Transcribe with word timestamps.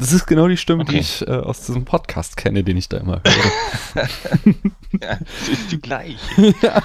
Das 0.00 0.12
ist 0.12 0.26
genau 0.26 0.48
die 0.48 0.56
Stimme, 0.56 0.82
okay. 0.82 0.92
die 0.92 0.98
ich 0.98 1.28
äh, 1.28 1.30
aus 1.30 1.66
diesem 1.66 1.84
Podcast 1.84 2.38
kenne, 2.38 2.64
den 2.64 2.78
ich 2.78 2.88
da 2.88 2.96
immer 2.96 3.20
höre. 3.22 4.08
ja, 5.02 5.18
es 5.20 5.48
ist 5.50 5.72
die 5.72 5.80
gleiche. 5.80 6.16
ja, 6.62 6.82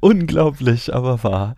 unglaublich, 0.00 0.94
aber 0.94 1.24
wahr. 1.24 1.56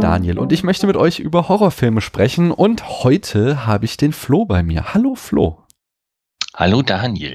Der 0.00 0.10
Daniel 0.10 0.38
und 0.38 0.52
ich 0.52 0.62
möchte 0.62 0.86
mit 0.86 0.96
euch 0.96 1.20
über 1.20 1.48
Horrorfilme 1.48 2.02
sprechen 2.02 2.50
und 2.50 3.02
heute 3.02 3.66
habe 3.66 3.86
ich 3.86 3.96
den 3.96 4.12
Flo 4.12 4.44
bei 4.44 4.62
mir. 4.62 4.92
Hallo 4.92 5.14
Flo. 5.14 5.62
Hallo 6.54 6.82
Daniel. 6.82 7.34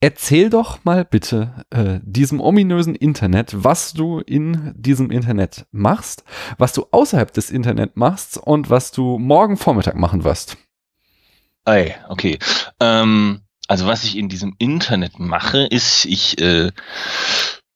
Erzähl 0.00 0.48
doch 0.50 0.84
mal 0.84 1.04
bitte 1.04 1.64
äh, 1.70 1.98
diesem 2.02 2.40
ominösen 2.40 2.94
Internet, 2.94 3.52
was 3.64 3.94
du 3.94 4.20
in 4.20 4.74
diesem 4.76 5.10
Internet 5.10 5.66
machst, 5.72 6.24
was 6.56 6.72
du 6.72 6.86
außerhalb 6.90 7.32
des 7.32 7.50
Internet 7.50 7.96
machst 7.96 8.38
und 8.38 8.70
was 8.70 8.92
du 8.92 9.18
morgen 9.18 9.56
Vormittag 9.56 9.96
machen 9.96 10.22
wirst. 10.22 10.56
Ey, 11.64 11.94
okay. 12.08 12.38
Ähm, 12.80 13.42
also 13.66 13.86
was 13.86 14.04
ich 14.04 14.16
in 14.16 14.28
diesem 14.28 14.54
Internet 14.58 15.18
mache, 15.18 15.66
ist, 15.66 16.04
ich 16.04 16.40
äh, 16.40 16.70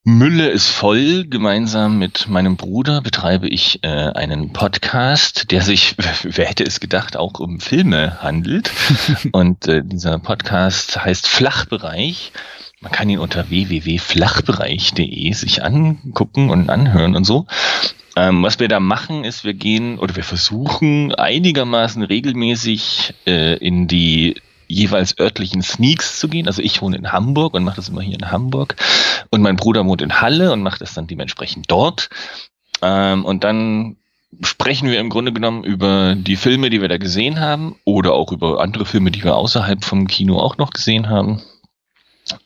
Mülle 0.05 0.48
ist 0.48 0.66
voll. 0.66 1.27
Gemeinsam 1.29 1.97
mit 1.97 2.27
meinem 2.27 2.56
Bruder 2.56 3.02
betreibe 3.02 3.48
ich 3.48 3.84
äh, 3.84 3.87
einen 3.88 4.52
Podcast, 4.52 5.52
der 5.52 5.62
sich, 5.62 5.95
wer 6.24 6.47
hätte 6.47 6.65
es 6.65 6.80
gedacht, 6.80 7.16
auch 7.16 7.38
um 7.38 7.60
Filme 7.60 8.20
handelt. 8.20 8.73
Und 9.32 9.68
äh, 9.68 9.85
dieser 9.85 10.18
Podcast 10.18 11.04
heißt 11.04 11.29
Flachbereich. 11.29 12.32
Man 12.80 12.90
kann 12.90 13.09
ihn 13.10 13.21
unter 13.21 13.49
www.flachbereich.de 13.49 15.32
sich 15.35 15.62
angucken 15.62 16.51
und 16.51 16.68
anhören 16.68 17.15
und 17.15 17.23
so. 17.23 17.46
Ähm, 18.16 18.43
was 18.43 18.59
wir 18.59 18.66
da 18.66 18.80
machen, 18.80 19.23
ist, 19.23 19.45
wir 19.45 19.55
gehen 19.55 20.01
oder 20.01 20.16
wir 20.16 20.24
versuchen 20.24 21.15
einigermaßen 21.15 22.02
regelmäßig 22.02 23.15
äh, 23.24 23.55
in 23.59 23.87
die 23.87 24.34
jeweils 24.73 25.18
örtlichen 25.18 25.62
Sneaks 25.62 26.18
zu 26.18 26.28
gehen. 26.28 26.46
Also 26.46 26.62
ich 26.62 26.82
wohne 26.82 26.96
in 26.96 27.12
Hamburg 27.12 27.54
und 27.54 27.65
mache 27.65 27.76
das 27.76 27.88
immer 27.88 28.02
hier 28.02 28.18
in 28.18 28.30
Hamburg. 28.30 28.76
Und 29.30 29.42
mein 29.42 29.56
Bruder 29.56 29.84
wohnt 29.84 30.02
in 30.02 30.20
Halle 30.20 30.52
und 30.52 30.62
macht 30.62 30.80
das 30.80 30.95
dann 30.95 31.06
dementsprechend 31.06 31.70
dort. 31.70 32.09
Ähm, 32.80 33.24
und 33.24 33.45
dann 33.45 33.96
sprechen 34.43 34.90
wir 34.90 34.98
im 34.98 35.10
Grunde 35.10 35.32
genommen 35.32 35.62
über 35.62 36.15
die 36.16 36.37
Filme, 36.37 36.70
die 36.70 36.80
wir 36.80 36.88
da 36.88 36.96
gesehen 36.96 37.38
haben 37.38 37.76
oder 37.84 38.15
auch 38.15 38.32
über 38.32 38.60
andere 38.60 38.87
Filme, 38.87 39.10
die 39.10 39.23
wir 39.23 39.37
außerhalb 39.37 39.84
vom 39.84 40.06
Kino 40.06 40.38
auch 40.38 40.56
noch 40.56 40.70
gesehen 40.70 41.09
haben. 41.09 41.43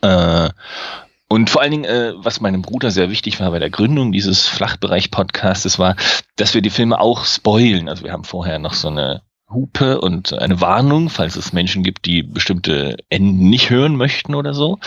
Äh, 0.00 0.50
und 1.28 1.50
vor 1.50 1.60
allen 1.60 1.72
Dingen, 1.72 1.84
äh, 1.84 2.12
was 2.16 2.40
meinem 2.40 2.62
Bruder 2.62 2.90
sehr 2.90 3.10
wichtig 3.10 3.40
war 3.40 3.50
bei 3.50 3.58
der 3.58 3.70
Gründung 3.70 4.12
dieses 4.12 4.46
Flachbereich-Podcasts, 4.46 5.78
war, 5.78 5.96
dass 6.36 6.54
wir 6.54 6.62
die 6.62 6.70
Filme 6.70 7.00
auch 7.00 7.24
spoilen. 7.24 7.88
Also 7.88 8.04
wir 8.04 8.12
haben 8.12 8.24
vorher 8.24 8.58
noch 8.58 8.74
so 8.74 8.88
eine 8.88 9.22
Hupe 9.50 10.00
und 10.00 10.32
eine 10.32 10.60
Warnung, 10.60 11.08
falls 11.08 11.36
es 11.36 11.52
Menschen 11.52 11.82
gibt, 11.82 12.06
die 12.06 12.22
bestimmte 12.22 12.96
Enden 13.08 13.48
nicht 13.48 13.70
hören 13.70 13.96
möchten 13.96 14.34
oder 14.34 14.54
so. 14.54 14.78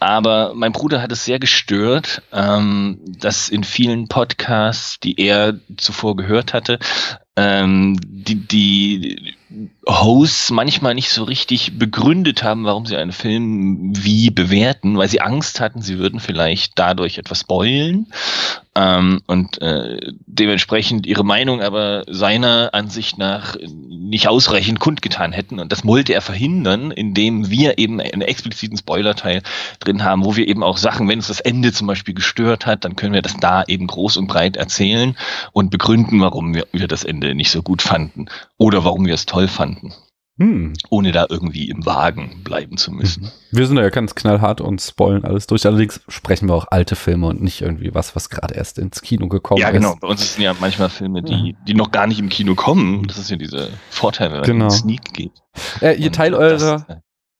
Aber 0.00 0.52
mein 0.54 0.72
Bruder 0.72 1.00
hat 1.00 1.12
es 1.12 1.24
sehr 1.24 1.38
gestört, 1.38 2.22
ähm, 2.32 2.98
dass 3.06 3.48
in 3.48 3.64
vielen 3.64 4.08
Podcasts, 4.08 5.00
die 5.00 5.18
er 5.18 5.58
zuvor 5.76 6.16
gehört 6.16 6.52
hatte, 6.52 6.78
ähm, 7.36 7.98
die, 8.02 8.34
die 8.34 9.34
Hosts 9.86 10.50
manchmal 10.50 10.94
nicht 10.94 11.10
so 11.10 11.24
richtig 11.24 11.78
begründet 11.78 12.42
haben, 12.42 12.64
warum 12.64 12.86
sie 12.86 12.96
einen 12.96 13.12
Film 13.12 13.92
wie 13.96 14.30
bewerten, 14.30 14.96
weil 14.96 15.08
sie 15.08 15.20
Angst 15.20 15.60
hatten, 15.60 15.82
sie 15.82 15.98
würden 15.98 16.20
vielleicht 16.20 16.78
dadurch 16.78 17.18
etwas 17.18 17.40
spoilen 17.40 18.06
ähm, 18.76 19.20
und 19.26 19.62
äh, 19.62 20.12
dementsprechend 20.26 21.06
ihre 21.06 21.24
Meinung 21.24 21.60
aber 21.60 22.04
seiner 22.08 22.70
Ansicht 22.72 23.18
nach 23.18 23.56
nicht 23.60 24.28
ausreichend 24.28 24.80
kundgetan 24.80 25.32
hätten. 25.32 25.60
Und 25.60 25.70
das 25.70 25.86
wollte 25.86 26.12
er 26.12 26.20
verhindern, 26.20 26.90
indem 26.90 27.50
wir 27.50 27.78
eben 27.78 28.00
einen 28.00 28.22
expliziten 28.22 28.76
Spoilerteil 28.76 29.42
drin 29.78 30.02
haben, 30.02 30.24
wo 30.24 30.36
wir 30.36 30.48
eben 30.48 30.62
auch 30.62 30.76
Sachen, 30.76 31.08
wenn 31.08 31.18
uns 31.18 31.28
das 31.28 31.40
Ende 31.40 31.72
zum 31.72 31.86
Beispiel 31.86 32.14
gestört 32.14 32.66
hat, 32.66 32.84
dann 32.84 32.96
können 32.96 33.12
wir 33.12 33.22
das 33.22 33.36
da 33.36 33.62
eben 33.66 33.86
groß 33.86 34.16
und 34.16 34.26
breit 34.26 34.56
erzählen 34.56 35.16
und 35.52 35.70
begründen, 35.70 36.20
warum 36.20 36.54
wir, 36.54 36.66
wir 36.72 36.88
das 36.88 37.04
Ende 37.04 37.34
nicht 37.34 37.50
so 37.50 37.62
gut 37.62 37.82
fanden 37.82 38.26
oder 38.58 38.84
warum 38.84 39.06
wir 39.06 39.14
es 39.14 39.26
toll 39.26 39.43
fanden. 39.48 39.92
Hm. 40.36 40.72
Ohne 40.90 41.12
da 41.12 41.26
irgendwie 41.28 41.68
im 41.68 41.86
Wagen 41.86 42.42
bleiben 42.42 42.76
zu 42.76 42.90
müssen. 42.90 43.24
Mhm. 43.24 43.28
Wir 43.52 43.66
sind 43.68 43.76
ja 43.76 43.88
ganz 43.90 44.16
knallhart 44.16 44.60
und 44.60 44.80
spoilen 44.80 45.24
alles 45.24 45.46
durch. 45.46 45.64
Allerdings 45.64 46.00
sprechen 46.08 46.48
wir 46.48 46.54
auch 46.54 46.66
alte 46.70 46.96
Filme 46.96 47.28
und 47.28 47.40
nicht 47.40 47.60
irgendwie 47.60 47.94
was, 47.94 48.16
was 48.16 48.30
gerade 48.30 48.54
erst 48.54 48.78
ins 48.78 49.00
Kino 49.00 49.28
gekommen 49.28 49.58
ist. 49.60 49.62
Ja, 49.62 49.70
genau. 49.70 49.92
Ist. 49.92 50.00
Bei 50.00 50.08
uns 50.08 50.34
sind 50.34 50.42
ja 50.42 50.52
manchmal 50.58 50.88
Filme, 50.88 51.22
die, 51.22 51.54
die 51.68 51.74
noch 51.74 51.92
gar 51.92 52.08
nicht 52.08 52.18
im 52.18 52.30
Kino 52.30 52.56
kommen. 52.56 53.06
Das 53.06 53.16
ist 53.18 53.30
ja 53.30 53.36
diese 53.36 53.68
Vorteil, 53.90 54.32
wenn 54.32 54.42
genau. 54.42 54.66
es 54.66 54.78
Sneak 54.78 55.12
geht. 55.12 55.32
Äh, 55.80 55.94
ihr 56.00 56.10
Teil 56.10 56.34
eurer, 56.34 56.84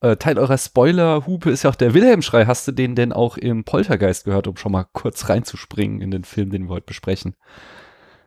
äh, 0.01 0.15
Teil 0.17 0.39
eurer 0.39 0.57
Spoiler-Hupe 0.57 1.51
ist 1.51 1.65
ja 1.65 1.71
auch 1.71 1.75
der 1.75 1.95
Wilhelm-Schrei. 1.95 2.47
Hast 2.47 2.69
du 2.69 2.73
den 2.73 2.95
denn 2.95 3.13
auch 3.13 3.37
im 3.37 3.65
Poltergeist 3.65 4.25
gehört, 4.25 4.47
um 4.47 4.57
schon 4.57 4.71
mal 4.71 4.87
kurz 4.93 5.29
reinzuspringen 5.29 6.01
in 6.01 6.13
den 6.13 6.23
Film, 6.23 6.51
den 6.51 6.69
wir 6.69 6.75
heute 6.75 6.87
besprechen? 6.87 7.35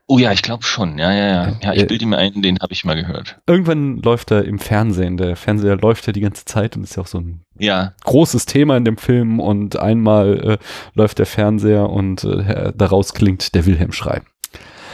Oh 0.09 0.17
ja, 0.17 0.31
ich 0.31 0.41
glaube 0.41 0.63
schon. 0.63 0.97
Ja, 0.97 1.11
ja, 1.11 1.27
ja. 1.27 1.57
Ja, 1.61 1.73
ich 1.73 1.85
bilde 1.85 2.05
mir 2.05 2.17
ein, 2.17 2.41
den 2.41 2.59
habe 2.59 2.71
ich 2.71 2.85
mal 2.85 2.95
gehört. 2.95 3.39
Irgendwann 3.45 3.97
läuft 3.97 4.31
er 4.31 4.45
im 4.45 4.57
Fernsehen. 4.57 5.17
Der 5.17 5.35
Fernseher 5.35 5.75
läuft 5.75 6.07
ja 6.07 6.13
die 6.13 6.21
ganze 6.21 6.45
Zeit 6.45 6.77
und 6.77 6.83
ist 6.83 6.95
ja 6.95 7.03
auch 7.03 7.07
so 7.07 7.19
ein 7.19 7.41
ja. 7.59 7.91
großes 8.05 8.45
Thema 8.45 8.77
in 8.77 8.85
dem 8.85 8.97
Film. 8.97 9.41
Und 9.41 9.77
einmal 9.77 10.51
äh, 10.51 10.57
läuft 10.93 11.19
der 11.19 11.25
Fernseher 11.25 11.89
und 11.89 12.23
äh, 12.23 12.71
daraus 12.73 13.13
klingt 13.13 13.53
der 13.53 13.65
Wilhelm-Schrei. 13.65 14.21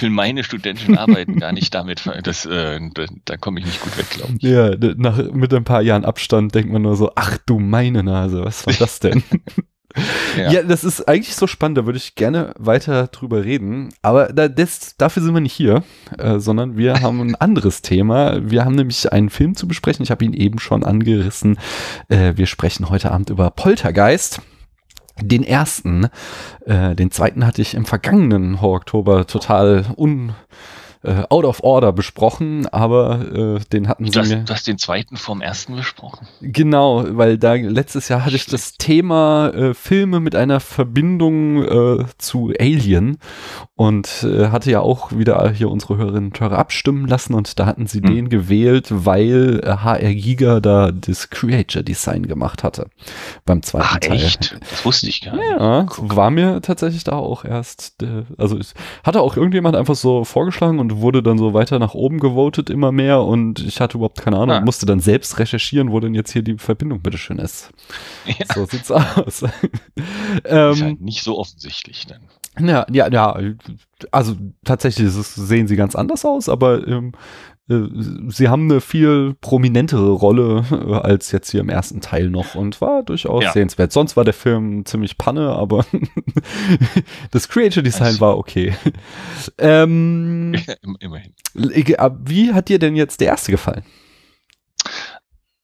will 0.01 0.09
meine 0.09 0.43
studentischen 0.43 0.97
Arbeiten 0.97 1.39
gar 1.39 1.51
nicht 1.51 1.73
damit, 1.73 2.09
das 2.23 2.45
äh, 2.45 2.78
da, 2.93 3.05
da 3.25 3.37
komme 3.37 3.59
ich 3.59 3.65
nicht 3.65 3.81
gut 3.81 3.97
weg, 3.97 4.09
glaube 4.09 4.33
ich. 4.37 4.43
Ja, 4.43 4.75
nach, 4.97 5.31
mit 5.31 5.53
ein 5.53 5.63
paar 5.63 5.81
Jahren 5.81 6.05
Abstand 6.05 6.53
denkt 6.55 6.71
man 6.71 6.81
nur 6.81 6.95
so, 6.95 7.11
ach 7.15 7.37
du 7.45 7.59
meine 7.59 8.03
Nase, 8.03 8.43
was 8.43 8.65
war 8.65 8.73
das 8.73 8.99
denn? 8.99 9.23
Ja. 10.37 10.51
ja. 10.51 10.63
das 10.63 10.83
ist 10.83 11.07
eigentlich 11.07 11.35
so 11.35 11.47
spannend, 11.47 11.79
da 11.79 11.85
würde 11.85 11.97
ich 11.97 12.15
gerne 12.15 12.53
weiter 12.57 13.07
drüber 13.07 13.43
reden. 13.43 13.89
Aber 14.01 14.27
da, 14.27 14.47
das, 14.47 14.95
dafür 14.97 15.23
sind 15.23 15.33
wir 15.33 15.41
nicht 15.41 15.53
hier, 15.53 15.83
äh, 16.17 16.39
sondern 16.39 16.77
wir 16.77 17.01
haben 17.01 17.19
ein 17.21 17.35
anderes 17.35 17.81
Thema. 17.81 18.39
Wir 18.49 18.65
haben 18.65 18.75
nämlich 18.75 19.11
einen 19.11 19.29
Film 19.29 19.55
zu 19.55 19.67
besprechen. 19.67 20.03
Ich 20.03 20.11
habe 20.11 20.23
ihn 20.23 20.33
eben 20.33 20.59
schon 20.59 20.83
angerissen. 20.83 21.57
Äh, 22.07 22.33
wir 22.35 22.45
sprechen 22.45 22.89
heute 22.89 23.11
Abend 23.11 23.29
über 23.29 23.49
Poltergeist. 23.49 24.41
Den 25.21 25.43
ersten, 25.43 26.07
äh, 26.65 26.95
den 26.95 27.11
zweiten 27.11 27.45
hatte 27.45 27.61
ich 27.61 27.73
im 27.73 27.85
vergangenen 27.85 28.61
Horror-Oktober 28.61 29.27
total 29.27 29.85
un 29.97 30.33
äh, 31.01 31.23
out 31.29 31.45
of 31.45 31.63
order 31.63 31.93
besprochen, 31.93 32.67
aber 32.67 33.57
äh, 33.57 33.59
den 33.71 33.87
hatten 33.87 34.11
sie 34.11 34.19
mir. 34.19 34.43
Du 34.43 34.53
hast 34.53 34.67
den 34.67 34.77
zweiten 34.77 35.15
vom 35.15 35.41
ersten 35.41 35.77
besprochen. 35.77 36.27
Genau, 36.41 37.05
weil 37.11 37.37
da 37.37 37.53
letztes 37.53 38.09
Jahr 38.09 38.25
hatte 38.25 38.35
ich 38.35 38.47
das 38.47 38.73
Thema 38.73 39.49
äh, 39.49 39.73
Filme 39.73 40.19
mit 40.19 40.35
einer 40.35 40.59
Verbindung 40.59 41.63
äh, 41.63 42.05
zu 42.17 42.51
Alien 42.59 43.17
und 43.75 44.23
äh, 44.23 44.49
hatte 44.49 44.71
ja 44.71 44.81
auch 44.81 45.13
wieder 45.13 45.49
hier 45.51 45.69
unsere 45.69 45.95
Hörerinnen 45.95 46.31
und 46.31 46.39
Hörer 46.39 46.57
abstimmen 46.57 47.07
lassen 47.07 47.33
und 47.33 47.59
da 47.59 47.65
hatten 47.65 47.87
sie 47.87 48.01
hm. 48.01 48.13
den 48.13 48.29
gewählt, 48.29 48.87
weil 48.89 49.61
äh, 49.63 49.69
HR 49.69 50.13
Giga 50.13 50.59
da 50.59 50.91
das 50.91 51.29
Creature 51.29 51.83
Design 51.83 52.27
gemacht 52.27 52.63
hatte 52.63 52.87
beim 53.45 53.63
zweiten 53.63 53.87
Ach, 53.89 53.99
Teil. 53.99 54.17
Echt? 54.17 54.59
Das 54.69 54.83
wusste 54.83 55.07
ich 55.07 55.21
gar 55.21 55.35
nicht. 55.37 55.49
Ja, 55.49 55.85
war 55.97 56.29
mir 56.29 56.61
tatsächlich 56.61 57.05
da 57.05 57.13
auch 57.13 57.45
erst, 57.45 58.03
äh, 58.03 58.23
also 58.37 58.57
es 58.57 58.73
hatte 59.05 59.21
auch 59.21 59.37
irgendjemand 59.37 59.77
einfach 59.77 59.95
so 59.95 60.25
vorgeschlagen 60.25 60.79
und 60.79 60.88
und 60.89 61.01
wurde 61.01 61.23
dann 61.23 61.37
so 61.37 61.53
weiter 61.53 61.79
nach 61.79 61.93
oben 61.93 62.19
gewotet 62.19 62.69
immer 62.69 62.91
mehr 62.91 63.21
und 63.21 63.59
ich 63.59 63.81
hatte 63.81 63.97
überhaupt 63.97 64.21
keine 64.21 64.37
Ahnung, 64.37 64.55
ah. 64.55 64.61
musste 64.61 64.85
dann 64.85 64.99
selbst 64.99 65.39
recherchieren, 65.39 65.91
wo 65.91 65.99
denn 65.99 66.15
jetzt 66.15 66.31
hier 66.31 66.41
die 66.41 66.57
Verbindung 66.57 67.01
bitteschön 67.01 67.39
ist. 67.39 67.71
Ja. 68.25 68.45
So 68.53 68.65
sieht's 68.65 68.91
aus. 68.91 69.43
ähm, 70.45 70.71
ist 70.71 70.81
halt 70.81 71.01
nicht 71.01 71.23
so 71.23 71.37
offensichtlich 71.37 72.07
dann. 72.07 72.21
Ja, 72.67 72.85
ja, 72.91 73.09
ja, 73.09 73.39
also 74.11 74.35
tatsächlich 74.65 75.11
sehen 75.11 75.67
sie 75.67 75.75
ganz 75.75 75.95
anders 75.95 76.25
aus, 76.25 76.49
aber 76.49 76.85
ähm, 76.87 77.13
äh, 77.13 77.58
sie 77.69 78.49
haben 78.49 78.69
eine 78.69 78.81
viel 78.81 79.35
prominentere 79.41 80.09
Rolle 80.09 80.65
äh, 80.71 80.95
als 80.95 81.31
jetzt 81.31 81.51
hier 81.51 81.61
im 81.61 81.69
ersten 81.69 82.01
Teil 82.01 82.29
noch 82.29 82.55
und 82.55 82.81
war 82.81 83.03
durchaus 83.03 83.43
ja. 83.43 83.51
sehenswert. 83.51 83.91
Sonst 83.91 84.17
war 84.17 84.25
der 84.25 84.33
Film 84.33 84.85
ziemlich 84.85 85.19
Panne, 85.19 85.49
aber 85.49 85.85
das 87.31 87.47
Creature 87.47 87.83
Design 87.83 88.19
war 88.19 88.37
okay. 88.37 88.75
Ähm, 89.59 90.55
Immerhin. 90.99 91.33
Äh, 91.55 92.09
wie 92.25 92.53
hat 92.53 92.69
dir 92.69 92.79
denn 92.79 92.95
jetzt 92.95 93.21
der 93.21 93.27
erste 93.27 93.51
gefallen? 93.51 93.83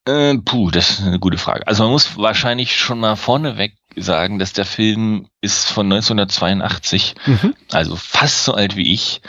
Äh, 0.05 0.37
puh, 0.37 0.69
das 0.69 0.91
ist 0.91 1.01
eine 1.01 1.19
gute 1.19 1.39
Frage. 1.39 1.65
Also 1.65 1.83
man 1.83 1.91
muss 1.91 2.17
wahrscheinlich 2.17 2.75
schon 2.75 2.99
mal 2.99 3.15
vorneweg 3.15 3.73
sagen, 3.95 4.37
dass 4.37 4.53
der 4.53 4.65
Film 4.65 5.27
ist 5.41 5.65
von 5.69 5.91
1982, 5.91 7.15
mhm. 7.25 7.55
also 7.71 7.95
fast 7.95 8.45
so 8.45 8.53
alt 8.53 8.75
wie 8.75 8.93
ich. 8.93 9.21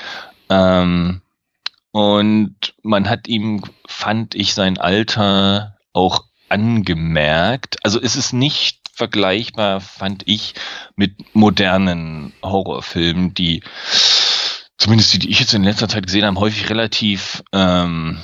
Ähm, 0.50 1.22
und 1.96 2.74
man 2.82 3.08
hat 3.08 3.26
ihm, 3.26 3.64
fand 3.86 4.34
ich, 4.34 4.52
sein 4.52 4.76
Alter 4.76 5.78
auch 5.94 6.24
angemerkt. 6.50 7.78
Also 7.84 7.98
es 7.98 8.16
ist 8.16 8.34
nicht 8.34 8.80
vergleichbar, 8.92 9.80
fand 9.80 10.22
ich, 10.26 10.52
mit 10.94 11.34
modernen 11.34 12.34
Horrorfilmen, 12.42 13.32
die 13.32 13.62
zumindest 14.76 15.14
die, 15.14 15.20
die 15.20 15.30
ich 15.30 15.40
jetzt 15.40 15.54
in 15.54 15.64
letzter 15.64 15.88
Zeit 15.88 16.04
gesehen 16.04 16.26
habe, 16.26 16.38
häufig 16.38 16.68
relativ 16.68 17.42
ähm, 17.54 18.18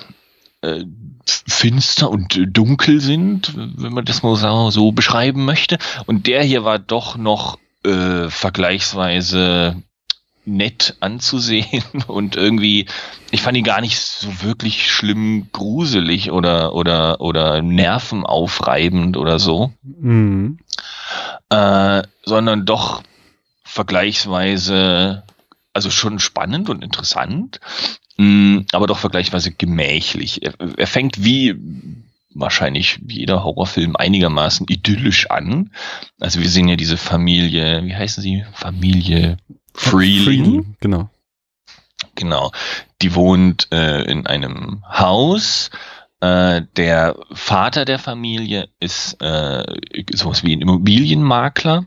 äh, 0.61 0.85
finster 1.25 2.11
und 2.11 2.39
dunkel 2.49 3.01
sind, 3.01 3.55
wenn 3.57 3.95
man 3.95 4.05
das 4.05 4.23
mal 4.23 4.71
so, 4.71 4.93
beschreiben 4.93 5.47
möchte. 5.47 5.79
Und 6.05 6.27
der 6.27 6.43
hier 6.43 6.63
war 6.63 6.79
doch 6.79 7.17
noch 7.17 7.59
äh, 7.87 8.29
vergleichsweise 8.29 9.83
nett 10.45 10.97
anzusehen 11.01 11.85
und 12.07 12.37
irgendwie, 12.37 12.87
ich 13.31 13.43
fand 13.43 13.57
ihn 13.57 13.65
gar 13.65 13.81
nicht 13.81 13.99
so 13.99 14.43
wirklich 14.43 14.91
schlimm 14.91 15.49
gruselig 15.53 16.31
oder 16.31 16.75
oder 16.75 17.21
oder 17.21 17.63
nervenaufreibend 17.63 19.17
oder 19.17 19.39
so, 19.39 19.73
mhm. 19.83 20.59
äh, 21.49 22.03
sondern 22.25 22.67
doch 22.67 23.03
vergleichsweise, 23.65 25.23
also 25.73 25.91
schon 25.91 26.19
spannend 26.19 26.69
und 26.69 26.85
interessant, 26.85 27.61
mh, 28.17 28.27
mm, 28.27 28.67
aber 28.73 28.87
doch 28.87 28.99
vergleichsweise 28.99 29.53
gemächlich. 29.53 30.45
Er, 30.45 30.55
er 30.77 30.87
fängt 30.87 31.25
wie 31.25 31.57
wahrscheinlich 32.35 32.99
wie 33.03 33.21
jeder 33.21 33.45
Horrorfilm 33.45 33.97
einigermaßen 33.97 34.67
idyllisch 34.69 35.31
an. 35.31 35.71
Also 36.21 36.41
wir 36.41 36.49
sehen 36.49 36.69
ja 36.69 36.77
diese 36.77 36.97
Familie, 36.97 37.85
wie 37.85 37.95
heißen 37.95 38.23
sie? 38.23 38.45
Familie 38.53 39.37
Freely. 39.75 40.25
Freely 40.25 40.65
genau. 40.81 41.11
Genau. 42.15 42.53
Die 43.01 43.15
wohnt 43.15 43.69
äh, 43.73 44.03
in 44.03 44.27
einem 44.27 44.83
Haus. 44.89 45.71
Äh, 46.21 46.63
der 46.77 47.17
Vater 47.33 47.85
der 47.85 47.99
Familie 47.99 48.69
ist 48.81 49.21
äh, 49.23 49.65
sowas 50.13 50.45
wie 50.45 50.55
ein 50.55 50.61
Immobilienmakler 50.61 51.87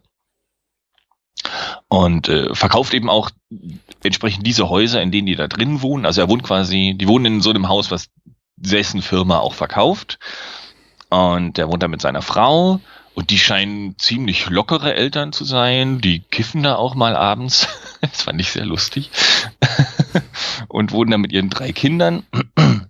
und 1.87 2.27
äh, 2.27 2.53
verkauft 2.53 2.93
eben 2.93 3.09
auch 3.09 3.29
entsprechend 4.03 4.45
diese 4.45 4.69
Häuser, 4.69 5.01
in 5.01 5.11
denen 5.11 5.27
die 5.27 5.35
da 5.35 5.47
drin 5.47 5.81
wohnen. 5.81 6.05
Also 6.05 6.21
er 6.21 6.29
wohnt 6.29 6.43
quasi, 6.43 6.95
die 6.97 7.07
wohnen 7.07 7.25
in 7.25 7.41
so 7.41 7.51
einem 7.51 7.67
Haus, 7.67 7.91
was 7.91 8.09
dessen 8.57 9.01
Firma 9.01 9.39
auch 9.39 9.53
verkauft. 9.53 10.19
Und 11.09 11.57
er 11.57 11.69
wohnt 11.69 11.83
da 11.83 11.87
mit 11.87 12.01
seiner 12.01 12.21
Frau 12.21 12.81
und 13.15 13.29
die 13.29 13.39
scheinen 13.39 13.97
ziemlich 13.97 14.49
lockere 14.49 14.93
Eltern 14.93 15.31
zu 15.31 15.45
sein. 15.45 16.01
Die 16.01 16.19
kiffen 16.19 16.63
da 16.63 16.75
auch 16.75 16.95
mal 16.95 17.15
abends. 17.15 17.67
Das 18.01 18.21
fand 18.21 18.39
ich 18.39 18.51
sehr 18.51 18.65
lustig. 18.65 19.09
Und 20.67 20.91
wohnen 20.91 21.09
da 21.09 21.17
mit 21.17 21.31
ihren 21.31 21.49
drei 21.49 21.71
Kindern. 21.71 22.23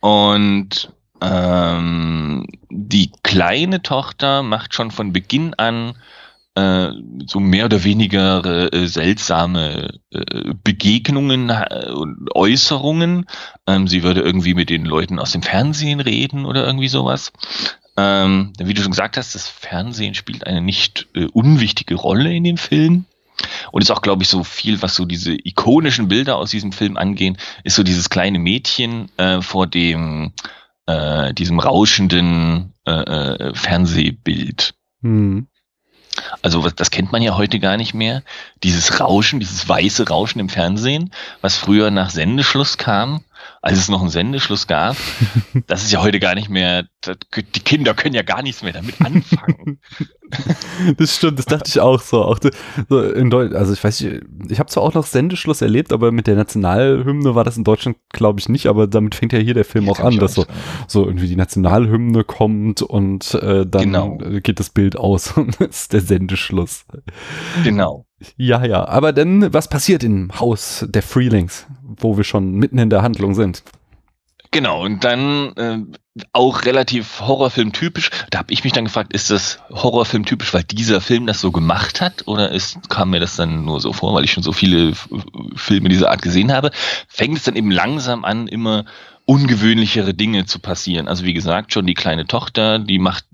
Und 0.00 0.92
ähm, 1.20 2.46
die 2.70 3.12
kleine 3.22 3.82
Tochter 3.82 4.42
macht 4.42 4.72
schon 4.72 4.90
von 4.90 5.12
Beginn 5.12 5.52
an 5.52 5.96
äh, 6.58 6.92
so 7.26 7.38
mehr 7.38 7.66
oder 7.66 7.84
weniger 7.84 8.72
äh, 8.72 8.88
seltsame 8.88 10.00
äh, 10.10 10.52
Begegnungen 10.64 11.50
äh, 11.50 11.90
und 11.92 12.34
Äußerungen. 12.34 13.26
Ähm, 13.66 13.86
sie 13.86 14.02
würde 14.02 14.22
irgendwie 14.22 14.54
mit 14.54 14.68
den 14.68 14.84
Leuten 14.84 15.20
aus 15.20 15.30
dem 15.30 15.42
Fernsehen 15.42 16.00
reden 16.00 16.44
oder 16.44 16.66
irgendwie 16.66 16.88
sowas. 16.88 17.32
Ähm, 17.96 18.52
wie 18.58 18.74
du 18.74 18.82
schon 18.82 18.90
gesagt 18.90 19.16
hast, 19.16 19.34
das 19.36 19.48
Fernsehen 19.48 20.14
spielt 20.14 20.46
eine 20.46 20.60
nicht 20.60 21.06
äh, 21.14 21.26
unwichtige 21.26 21.94
Rolle 21.94 22.34
in 22.34 22.44
dem 22.44 22.56
Film. 22.56 23.04
Und 23.70 23.82
ist 23.82 23.92
auch, 23.92 24.02
glaube 24.02 24.24
ich, 24.24 24.28
so 24.28 24.42
viel, 24.42 24.82
was 24.82 24.96
so 24.96 25.04
diese 25.04 25.32
ikonischen 25.32 26.08
Bilder 26.08 26.36
aus 26.36 26.50
diesem 26.50 26.72
Film 26.72 26.96
angehen, 26.96 27.38
ist 27.62 27.76
so 27.76 27.84
dieses 27.84 28.10
kleine 28.10 28.40
Mädchen 28.40 29.12
äh, 29.16 29.42
vor 29.42 29.68
dem 29.68 30.32
äh, 30.86 31.32
diesem 31.34 31.60
rauschenden 31.60 32.74
äh, 32.84 32.90
äh, 32.90 33.54
Fernsehbild. 33.54 34.74
Hm. 35.02 35.46
Also 36.42 36.68
das 36.70 36.90
kennt 36.90 37.12
man 37.12 37.22
ja 37.22 37.36
heute 37.36 37.58
gar 37.58 37.76
nicht 37.76 37.94
mehr. 37.94 38.22
Dieses 38.62 39.00
Rauschen, 39.00 39.40
dieses 39.40 39.68
weiße 39.68 40.08
Rauschen 40.08 40.40
im 40.40 40.48
Fernsehen, 40.48 41.12
was 41.40 41.56
früher 41.56 41.90
nach 41.90 42.10
Sendeschluss 42.10 42.78
kam, 42.78 43.22
als 43.62 43.78
es 43.78 43.88
noch 43.88 44.00
einen 44.00 44.10
Sendeschluss 44.10 44.66
gab. 44.66 44.96
Das 45.66 45.82
ist 45.82 45.92
ja 45.92 46.02
heute 46.02 46.20
gar 46.20 46.34
nicht 46.34 46.48
mehr, 46.48 46.84
die 47.04 47.60
Kinder 47.60 47.92
können 47.94 48.14
ja 48.14 48.22
gar 48.22 48.42
nichts 48.42 48.62
mehr 48.62 48.72
damit 48.72 49.00
anfangen. 49.00 49.80
Das 50.98 51.16
stimmt, 51.16 51.38
das 51.38 51.46
dachte 51.46 51.68
ich 51.68 51.80
auch 51.80 52.02
so. 52.02 52.22
Auch 52.22 52.38
so 52.88 53.00
in 53.00 53.30
Deutsch, 53.30 53.54
also 53.54 53.72
ich 53.72 53.82
weiß 53.82 54.02
nicht, 54.02 54.22
ich 54.50 54.58
habe 54.58 54.68
zwar 54.68 54.82
auch 54.82 54.92
noch 54.92 55.06
Sendeschluss 55.06 55.62
erlebt, 55.62 55.90
aber 55.90 56.12
mit 56.12 56.26
der 56.26 56.36
Nationalhymne 56.36 57.34
war 57.34 57.44
das 57.44 57.56
in 57.56 57.64
Deutschland, 57.64 57.96
glaube 58.10 58.38
ich, 58.38 58.50
nicht, 58.50 58.66
aber 58.66 58.86
damit 58.86 59.14
fängt 59.14 59.32
ja 59.32 59.38
hier 59.38 59.54
der 59.54 59.64
Film 59.64 59.86
ja, 59.86 59.92
auch 59.92 60.00
an, 60.00 60.18
dass 60.18 60.34
so, 60.34 60.44
so 60.86 61.06
irgendwie 61.06 61.28
die 61.28 61.36
Nationalhymne 61.36 62.24
kommt 62.24 62.82
und 62.82 63.34
äh, 63.34 63.64
dann 63.64 63.82
genau. 63.84 64.18
geht 64.18 64.60
das 64.60 64.68
Bild 64.68 64.96
aus 64.96 65.32
und 65.36 65.56
ist 65.62 65.94
der 65.94 66.02
Sendeschluss. 66.02 66.84
Genau. 67.64 68.04
Ja, 68.36 68.64
ja. 68.64 68.86
Aber 68.86 69.12
dann, 69.12 69.52
was 69.52 69.68
passiert 69.68 70.02
im 70.02 70.30
Haus 70.38 70.84
der 70.88 71.02
Freelings, 71.02 71.66
wo 71.82 72.16
wir 72.16 72.24
schon 72.24 72.52
mitten 72.52 72.78
in 72.78 72.90
der 72.90 73.02
Handlung 73.02 73.34
sind? 73.34 73.62
Genau, 74.50 74.82
und 74.82 75.04
dann 75.04 75.52
äh, 75.56 75.78
auch 76.32 76.64
relativ 76.64 77.20
Horrorfilm-typisch. 77.20 78.10
Da 78.30 78.38
habe 78.38 78.52
ich 78.52 78.64
mich 78.64 78.72
dann 78.72 78.86
gefragt, 78.86 79.12
ist 79.12 79.30
das 79.30 79.60
Horrorfilm-typisch, 79.70 80.54
weil 80.54 80.64
dieser 80.64 81.00
Film 81.00 81.26
das 81.26 81.40
so 81.40 81.52
gemacht 81.52 82.00
hat? 82.00 82.26
Oder 82.26 82.50
ist, 82.50 82.88
kam 82.88 83.10
mir 83.10 83.20
das 83.20 83.36
dann 83.36 83.64
nur 83.64 83.80
so 83.80 83.92
vor, 83.92 84.14
weil 84.14 84.24
ich 84.24 84.32
schon 84.32 84.42
so 84.42 84.52
viele 84.52 84.94
Filme 85.54 85.90
dieser 85.90 86.10
Art 86.10 86.22
gesehen 86.22 86.52
habe? 86.52 86.70
Fängt 87.08 87.36
es 87.36 87.44
dann 87.44 87.56
eben 87.56 87.70
langsam 87.70 88.24
an, 88.24 88.48
immer 88.48 88.86
ungewöhnlichere 89.26 90.14
Dinge 90.14 90.46
zu 90.46 90.58
passieren. 90.58 91.06
Also 91.06 91.24
wie 91.24 91.34
gesagt, 91.34 91.74
schon 91.74 91.86
die 91.86 91.94
kleine 91.94 92.26
Tochter, 92.26 92.78
die 92.78 92.98
macht 92.98 93.26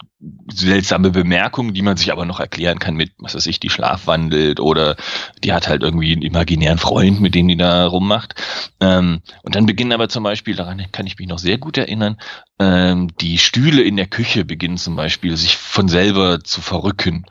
seltsame 0.52 1.10
Bemerkungen, 1.10 1.74
die 1.74 1.82
man 1.82 1.96
sich 1.96 2.12
aber 2.12 2.24
noch 2.24 2.40
erklären 2.40 2.78
kann 2.78 2.94
mit, 2.94 3.12
was 3.18 3.34
weiß 3.34 3.46
ich, 3.46 3.60
die 3.60 3.70
schlafwandelt 3.70 4.60
oder 4.60 4.96
die 5.42 5.52
hat 5.52 5.68
halt 5.68 5.82
irgendwie 5.82 6.12
einen 6.12 6.22
imaginären 6.22 6.78
Freund, 6.78 7.20
mit 7.20 7.34
dem 7.34 7.48
die 7.48 7.56
da 7.56 7.86
rummacht. 7.86 8.34
Ähm, 8.80 9.20
und 9.42 9.54
dann 9.54 9.66
beginnen 9.66 9.92
aber 9.92 10.08
zum 10.08 10.24
Beispiel, 10.24 10.54
daran 10.54 10.82
kann 10.92 11.06
ich 11.06 11.18
mich 11.18 11.28
noch 11.28 11.38
sehr 11.38 11.58
gut 11.58 11.76
erinnern, 11.76 12.16
ähm, 12.58 13.08
die 13.20 13.38
Stühle 13.38 13.82
in 13.82 13.96
der 13.96 14.06
Küche 14.06 14.44
beginnen 14.44 14.76
zum 14.76 14.94
Beispiel 14.96 15.36
sich 15.36 15.56
von 15.56 15.88
selber 15.88 16.40
zu 16.40 16.60
verrücken. 16.60 17.26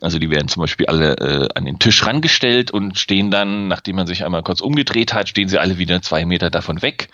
Also 0.00 0.18
die 0.18 0.30
werden 0.30 0.48
zum 0.48 0.60
Beispiel 0.60 0.86
alle 0.86 1.16
äh, 1.16 1.48
an 1.54 1.64
den 1.64 1.78
Tisch 1.78 2.06
rangestellt 2.06 2.70
und 2.70 2.98
stehen 2.98 3.30
dann, 3.30 3.68
nachdem 3.68 3.96
man 3.96 4.06
sich 4.06 4.24
einmal 4.24 4.42
kurz 4.42 4.60
umgedreht 4.60 5.12
hat, 5.12 5.28
stehen 5.28 5.48
sie 5.48 5.58
alle 5.58 5.78
wieder 5.78 6.02
zwei 6.02 6.24
Meter 6.24 6.50
davon 6.50 6.82
weg. 6.82 7.08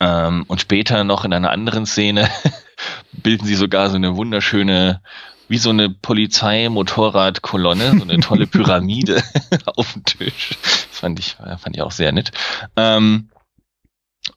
Ähm, 0.00 0.44
und 0.48 0.60
später 0.60 1.04
noch 1.04 1.24
in 1.24 1.32
einer 1.32 1.50
anderen 1.50 1.84
Szene 1.84 2.28
bilden 3.12 3.46
sie 3.46 3.54
sogar 3.54 3.90
so 3.90 3.96
eine 3.96 4.16
wunderschöne, 4.16 5.02
wie 5.48 5.58
so 5.58 5.70
eine 5.70 5.90
Polizei-Motorradkolonne, 5.90 7.98
so 7.98 8.02
eine 8.02 8.20
tolle 8.20 8.46
Pyramide 8.46 9.22
auf 9.66 9.92
dem 9.92 10.04
Tisch. 10.04 10.50
Das 10.62 10.98
fand 10.98 11.18
ich, 11.18 11.36
fand 11.58 11.76
ich 11.76 11.82
auch 11.82 11.92
sehr 11.92 12.12
nett. 12.12 12.32
Ähm, 12.76 13.28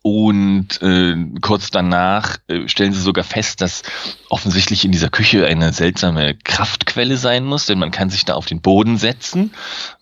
und 0.03 0.81
äh, 0.81 1.15
kurz 1.41 1.69
danach 1.69 2.37
äh, 2.47 2.67
stellen 2.67 2.93
sie 2.93 3.01
sogar 3.01 3.23
fest, 3.23 3.61
dass 3.61 3.83
offensichtlich 4.29 4.85
in 4.85 4.91
dieser 4.91 5.09
Küche 5.09 5.45
eine 5.45 5.73
seltsame 5.73 6.35
Kraftquelle 6.35 7.17
sein 7.17 7.43
muss, 7.43 7.65
denn 7.65 7.79
man 7.79 7.91
kann 7.91 8.09
sich 8.09 8.25
da 8.25 8.35
auf 8.35 8.45
den 8.45 8.61
Boden 8.61 8.97
setzen 8.97 9.53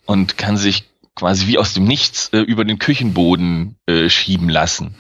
und 0.06 0.38
kann 0.38 0.58
sich 0.58 0.86
quasi 1.16 1.48
wie 1.48 1.58
aus 1.58 1.74
dem 1.74 1.86
Nichts 1.86 2.30
äh, 2.30 2.40
über 2.40 2.66
den 2.66 2.80
Küchenboden 2.80 3.78
äh, 3.88 4.10
schieben 4.10 4.48
lassen. 4.48 4.96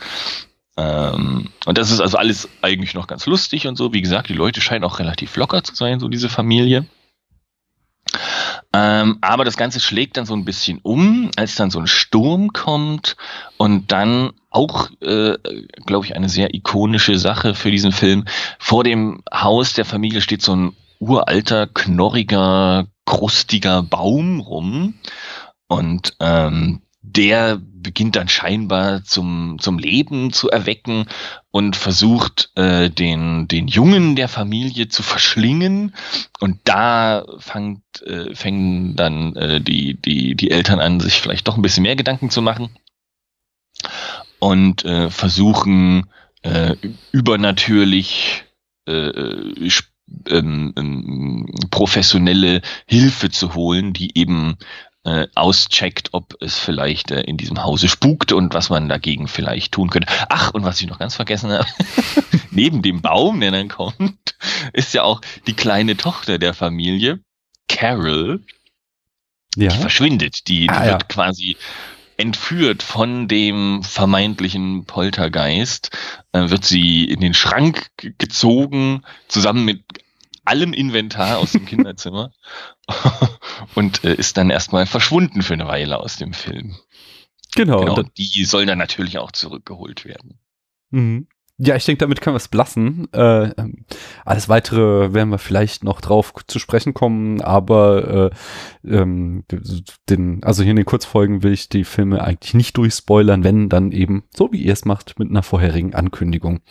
Ähm, 0.79 1.49
und 1.65 1.77
das 1.77 1.91
ist 1.91 1.99
also 1.99 2.17
alles 2.17 2.47
eigentlich 2.61 2.93
noch 2.93 3.07
ganz 3.07 3.25
lustig 3.25 3.67
und 3.67 3.75
so. 3.75 3.91
Wie 3.91 4.01
gesagt, 4.01 4.29
die 4.29 4.33
Leute 4.33 4.61
scheinen 4.61 4.85
auch 4.85 4.99
relativ 4.99 5.35
locker 5.35 5.61
zu 5.61 5.75
sein, 5.75 5.99
so 5.99 6.07
diese 6.07 6.29
Familie. 6.29 6.85
Ähm, 8.71 9.17
aber 9.19 9.43
das 9.43 9.57
Ganze 9.57 9.81
schlägt 9.81 10.15
dann 10.15 10.25
so 10.25 10.33
ein 10.33 10.45
bisschen 10.45 10.79
um, 10.81 11.31
als 11.35 11.55
dann 11.55 11.69
so 11.69 11.79
ein 11.79 11.87
Sturm 11.87 12.53
kommt 12.53 13.17
und 13.57 13.91
dann 13.91 14.31
auch, 14.51 14.89
äh, 15.01 15.37
glaube 15.85 16.05
ich, 16.05 16.15
eine 16.15 16.29
sehr 16.29 16.53
ikonische 16.53 17.17
Sache 17.19 17.55
für 17.55 17.71
diesen 17.71 17.91
Film. 17.91 18.25
Vor 18.57 18.85
dem 18.85 19.21
Haus 19.33 19.73
der 19.73 19.85
Familie 19.85 20.21
steht 20.21 20.41
so 20.41 20.55
ein 20.55 20.75
uralter, 20.99 21.67
knorriger, 21.67 22.87
krustiger 23.05 23.83
Baum 23.83 24.39
rum. 24.39 24.93
Und 25.67 26.15
ähm, 26.19 26.81
der 27.15 27.59
beginnt 27.61 28.15
dann 28.15 28.27
scheinbar 28.27 29.03
zum, 29.03 29.57
zum 29.59 29.79
Leben 29.79 30.33
zu 30.33 30.49
erwecken 30.49 31.05
und 31.51 31.75
versucht, 31.75 32.51
äh, 32.55 32.89
den, 32.89 33.47
den 33.47 33.67
Jungen 33.67 34.15
der 34.15 34.27
Familie 34.27 34.89
zu 34.89 35.01
verschlingen. 35.01 35.95
Und 36.39 36.59
da 36.65 37.25
fangt, 37.39 38.01
äh, 38.05 38.35
fängen 38.35 38.95
dann 38.95 39.35
äh, 39.35 39.61
die, 39.61 39.99
die, 39.99 40.35
die 40.35 40.51
Eltern 40.51 40.79
an, 40.79 40.99
sich 40.99 41.21
vielleicht 41.21 41.47
doch 41.47 41.55
ein 41.55 41.61
bisschen 41.61 41.83
mehr 41.83 41.95
Gedanken 41.95 42.29
zu 42.29 42.41
machen 42.41 42.69
und 44.39 44.85
äh, 44.85 45.09
versuchen, 45.09 46.09
äh, 46.41 46.75
übernatürlich 47.11 48.43
äh, 48.87 48.91
äh 48.91 49.69
ähm, 50.27 50.73
ähm, 50.75 51.45
professionelle 51.69 52.61
Hilfe 52.87 53.29
zu 53.29 53.53
holen, 53.53 53.93
die 53.93 54.17
eben 54.17 54.57
äh, 55.09 55.27
auscheckt, 55.33 56.09
ob 56.11 56.35
es 56.39 56.59
vielleicht 56.59 57.09
äh, 57.09 57.21
in 57.21 57.35
diesem 57.35 57.63
Hause 57.63 57.89
spukt 57.89 58.31
und 58.31 58.53
was 58.53 58.69
man 58.69 58.87
dagegen 58.87 59.27
vielleicht 59.27 59.71
tun 59.71 59.89
könnte. 59.89 60.07
Ach, 60.29 60.53
und 60.53 60.63
was 60.63 60.79
ich 60.79 60.87
noch 60.87 60.99
ganz 60.99 61.15
vergessen 61.15 61.51
habe, 61.51 61.65
neben 62.51 62.83
dem 62.83 63.01
Baum, 63.01 63.39
der 63.39 63.51
dann 63.51 63.69
kommt, 63.69 64.35
ist 64.71 64.93
ja 64.93 65.03
auch 65.03 65.21
die 65.47 65.53
kleine 65.53 65.97
Tochter 65.97 66.37
der 66.37 66.53
Familie, 66.53 67.21
Carol, 67.67 68.43
ja. 69.55 69.69
die 69.69 69.77
verschwindet. 69.77 70.47
Die, 70.47 70.61
die 70.61 70.69
ah, 70.69 70.85
wird 70.85 71.01
ja. 71.01 71.07
quasi 71.07 71.57
entführt 72.17 72.83
von 72.83 73.27
dem 73.27 73.81
vermeintlichen 73.81 74.85
Poltergeist, 74.85 75.89
äh, 76.33 76.49
wird 76.49 76.65
sie 76.65 77.05
in 77.05 77.21
den 77.21 77.33
Schrank 77.33 77.89
gezogen, 77.97 79.03
zusammen 79.27 79.65
mit 79.65 79.83
allem 80.49 80.73
Inventar 80.73 81.37
aus 81.37 81.51
dem 81.51 81.65
Kinderzimmer 81.65 82.33
und 83.75 84.03
äh, 84.03 84.15
ist 84.15 84.37
dann 84.37 84.49
erstmal 84.49 84.85
verschwunden 84.85 85.41
für 85.41 85.53
eine 85.53 85.67
Weile 85.67 85.99
aus 85.99 86.17
dem 86.17 86.33
Film. 86.33 86.75
Genau. 87.55 87.79
genau 87.79 88.03
die 88.17 88.45
sollen 88.45 88.67
dann 88.67 88.77
natürlich 88.77 89.17
auch 89.17 89.31
zurückgeholt 89.31 90.05
werden. 90.05 90.39
Mhm. 90.89 91.27
Ja, 91.61 91.75
ich 91.75 91.83
denke, 91.83 91.99
damit 91.99 92.21
können 92.21 92.35
wir 92.35 92.37
es 92.37 92.47
belassen. 92.47 93.11
Äh, 93.11 93.49
ähm, 93.49 93.85
alles 94.23 94.47
weitere 94.47 95.13
werden 95.13 95.29
wir 95.29 95.39
vielleicht 95.39 95.83
noch 95.83 95.99
drauf 95.99 96.33
zu 96.47 96.57
sprechen 96.57 96.93
kommen, 96.93 97.41
aber 97.41 98.31
äh, 98.85 98.89
ähm, 98.89 99.43
den, 100.09 100.41
also 100.43 100.63
hier 100.63 100.71
in 100.71 100.77
den 100.77 100.85
Kurzfolgen 100.85 101.43
will 101.43 101.51
ich 101.51 101.67
die 101.67 101.83
Filme 101.83 102.23
eigentlich 102.23 102.53
nicht 102.53 102.77
durchspoilern, 102.77 103.43
wenn 103.43 103.67
dann 103.67 103.91
eben, 103.91 104.23
so 104.33 104.53
wie 104.53 104.63
ihr 104.63 104.71
es 104.71 104.85
macht, 104.85 105.19
mit 105.19 105.29
einer 105.29 105.43
vorherigen 105.43 105.93
Ankündigung. 105.93 106.61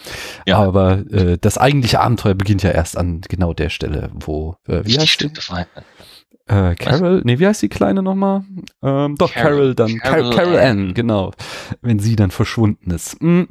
Ja. 0.46 0.58
Aber 0.58 1.04
äh, 1.12 1.36
das 1.38 1.58
eigentliche 1.58 2.00
Abenteuer 2.00 2.34
beginnt 2.34 2.62
ja 2.62 2.70
erst 2.70 2.96
an 2.96 3.20
genau 3.20 3.52
der 3.52 3.68
Stelle, 3.68 4.10
wo, 4.14 4.56
äh, 4.66 4.80
wie 4.86 4.98
heißt 4.98 5.20
die? 5.20 5.30
Äh, 6.46 6.76
Carol, 6.76 7.18
Was? 7.18 7.24
nee, 7.24 7.38
wie 7.38 7.46
heißt 7.46 7.60
die 7.60 7.68
Kleine 7.68 8.02
nochmal? 8.02 8.42
Ähm, 8.82 9.16
doch, 9.16 9.34
Carol, 9.34 9.74
Carol 9.74 9.74
dann, 9.74 9.98
Carol, 9.98 10.34
Carol 10.34 10.58
Ann, 10.58 10.94
genau. 10.94 11.32
Wenn 11.82 11.98
sie 11.98 12.16
dann 12.16 12.30
verschwunden 12.30 12.90
ist. 12.90 13.20
Mhm. 13.20 13.48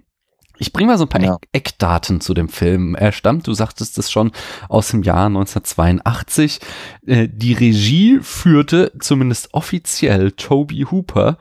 Ich 0.59 0.73
bringe 0.73 0.91
mal 0.91 0.97
so 0.97 1.05
ein 1.05 1.09
paar 1.09 1.21
ja. 1.21 1.37
Eckdaten 1.51 2.21
zu 2.21 2.33
dem 2.33 2.49
Film. 2.49 2.95
Er 2.95 3.11
stammt, 3.11 3.47
du 3.47 3.53
sagtest 3.53 3.97
es 3.97 4.11
schon, 4.11 4.31
aus 4.69 4.89
dem 4.89 5.03
Jahr 5.03 5.27
1982. 5.27 6.59
Äh, 7.05 7.27
die 7.31 7.53
Regie 7.53 8.19
führte 8.21 8.91
zumindest 8.99 9.53
offiziell 9.53 10.31
Toby 10.31 10.85
Hooper. 10.89 11.37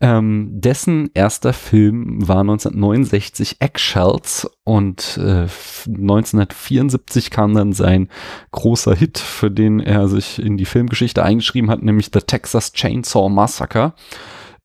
Ähm, 0.00 0.50
dessen 0.52 1.10
erster 1.14 1.52
Film 1.52 2.28
war 2.28 2.40
1969 2.40 3.56
Eggshells 3.58 4.48
und 4.62 5.18
äh, 5.18 5.48
1974 5.88 7.32
kam 7.32 7.52
dann 7.54 7.72
sein 7.72 8.08
großer 8.52 8.94
Hit, 8.94 9.18
für 9.18 9.50
den 9.50 9.80
er 9.80 10.06
sich 10.06 10.38
in 10.38 10.56
die 10.56 10.66
Filmgeschichte 10.66 11.24
eingeschrieben 11.24 11.68
hat, 11.68 11.82
nämlich 11.82 12.10
The 12.12 12.20
Texas 12.20 12.72
Chainsaw 12.72 13.28
Massacre. 13.28 13.94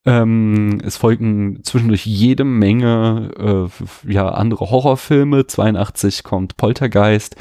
Ähm, 0.05 0.79
es 0.83 0.98
folgen 0.98 1.63
zwischendurch 1.63 2.05
jede 2.05 2.43
Menge 2.43 3.69
äh, 4.05 4.12
ja, 4.12 4.27
andere 4.27 4.69
Horrorfilme. 4.69 5.48
82 5.48 6.24
kommt 6.24 6.57
Poltergeist, 6.57 7.38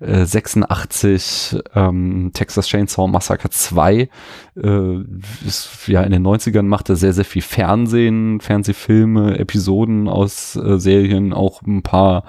äh, 0.00 0.24
86 0.24 1.58
ähm, 1.74 2.30
Texas 2.32 2.68
Chainsaw 2.68 3.06
Massacre 3.06 3.50
2. 3.50 4.08
Äh, 4.56 4.98
ist, 5.46 5.88
ja, 5.88 6.02
in 6.04 6.12
den 6.12 6.26
90ern 6.26 6.62
macht 6.62 6.88
er 6.88 6.96
sehr, 6.96 7.12
sehr 7.12 7.26
viel 7.26 7.42
Fernsehen, 7.42 8.40
Fernsehfilme, 8.40 9.38
Episoden 9.38 10.08
aus 10.08 10.56
äh, 10.56 10.78
Serien, 10.78 11.34
auch 11.34 11.60
ein 11.62 11.82
paar 11.82 12.24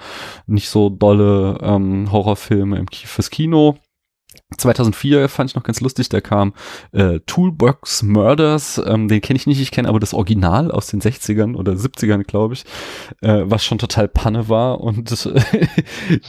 nicht 0.46 0.68
so 0.68 0.90
dolle 0.90 1.60
ähm, 1.62 2.12
Horrorfilme 2.12 2.76
im, 2.76 2.86
fürs 2.88 3.30
Kino. 3.30 3.78
2004 4.56 5.28
fand 5.28 5.50
ich 5.50 5.56
noch 5.56 5.62
ganz 5.62 5.80
lustig, 5.80 6.08
da 6.08 6.20
kam 6.20 6.54
äh, 6.92 7.20
Toolbox 7.26 8.02
Murders, 8.02 8.80
ähm, 8.84 9.08
den 9.08 9.20
kenne 9.20 9.36
ich 9.36 9.46
nicht, 9.46 9.60
ich 9.60 9.70
kenne 9.70 9.88
aber 9.88 10.00
das 10.00 10.14
Original 10.14 10.70
aus 10.70 10.86
den 10.86 11.00
60ern 11.00 11.54
oder 11.54 11.72
70ern, 11.72 12.24
glaube 12.24 12.54
ich, 12.54 12.64
äh, 13.20 13.42
was 13.44 13.64
schon 13.64 13.78
total 13.78 14.08
Panne 14.08 14.48
war 14.48 14.80
und 14.80 15.26
äh, 15.26 15.68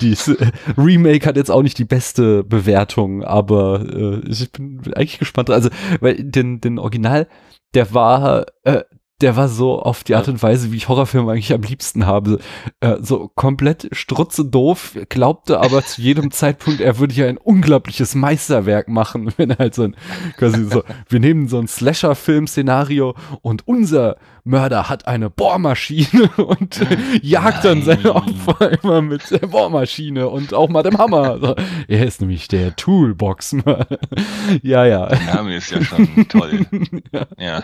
dieses 0.01 0.38
Remake 0.77 1.25
hat 1.25 1.38
jetzt 1.38 1.51
auch 1.51 1.63
nicht 1.63 1.77
die 1.77 1.86
beste 1.86 2.44
Bewertung, 2.44 3.24
aber 3.24 3.86
äh, 3.88 4.29
ich 4.29 4.51
bin 4.51 4.82
eigentlich 4.96 5.20
gespannt, 5.20 5.50
also 5.50 5.70
weil 6.01 6.15
den, 6.24 6.60
den 6.60 6.77
Original, 6.77 7.27
der 7.74 7.94
war, 7.94 8.46
äh, 8.63 8.84
der 9.21 9.35
war 9.35 9.49
so 9.49 9.79
auf 9.81 10.03
die 10.03 10.15
Art 10.15 10.27
und 10.29 10.41
Weise, 10.41 10.71
wie 10.71 10.77
ich 10.77 10.88
Horrorfilme 10.88 11.31
eigentlich 11.31 11.53
am 11.53 11.61
liebsten 11.61 12.05
habe. 12.05 12.39
Äh, 12.79 12.97
so 13.01 13.29
komplett 13.35 13.89
strutze 13.91 14.45
doof, 14.45 14.97
glaubte 15.09 15.59
aber 15.59 15.83
zu 15.83 16.01
jedem 16.01 16.31
Zeitpunkt, 16.31 16.81
er 16.81 16.99
würde 16.99 17.13
hier 17.13 17.27
ein 17.27 17.38
unglaubliches 17.38 18.15
Meisterwerk 18.15 18.88
machen, 18.88 19.33
wenn 19.38 19.51
er 19.51 19.57
halt 19.57 19.75
so 19.75 19.83
ein, 19.83 19.95
quasi 20.38 20.63
so, 20.65 20.83
wir 21.07 21.19
nehmen 21.19 21.47
so 21.47 21.59
ein 21.59 21.67
Slasher-Film-Szenario 21.67 23.15
und 23.41 23.67
unser 23.67 24.17
Mörder 24.50 24.89
hat 24.89 25.08
eine 25.08 25.29
Bohrmaschine 25.29 26.27
und 26.38 26.82
äh, 26.82 27.20
jagt 27.22 27.63
dann 27.65 27.84
seine 27.84 28.15
Opfer 28.15 28.84
immer 28.84 29.01
mit 29.01 29.29
der 29.32 29.48
Bohrmaschine 29.48 30.27
und 30.27 30.53
auch 30.53 30.70
mal 30.70 30.84
dem 30.84 30.98
Hammer. 30.98 31.29
So, 31.39 31.56
er 31.88 32.06
ist 32.06 32.22
nämlich 32.22 32.48
der 32.48 32.75
Toolbox-Mörder. 32.75 34.00
ja, 34.62 34.86
ja. 34.86 35.08
Der 35.08 35.36
Name 35.36 35.56
ist 35.56 35.72
ja 35.72 35.82
schon 35.84 36.27
toll. 36.27 36.65
ja. 37.12 37.27
ja. 37.38 37.63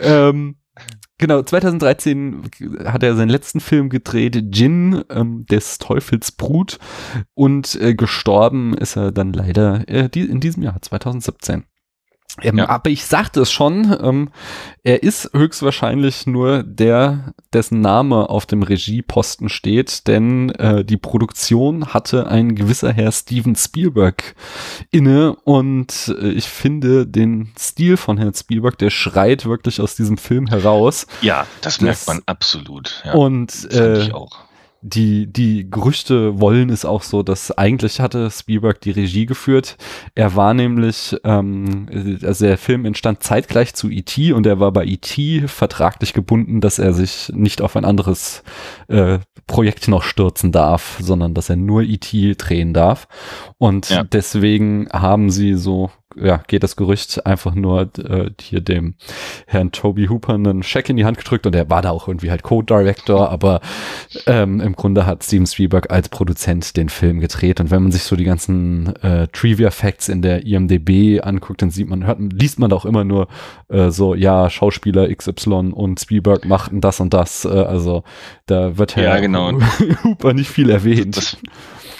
ähm, 0.00 0.56
Genau, 1.18 1.42
2013 1.42 2.42
hat 2.84 3.02
er 3.02 3.16
seinen 3.16 3.30
letzten 3.30 3.60
Film 3.60 3.88
gedreht, 3.88 4.36
Jin, 4.54 5.02
ähm, 5.10 5.46
des 5.46 5.78
Teufels 5.78 6.32
Brut. 6.32 6.78
Und 7.34 7.74
äh, 7.80 7.94
gestorben 7.94 8.74
ist 8.76 8.96
er 8.96 9.12
dann 9.12 9.32
leider 9.32 9.88
äh, 9.88 10.08
die, 10.10 10.22
in 10.22 10.40
diesem 10.40 10.62
Jahr, 10.62 10.80
2017. 10.80 11.64
Ähm, 12.42 12.58
ja. 12.58 12.68
Aber 12.68 12.90
ich 12.90 13.04
sagte 13.04 13.40
es 13.40 13.50
schon, 13.50 13.96
ähm, 14.02 14.30
er 14.82 15.02
ist 15.02 15.30
höchstwahrscheinlich 15.32 16.26
nur 16.26 16.62
der, 16.62 17.34
dessen 17.52 17.80
Name 17.80 18.28
auf 18.28 18.46
dem 18.46 18.62
Regieposten 18.62 19.48
steht, 19.48 20.06
denn 20.06 20.50
äh, 20.50 20.84
die 20.84 20.96
Produktion 20.96 21.94
hatte 21.94 22.28
ein 22.28 22.54
gewisser 22.54 22.92
Herr 22.92 23.10
Steven 23.12 23.56
Spielberg 23.56 24.34
inne 24.90 25.34
und 25.44 26.14
äh, 26.20 26.28
ich 26.28 26.46
finde 26.46 27.06
den 27.06 27.52
Stil 27.58 27.96
von 27.96 28.18
Herrn 28.18 28.34
Spielberg, 28.34 28.78
der 28.78 28.90
schreit 28.90 29.46
wirklich 29.46 29.80
aus 29.80 29.96
diesem 29.96 30.18
Film 30.18 30.46
heraus. 30.46 31.06
Ja, 31.22 31.46
das 31.62 31.80
merkt 31.80 32.06
man 32.06 32.22
absolut. 32.26 33.02
Ja, 33.04 33.14
und 33.14 33.72
äh, 33.72 34.02
ich 34.02 34.14
auch 34.14 34.46
die, 34.82 35.26
die 35.26 35.68
Gerüchte 35.70 36.40
wollen 36.40 36.70
es 36.70 36.84
auch 36.84 37.02
so, 37.02 37.22
dass 37.22 37.50
eigentlich 37.56 38.00
hatte 38.00 38.30
Spielberg 38.30 38.80
die 38.80 38.90
Regie 38.90 39.26
geführt. 39.26 39.76
Er 40.14 40.36
war 40.36 40.54
nämlich, 40.54 41.16
ähm, 41.24 42.18
also 42.22 42.44
der 42.44 42.58
Film 42.58 42.84
entstand 42.84 43.22
zeitgleich 43.22 43.74
zu 43.74 43.90
E.T. 43.90 44.32
und 44.32 44.46
er 44.46 44.60
war 44.60 44.72
bei 44.72 44.84
E.T. 44.84 45.48
vertraglich 45.48 46.12
gebunden, 46.12 46.60
dass 46.60 46.78
er 46.78 46.92
sich 46.92 47.30
nicht 47.34 47.62
auf 47.62 47.76
ein 47.76 47.84
anderes 47.84 48.42
äh, 48.88 49.18
Projekt 49.46 49.88
noch 49.88 50.02
stürzen 50.02 50.52
darf, 50.52 50.98
sondern 51.00 51.34
dass 51.34 51.50
er 51.50 51.56
nur 51.56 51.82
E.T. 51.82 52.34
drehen 52.36 52.74
darf. 52.74 53.08
Und 53.58 53.90
ja. 53.90 54.04
deswegen 54.04 54.88
haben 54.92 55.30
sie 55.30 55.54
so 55.54 55.90
ja, 56.16 56.42
geht 56.46 56.62
das 56.62 56.76
Gerücht 56.76 57.26
einfach 57.26 57.54
nur 57.54 57.90
äh, 57.98 58.30
hier 58.40 58.60
dem 58.60 58.94
Herrn 59.46 59.72
Toby 59.72 60.06
Hooper 60.06 60.34
einen 60.34 60.62
Scheck 60.62 60.88
in 60.88 60.96
die 60.96 61.04
Hand 61.04 61.18
gedrückt 61.18 61.46
und 61.46 61.54
er 61.54 61.68
war 61.70 61.82
da 61.82 61.90
auch 61.90 62.08
irgendwie 62.08 62.30
halt 62.30 62.42
Co-Director, 62.42 63.30
aber 63.30 63.60
ähm, 64.26 64.60
im 64.60 64.74
Grunde 64.74 65.06
hat 65.06 65.24
Steven 65.24 65.46
Spielberg 65.46 65.90
als 65.90 66.08
Produzent 66.08 66.76
den 66.76 66.88
Film 66.88 67.20
gedreht 67.20 67.60
und 67.60 67.70
wenn 67.70 67.82
man 67.82 67.92
sich 67.92 68.02
so 68.02 68.16
die 68.16 68.24
ganzen 68.24 68.96
äh, 69.02 69.28
Trivia-Facts 69.28 70.08
in 70.08 70.22
der 70.22 70.46
IMDB 70.46 71.20
anguckt, 71.22 71.62
dann 71.62 71.70
sieht 71.70 71.88
man, 71.88 72.06
hört, 72.06 72.18
liest 72.20 72.58
man 72.58 72.72
auch 72.72 72.84
immer 72.84 73.04
nur 73.04 73.28
äh, 73.68 73.90
so, 73.90 74.14
ja, 74.14 74.48
Schauspieler 74.50 75.14
XY 75.14 75.72
und 75.72 76.00
Spielberg 76.00 76.44
machten 76.44 76.80
das 76.80 77.00
und 77.00 77.12
das, 77.12 77.44
äh, 77.44 77.48
also 77.48 78.04
da 78.46 78.78
wird 78.78 78.96
Herr 78.96 79.04
ja, 79.04 79.20
genau. 79.20 79.52
Hooper 80.04 80.32
nicht 80.32 80.50
viel 80.50 80.70
erwähnt. 80.70 81.16
Das, 81.16 81.36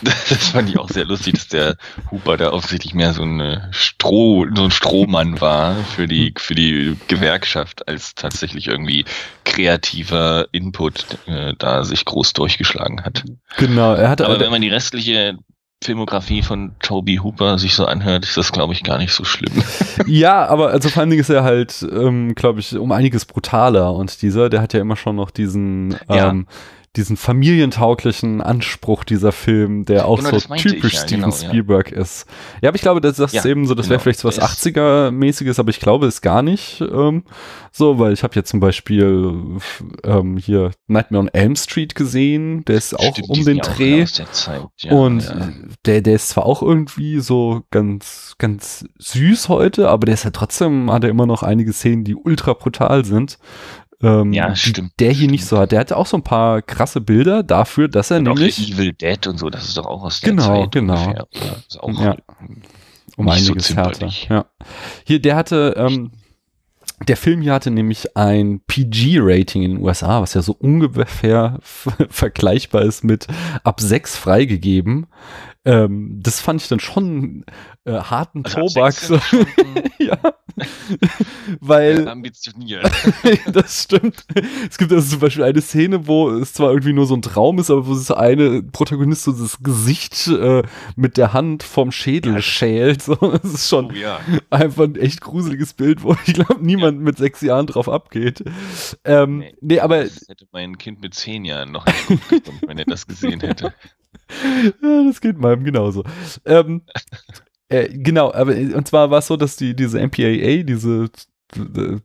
Das 0.28 0.48
fand 0.48 0.68
ich 0.68 0.78
auch 0.78 0.88
sehr 0.88 1.04
lustig, 1.04 1.34
dass 1.34 1.48
der 1.48 1.76
Huber 2.10 2.36
da 2.36 2.52
offensichtlich 2.52 2.94
mehr 2.94 3.12
so 3.12 3.22
ein 3.22 3.68
Stroh, 3.70 4.46
so 4.54 4.64
ein 4.64 4.70
Strohmann 4.70 5.40
war 5.40 5.76
für 5.94 6.06
die, 6.06 6.32
für 6.36 6.54
die 6.54 6.96
Gewerkschaft, 7.08 7.86
als 7.88 8.14
tatsächlich 8.14 8.68
irgendwie 8.68 9.04
kreativer 9.44 10.46
Input 10.52 11.06
äh, 11.26 11.54
da 11.58 11.84
sich 11.84 12.04
groß 12.04 12.32
durchgeschlagen 12.32 13.04
hat. 13.04 13.24
Genau, 13.58 13.94
er 13.94 14.08
hatte. 14.08 14.26
Aber 14.26 14.40
wenn 14.40 14.50
man 14.50 14.62
die 14.62 14.68
restliche 14.68 15.38
Filmografie 15.84 16.42
von 16.42 16.74
Toby 16.80 17.16
Hooper 17.16 17.58
sich 17.58 17.74
so 17.74 17.84
anhört, 17.84 18.24
ist 18.24 18.36
das, 18.36 18.50
glaube 18.50 18.72
ich, 18.72 18.82
gar 18.82 18.98
nicht 18.98 19.12
so 19.12 19.24
schlimm. 19.24 19.62
ja, 20.06 20.46
aber 20.46 20.70
also 20.70 20.88
vor 20.88 21.00
allen 21.00 21.10
Dingen 21.10 21.20
ist 21.20 21.30
er 21.30 21.44
halt, 21.44 21.86
ähm, 21.92 22.34
glaube 22.34 22.60
ich, 22.60 22.76
um 22.76 22.92
einiges 22.92 23.26
brutaler 23.26 23.94
und 23.94 24.22
dieser, 24.22 24.48
der 24.48 24.62
hat 24.62 24.72
ja 24.72 24.80
immer 24.80 24.96
schon 24.96 25.16
noch 25.16 25.30
diesen, 25.30 25.92
ähm, 26.08 26.08
ja 26.08 26.34
diesen 26.96 27.16
familientauglichen 27.16 28.40
Anspruch 28.40 29.04
dieser 29.04 29.32
Film, 29.32 29.84
der 29.84 30.06
auch 30.06 30.18
genau, 30.18 30.38
so 30.38 30.54
typisch 30.54 30.94
ja, 30.94 31.00
Steven 31.00 31.30
genau, 31.30 31.34
Spielberg 31.34 31.92
ja. 31.92 31.98
ist. 31.98 32.26
Ja, 32.62 32.70
aber 32.70 32.76
ich 32.76 32.82
glaube, 32.82 33.00
das, 33.00 33.16
das 33.16 33.32
ja, 33.32 33.40
ist 33.40 33.46
eben 33.46 33.66
so, 33.66 33.74
das 33.74 33.86
genau, 33.86 33.92
wäre 33.92 34.00
vielleicht 34.00 34.20
so 34.20 34.28
was 34.28 34.40
80er-mäßiges, 34.40 35.60
aber 35.60 35.70
ich 35.70 35.80
glaube 35.80 36.06
es 36.06 36.20
gar 36.20 36.42
nicht 36.42 36.80
ähm, 36.80 37.24
so, 37.70 37.98
weil 37.98 38.12
ich 38.12 38.22
habe 38.22 38.34
jetzt 38.34 38.50
zum 38.50 38.60
Beispiel 38.60 39.58
ähm, 40.04 40.38
hier 40.38 40.70
Nightmare 40.86 41.24
on 41.24 41.28
Elm 41.28 41.56
Street 41.56 41.94
gesehen, 41.94 42.64
der 42.64 42.76
ist 42.76 42.98
auch 42.98 43.14
Stimmt, 43.14 43.30
um 43.30 43.44
den 43.44 43.58
Dreh. 43.58 44.06
und 44.90 45.34
Der, 45.84 46.00
der 46.00 46.14
ist 46.14 46.30
zwar 46.30 46.46
auch 46.46 46.62
irgendwie 46.62 47.20
so 47.20 47.62
ganz, 47.70 48.34
ganz 48.38 48.86
süß 48.98 49.48
heute, 49.48 49.88
aber 49.90 50.06
der 50.06 50.14
ist 50.14 50.24
ja 50.24 50.30
trotzdem, 50.30 50.90
hat 50.90 51.04
er 51.04 51.10
immer 51.10 51.26
noch 51.26 51.42
einige 51.42 51.72
Szenen, 51.72 52.04
die 52.04 52.14
ultra 52.14 52.54
brutal 52.54 53.04
sind. 53.04 53.38
Ähm, 54.02 54.32
ja, 54.32 54.54
stimmt. 54.54 54.92
Der 54.98 55.10
hier 55.10 55.30
nicht 55.30 55.46
so 55.46 55.58
hat. 55.58 55.72
Der 55.72 55.80
hatte 55.80 55.96
auch 55.96 56.06
so 56.06 56.16
ein 56.16 56.22
paar 56.22 56.62
krasse 56.62 57.00
Bilder 57.00 57.42
dafür, 57.42 57.88
dass 57.88 58.10
er 58.10 58.18
und 58.18 58.24
nämlich. 58.24 58.58
Auch 58.58 58.74
Evil 58.74 58.92
Dead 58.92 59.26
und 59.26 59.38
so, 59.38 59.50
das 59.50 59.64
ist 59.68 59.76
doch 59.76 59.86
auch 59.86 60.02
aus 60.04 60.20
der 60.20 60.30
genau, 60.30 60.62
Zeit. 60.62 60.72
Genau, 60.72 61.06
genau. 61.06 61.28
Das 61.32 61.64
ist 61.68 61.80
auch 61.80 62.00
ja. 62.00 62.16
Um 63.16 63.28
einiges 63.28 63.68
so 63.68 63.76
härter. 63.76 64.10
Ja. 64.28 64.44
Hier, 65.04 65.20
der 65.20 65.36
hatte, 65.36 65.74
ähm, 65.78 66.12
der 67.08 67.16
Film 67.16 67.40
hier 67.40 67.54
hatte 67.54 67.70
nämlich 67.70 68.16
ein 68.16 68.60
PG-Rating 68.66 69.62
in 69.62 69.70
den 69.72 69.82
USA, 69.82 70.20
was 70.20 70.34
ja 70.34 70.42
so 70.42 70.52
ungefähr 70.52 71.58
vergleichbar 72.10 72.82
ist 72.82 73.04
mit 73.04 73.26
ab 73.64 73.80
6 73.80 74.16
freigegeben. 74.16 75.06
Ähm, 75.66 76.20
das 76.22 76.40
fand 76.40 76.62
ich 76.62 76.68
dann 76.68 76.78
schon 76.78 77.44
äh, 77.84 77.94
harten 77.94 78.44
also 78.44 78.60
Tobak. 78.60 78.92
So. 78.92 79.18
ja. 79.98 80.16
Weil. 81.60 82.06
Ambitioniert. 82.06 82.88
das 83.52 83.82
stimmt. 83.82 84.24
Es 84.70 84.78
gibt 84.78 84.92
also 84.92 85.10
zum 85.10 85.18
Beispiel 85.18 85.42
eine 85.42 85.60
Szene, 85.60 86.06
wo 86.06 86.30
es 86.30 86.52
zwar 86.52 86.70
irgendwie 86.70 86.92
nur 86.92 87.06
so 87.06 87.14
ein 87.14 87.22
Traum 87.22 87.58
ist, 87.58 87.70
aber 87.70 87.88
wo 87.88 87.94
das 87.94 88.12
eine 88.12 88.62
Protagonist 88.62 89.24
so 89.24 89.32
das 89.32 89.58
Gesicht 89.60 90.28
äh, 90.28 90.62
mit 90.94 91.16
der 91.16 91.32
Hand 91.32 91.64
vom 91.64 91.90
Schädel 91.90 92.34
ja. 92.34 92.42
schält. 92.42 93.02
So, 93.02 93.16
das 93.16 93.52
ist 93.52 93.68
schon 93.68 93.86
oh, 93.86 93.92
ja. 93.92 94.20
einfach 94.50 94.84
ein 94.84 94.94
echt 94.94 95.20
gruseliges 95.20 95.74
Bild, 95.74 96.04
wo 96.04 96.16
ich 96.26 96.34
glaube, 96.34 96.64
niemand 96.64 96.98
ja. 96.98 97.04
mit 97.04 97.18
sechs 97.18 97.40
Jahren 97.40 97.66
drauf 97.66 97.88
abgeht. 97.88 98.44
Ähm, 99.04 99.38
nee, 99.38 99.54
nee, 99.60 99.80
aber. 99.80 100.04
Das 100.04 100.28
hätte 100.28 100.46
mein 100.52 100.78
Kind 100.78 101.00
mit 101.00 101.14
zehn 101.14 101.44
Jahren 101.44 101.72
noch 101.72 101.86
nicht 101.86 102.06
gut 102.06 102.28
gefunden, 102.28 102.68
wenn 102.68 102.78
er 102.78 102.84
das 102.84 103.08
gesehen 103.08 103.40
hätte. 103.40 103.74
Das 104.82 105.20
geht 105.20 105.38
meinem 105.38 105.64
genauso. 105.64 106.04
Ähm, 106.44 106.82
äh, 107.68 107.88
genau, 107.88 108.32
aber 108.32 108.52
und 108.52 108.86
zwar 108.86 109.10
war 109.10 109.18
es 109.18 109.26
so, 109.26 109.36
dass 109.36 109.56
die 109.56 109.74
diese 109.74 109.98
MPAA, 110.00 110.62
diese 110.62 111.08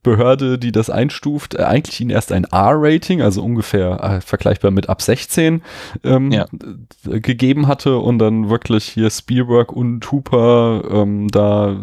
Behörde, 0.04 0.60
die 0.60 0.72
das 0.72 0.90
einstuft, 0.90 1.56
äh, 1.56 1.64
eigentlich 1.64 2.00
ihnen 2.00 2.12
erst 2.12 2.32
ein 2.32 2.44
R-Rating, 2.44 3.22
also 3.22 3.44
ungefähr 3.44 4.04
äh, 4.04 4.22
vergleichbar 4.22 4.70
mit 4.70 4.88
ab 4.88 5.02
16, 5.02 5.64
ähm, 6.04 6.32
ja. 6.32 6.46
gegeben 7.04 7.68
hatte 7.68 7.98
und 7.98 8.20
dann 8.20 8.50
wirklich 8.50 8.86
hier 8.86 9.10
Spielberg 9.10 9.72
und 9.72 10.12
Hooper 10.12 10.84
ähm, 10.92 11.28
da 11.30 11.76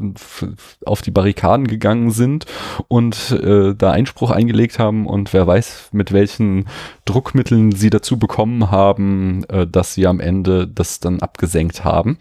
auf 0.87 1.03
die 1.03 1.11
Barrikaden 1.11 1.66
gegangen 1.66 2.12
sind 2.12 2.47
und 2.87 3.33
äh, 3.33 3.75
da 3.75 3.90
Einspruch 3.90 4.31
eingelegt 4.31 4.79
haben 4.79 5.07
und 5.07 5.33
wer 5.33 5.47
weiß, 5.47 5.90
mit 5.92 6.12
welchen 6.12 6.66
Druckmitteln 7.07 7.73
sie 7.73 7.90
dazu 7.90 8.18
bekommen 8.18 8.71
haben, 8.71 9.44
äh, 9.49 9.66
dass 9.66 9.94
sie 9.94 10.07
am 10.07 10.21
Ende 10.21 10.68
das 10.68 11.01
dann 11.01 11.21
abgesenkt 11.21 11.85
haben 11.85 12.18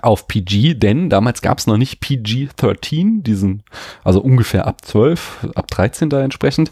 auf 0.00 0.26
PG, 0.26 0.74
denn 0.74 1.10
damals 1.10 1.42
gab 1.42 1.58
es 1.58 1.66
noch 1.66 1.76
nicht 1.76 2.00
PG-13, 2.00 3.22
diesen, 3.22 3.62
also 4.04 4.20
ungefähr 4.20 4.66
ab 4.66 4.84
12, 4.84 5.48
ab 5.54 5.70
13 5.70 6.08
da 6.08 6.22
entsprechend. 6.22 6.70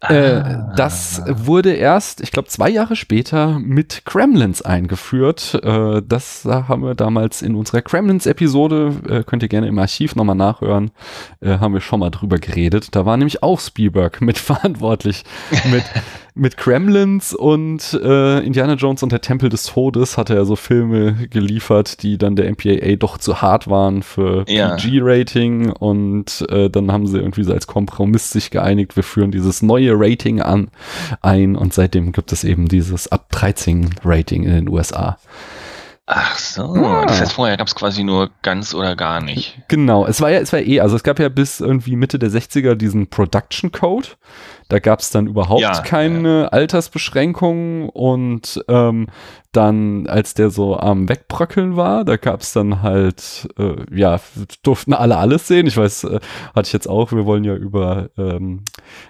Äh, 0.00 0.14
ah. 0.14 0.72
Äh, 0.72 0.76
das 0.76 1.22
wurde 1.26 1.72
erst, 1.72 2.20
ich 2.20 2.30
glaube, 2.30 2.48
zwei 2.48 2.70
Jahre 2.70 2.96
später 2.96 3.58
mit 3.58 4.04
Kremlins 4.04 4.62
eingeführt. 4.62 5.60
Äh, 5.62 6.02
das 6.06 6.44
haben 6.44 6.82
wir 6.82 6.94
damals 6.94 7.42
in 7.42 7.54
unserer 7.54 7.82
Kremlins-Episode, 7.82 8.94
äh, 9.08 9.22
könnt 9.24 9.42
ihr 9.42 9.48
gerne 9.48 9.66
im 9.66 9.78
Archiv 9.78 10.14
nochmal 10.14 10.36
nachhören, 10.36 10.90
äh, 11.40 11.58
haben 11.58 11.74
wir 11.74 11.80
schon 11.80 12.00
mal 12.00 12.10
drüber 12.10 12.38
geredet. 12.38 12.94
Da 12.94 13.06
war 13.06 13.16
nämlich 13.16 13.42
auch 13.42 13.60
Spielberg 13.60 14.20
mitverantwortlich 14.20 15.24
mit 15.70 15.84
mit 16.34 16.56
Kremlins 16.56 17.34
und 17.34 17.98
äh, 18.02 18.40
Indiana 18.40 18.74
Jones 18.74 19.02
und 19.02 19.12
der 19.12 19.20
Tempel 19.20 19.48
des 19.48 19.64
Todes 19.64 20.16
hatte 20.16 20.34
er 20.34 20.44
so 20.44 20.56
Filme 20.56 21.28
geliefert, 21.28 22.02
die 22.02 22.16
dann 22.16 22.36
der 22.36 22.50
MPAA 22.50 22.96
doch 22.96 23.18
zu 23.18 23.42
hart 23.42 23.68
waren 23.68 24.02
für 24.02 24.44
ja. 24.48 24.76
PG-Rating 24.76 25.70
und 25.70 26.46
äh, 26.48 26.70
dann 26.70 26.90
haben 26.90 27.06
sie 27.06 27.18
irgendwie 27.18 27.44
so 27.44 27.52
als 27.52 27.66
Kompromiss 27.66 28.30
sich 28.30 28.50
geeinigt, 28.50 28.96
wir 28.96 29.02
führen 29.02 29.30
dieses 29.30 29.62
neue 29.62 29.92
Rating 29.94 30.40
an 30.40 30.68
ein 31.20 31.54
und 31.54 31.74
seitdem 31.74 32.12
gibt 32.12 32.32
es 32.32 32.44
eben 32.44 32.66
dieses 32.66 33.12
ab 33.12 33.26
13 33.32 33.90
Rating 34.04 34.44
in 34.44 34.52
den 34.52 34.68
USA. 34.68 35.18
Ach 36.06 36.36
so, 36.36 36.74
ja. 36.76 37.06
das 37.06 37.20
heißt, 37.20 37.32
vorher 37.32 37.56
gab 37.56 37.68
es 37.68 37.76
quasi 37.76 38.02
nur 38.02 38.30
ganz 38.42 38.74
oder 38.74 38.96
gar 38.96 39.22
nicht. 39.22 39.56
Genau, 39.68 40.04
es 40.04 40.20
war 40.20 40.30
ja, 40.30 40.40
es 40.40 40.52
war 40.52 40.60
eh, 40.60 40.80
also 40.80 40.96
es 40.96 41.04
gab 41.04 41.20
ja 41.20 41.28
bis 41.28 41.60
irgendwie 41.60 41.94
Mitte 41.94 42.18
der 42.18 42.28
60er 42.28 42.74
diesen 42.74 43.08
Production 43.08 43.70
Code. 43.70 44.08
Da 44.68 44.80
gab 44.80 44.98
es 44.98 45.10
dann 45.10 45.28
überhaupt 45.28 45.60
ja, 45.60 45.80
keine 45.82 46.42
ja. 46.42 46.48
Altersbeschränkungen 46.48 47.88
und 47.88 48.64
ähm, 48.68 49.08
dann, 49.52 50.06
als 50.06 50.34
der 50.34 50.50
so 50.50 50.78
am 50.78 51.08
Wegbröckeln 51.08 51.76
war, 51.76 52.04
da 52.04 52.16
gab 52.16 52.40
es 52.40 52.52
dann 52.52 52.82
halt, 52.82 53.48
äh, 53.58 53.76
ja, 53.94 54.18
durften 54.62 54.94
alle 54.94 55.18
alles 55.18 55.46
sehen. 55.46 55.66
Ich 55.66 55.76
weiß, 55.76 56.04
äh, 56.04 56.20
hatte 56.54 56.66
ich 56.66 56.72
jetzt 56.72 56.88
auch, 56.88 57.12
wir 57.12 57.26
wollen 57.26 57.44
ja 57.44 57.54
über 57.54 58.08
ähm, 58.16 58.62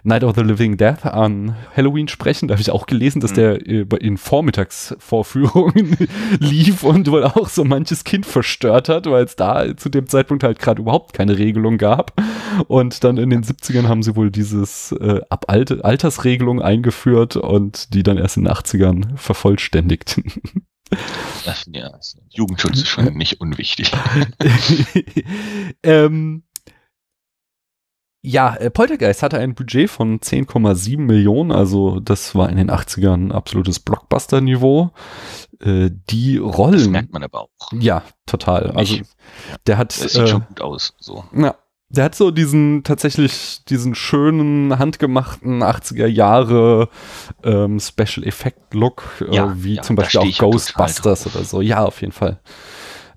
Night 0.02 0.24
of 0.24 0.34
the 0.34 0.42
Living 0.42 0.76
Death 0.76 1.06
an 1.06 1.54
Halloween 1.76 2.08
sprechen. 2.08 2.48
Da 2.48 2.54
habe 2.54 2.60
ich 2.60 2.72
auch 2.72 2.86
gelesen, 2.86 3.20
dass 3.20 3.32
mhm. 3.32 3.36
der 3.36 4.00
in 4.00 4.16
Vormittagsvorführungen 4.16 5.96
lief 6.40 6.82
und 6.82 7.10
wohl 7.10 7.24
auch 7.24 7.48
so 7.48 7.64
manches 7.64 8.02
Kind 8.02 8.26
verstört 8.26 8.88
hat, 8.88 9.06
weil 9.06 9.24
es 9.24 9.36
da 9.36 9.76
zu 9.76 9.88
dem 9.88 10.08
Zeitpunkt 10.08 10.42
halt 10.42 10.58
gerade 10.58 10.82
überhaupt 10.82 11.12
keine 11.12 11.38
Regelung 11.38 11.78
gab. 11.78 12.20
Und 12.66 13.04
dann 13.04 13.16
in 13.16 13.30
den 13.30 13.44
70ern 13.44 13.86
haben 13.86 14.02
sie 14.02 14.16
wohl 14.16 14.30
dieses 14.30 14.92
äh, 14.92 15.20
ab 15.30 15.44
Alte, 15.46 15.84
Altersregelung 15.84 16.60
eingeführt 16.60 17.36
und 17.36 17.94
die 17.94 18.02
dann 18.02 18.18
erst 18.18 18.36
in 18.36 18.44
den 18.44 18.52
80ern 18.52 19.16
vervollständigt. 19.16 20.20
Das, 21.46 21.64
ja, 21.72 21.90
Jugendschutz 22.28 22.82
ist 22.82 22.88
schon 22.88 23.06
nicht 23.14 23.40
unwichtig. 23.40 23.90
ähm, 25.82 26.42
ja, 28.24 28.54
äh, 28.54 28.70
Poltergeist 28.70 29.22
hatte 29.22 29.38
ein 29.38 29.54
Budget 29.54 29.90
von 29.90 30.20
10,7 30.20 30.98
Millionen, 30.98 31.50
also 31.50 31.98
das 31.98 32.34
war 32.34 32.48
in 32.50 32.56
den 32.56 32.70
80ern 32.70 33.28
ein 33.28 33.32
absolutes 33.32 33.80
Blockbuster-Niveau. 33.80 34.90
Äh, 35.60 35.90
die 36.10 36.36
Rollen. 36.36 36.74
Das 36.74 36.88
merkt 36.88 37.12
man 37.12 37.24
aber 37.24 37.40
auch. 37.40 37.72
Ja, 37.72 38.04
total. 38.26 38.70
Also 38.72 38.98
der 39.66 39.78
hat. 39.78 39.90
Das 39.90 40.12
sieht 40.12 40.22
äh, 40.22 40.26
schon 40.28 40.46
gut 40.46 40.60
aus. 40.60 40.94
So. 40.98 41.24
Ja, 41.34 41.56
der 41.92 42.04
hat 42.04 42.14
so 42.14 42.30
diesen 42.30 42.82
tatsächlich 42.84 43.64
diesen 43.68 43.94
schönen 43.94 44.78
handgemachten 44.78 45.62
80er 45.62 46.06
Jahre 46.06 46.88
ähm, 47.44 47.78
Special 47.78 48.26
Effect 48.26 48.74
Look, 48.74 49.02
äh, 49.20 49.34
ja, 49.34 49.54
wie 49.56 49.74
ja, 49.74 49.82
zum 49.82 49.96
Beispiel 49.96 50.20
auch 50.20 50.38
Ghostbusters 50.38 51.26
oder 51.26 51.44
so. 51.44 51.60
Ja, 51.60 51.84
auf 51.84 52.00
jeden 52.00 52.12
Fall. 52.12 52.40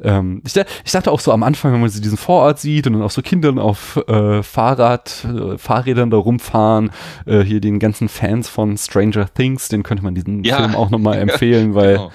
Ähm, 0.02 0.42
ich, 0.46 0.56
ich, 0.56 0.92
dachte 0.92 1.12
auch 1.12 1.20
so 1.20 1.32
am 1.32 1.44
Anfang, 1.44 1.74
wenn 1.74 1.82
man 1.82 1.90
so 1.90 2.02
diesen 2.02 2.18
Vorort 2.18 2.60
sieht 2.60 2.88
und 2.88 2.94
dann 2.94 3.02
auch 3.02 3.12
so 3.12 3.22
Kinder 3.22 3.46
auf 3.62 3.98
äh, 4.08 4.44
Fahrrad, 4.44 5.26
äh, 5.26 5.58
Fahrrädern 5.58 6.10
da 6.10 6.18
rumfahren, 6.18 6.92
äh, 7.26 7.42
hier 7.42 7.62
den 7.62 7.80
ganzen 7.80 8.10
Fans 8.10 8.50
von 8.50 8.78
Stranger 8.78 9.28
Things, 9.34 9.70
den 9.70 9.84
könnte 9.84 10.04
man 10.04 10.16
diesen 10.16 10.44
ja. 10.44 10.58
Film 10.58 10.76
auch 10.76 10.90
nochmal 10.90 11.18
empfehlen, 11.20 11.76
weil 11.76 11.94
genau. 11.94 12.12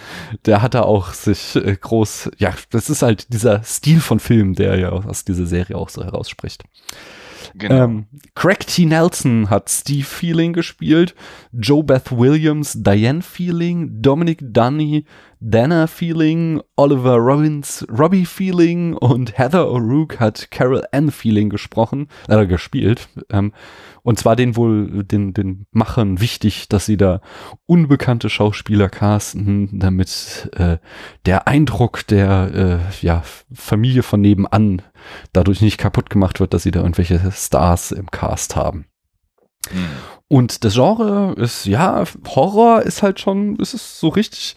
der 0.47 0.63
hat 0.63 0.75
da 0.75 0.83
auch 0.83 1.13
sich 1.13 1.57
äh, 1.57 1.77
groß, 1.81 2.31
ja, 2.39 2.53
das 2.71 2.91
ist 2.91 3.03
halt 3.03 3.33
dieser 3.33 3.63
Stil 3.63 4.01
von 4.01 4.21
Film, 4.21 4.55
der 4.55 4.79
ja 4.79 4.91
aus 4.91 5.25
dieser 5.25 5.47
Serie 5.47 5.77
auch 5.77 5.89
so 5.89 6.05
herausspricht. 6.05 6.65
Genau. 7.55 7.85
Ähm, 7.85 8.07
Craig 8.35 8.67
T. 8.67 8.87
Nelson 8.87 9.51
hat 9.51 9.69
Steve 9.69 10.05
Feeling 10.05 10.53
gespielt, 10.53 11.15
Joe 11.53 11.83
Beth 11.83 12.11
Williams, 12.11 12.75
Diane 12.83 13.23
Feeling, 13.23 14.03
Dominic 14.03 14.39
Dunny, 14.41 15.05
Dana 15.41 15.87
Feeling, 15.87 16.61
Oliver 16.77 17.17
Robbins, 17.17 17.87
Robbie 17.91 18.27
Feeling 18.27 18.93
und 18.95 19.39
Heather 19.39 19.71
O'Rourke 19.71 20.19
hat 20.21 20.51
Carol 20.51 20.85
Ann 20.93 21.11
Feeling 21.11 21.49
gesprochen, 21.49 22.09
äh, 22.29 22.47
gespielt. 22.47 23.09
Ähm, 23.31 23.53
und 24.03 24.19
zwar 24.19 24.37
den 24.37 24.57
wohl, 24.57 25.03
den, 25.05 25.33
den 25.33 25.67
Machern 25.73 26.21
wichtig, 26.21 26.69
dass 26.69 26.87
sie 26.87 26.99
da 26.99 27.21
unbekannte 27.67 28.29
Schauspieler 28.29 28.89
casten, 28.89 29.79
damit 29.79 30.51
äh, 30.57 30.77
der 31.25 31.49
Eindruck 31.49 32.07
der 32.07 32.81
äh, 32.93 33.05
ja, 33.05 33.23
Familie 33.53 34.03
von 34.03 34.21
nebenan 34.21 34.83
dadurch 35.33 35.61
nicht 35.61 35.79
kaputt 35.79 36.11
gemacht 36.11 36.41
wird, 36.41 36.55
dass 36.55 36.63
sie 36.63 36.71
da 36.71 36.81
irgendwelche 36.81 37.21
Stars 37.33 37.93
im 37.93 38.11
Cast 38.11 38.57
haben. 38.57 38.87
Mhm. 39.73 39.89
Und 40.29 40.65
das 40.65 40.75
Genre 40.75 41.35
ist, 41.37 41.67
ja, 41.67 42.05
Horror 42.29 42.83
ist 42.83 43.03
halt 43.03 43.21
schon, 43.21 43.57
ist 43.57 43.75
es 43.75 43.99
so 43.99 44.09
richtig 44.09 44.57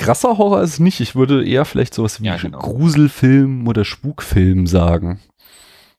krasser 0.00 0.38
Horror 0.38 0.62
ist 0.62 0.74
es 0.74 0.80
nicht. 0.80 1.00
Ich 1.00 1.14
würde 1.14 1.46
eher 1.46 1.64
vielleicht 1.64 1.94
sowas 1.94 2.20
wie 2.20 2.26
ja, 2.26 2.36
genau. 2.36 2.58
Gruselfilm 2.58 3.68
oder 3.68 3.84
Spukfilm 3.84 4.66
sagen. 4.66 5.20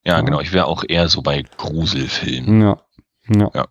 Ja, 0.03 0.15
ja. 0.17 0.21
genau. 0.21 0.41
Ich 0.41 0.51
wäre 0.51 0.65
auch 0.65 0.83
eher 0.87 1.07
so 1.07 1.21
bei 1.21 1.43
Gruselfilmen. 1.57 2.61
Ja. 2.61 2.77
Ja. 3.29 3.51
ja. 3.53 3.67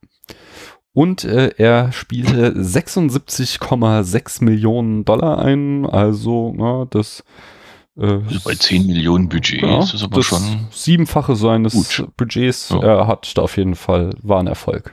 Und 0.92 1.24
äh, 1.24 1.50
er 1.56 1.92
spielte 1.92 2.52
76,6 2.52 4.44
Millionen 4.44 5.04
Dollar 5.04 5.38
ein. 5.40 5.86
Also, 5.86 6.52
na, 6.56 6.86
das. 6.88 7.24
Äh, 7.96 8.04
also 8.04 8.40
bei 8.44 8.54
10 8.54 8.86
Millionen 8.86 9.28
Budget 9.28 9.62
ja, 9.62 9.80
ist 9.80 9.94
das 9.94 10.02
aber 10.02 10.16
das 10.16 10.26
schon. 10.26 10.68
Siebenfache 10.70 11.36
seines 11.36 11.72
gut. 11.72 12.08
Budgets. 12.16 12.70
Ja. 12.70 12.82
Er 12.82 13.06
hat 13.06 13.36
da 13.36 13.42
auf 13.42 13.56
jeden 13.56 13.74
Fall, 13.74 14.14
war 14.22 14.40
ein 14.40 14.46
Erfolg. 14.46 14.92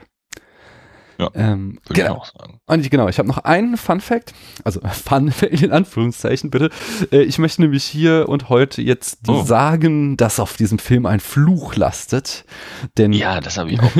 Ja, 1.20 1.30
ähm, 1.34 1.80
würde 1.84 2.00
genau. 2.00 2.14
ich 2.14 2.20
auch 2.20 2.26
sagen. 2.26 2.60
Und 2.66 2.80
ich, 2.80 2.90
genau, 2.90 3.08
ich 3.08 3.18
habe 3.18 3.26
noch 3.26 3.38
einen 3.38 3.76
Fun 3.76 4.00
Fact, 4.00 4.34
also 4.62 4.80
Fun 5.04 5.32
in 5.50 5.72
Anführungszeichen 5.72 6.50
bitte. 6.50 6.70
Äh, 7.10 7.22
ich 7.22 7.38
möchte 7.38 7.60
nämlich 7.60 7.82
hier 7.84 8.28
und 8.28 8.48
heute 8.48 8.82
jetzt 8.82 9.28
oh. 9.28 9.42
sagen, 9.42 10.16
dass 10.16 10.38
auf 10.38 10.56
diesem 10.56 10.78
Film 10.78 11.06
ein 11.06 11.18
Fluch 11.18 11.74
lastet. 11.74 12.44
Denn 12.98 13.12
ja, 13.12 13.40
das 13.40 13.58
habe 13.58 13.72
ich 13.72 13.80
auch. 13.80 13.90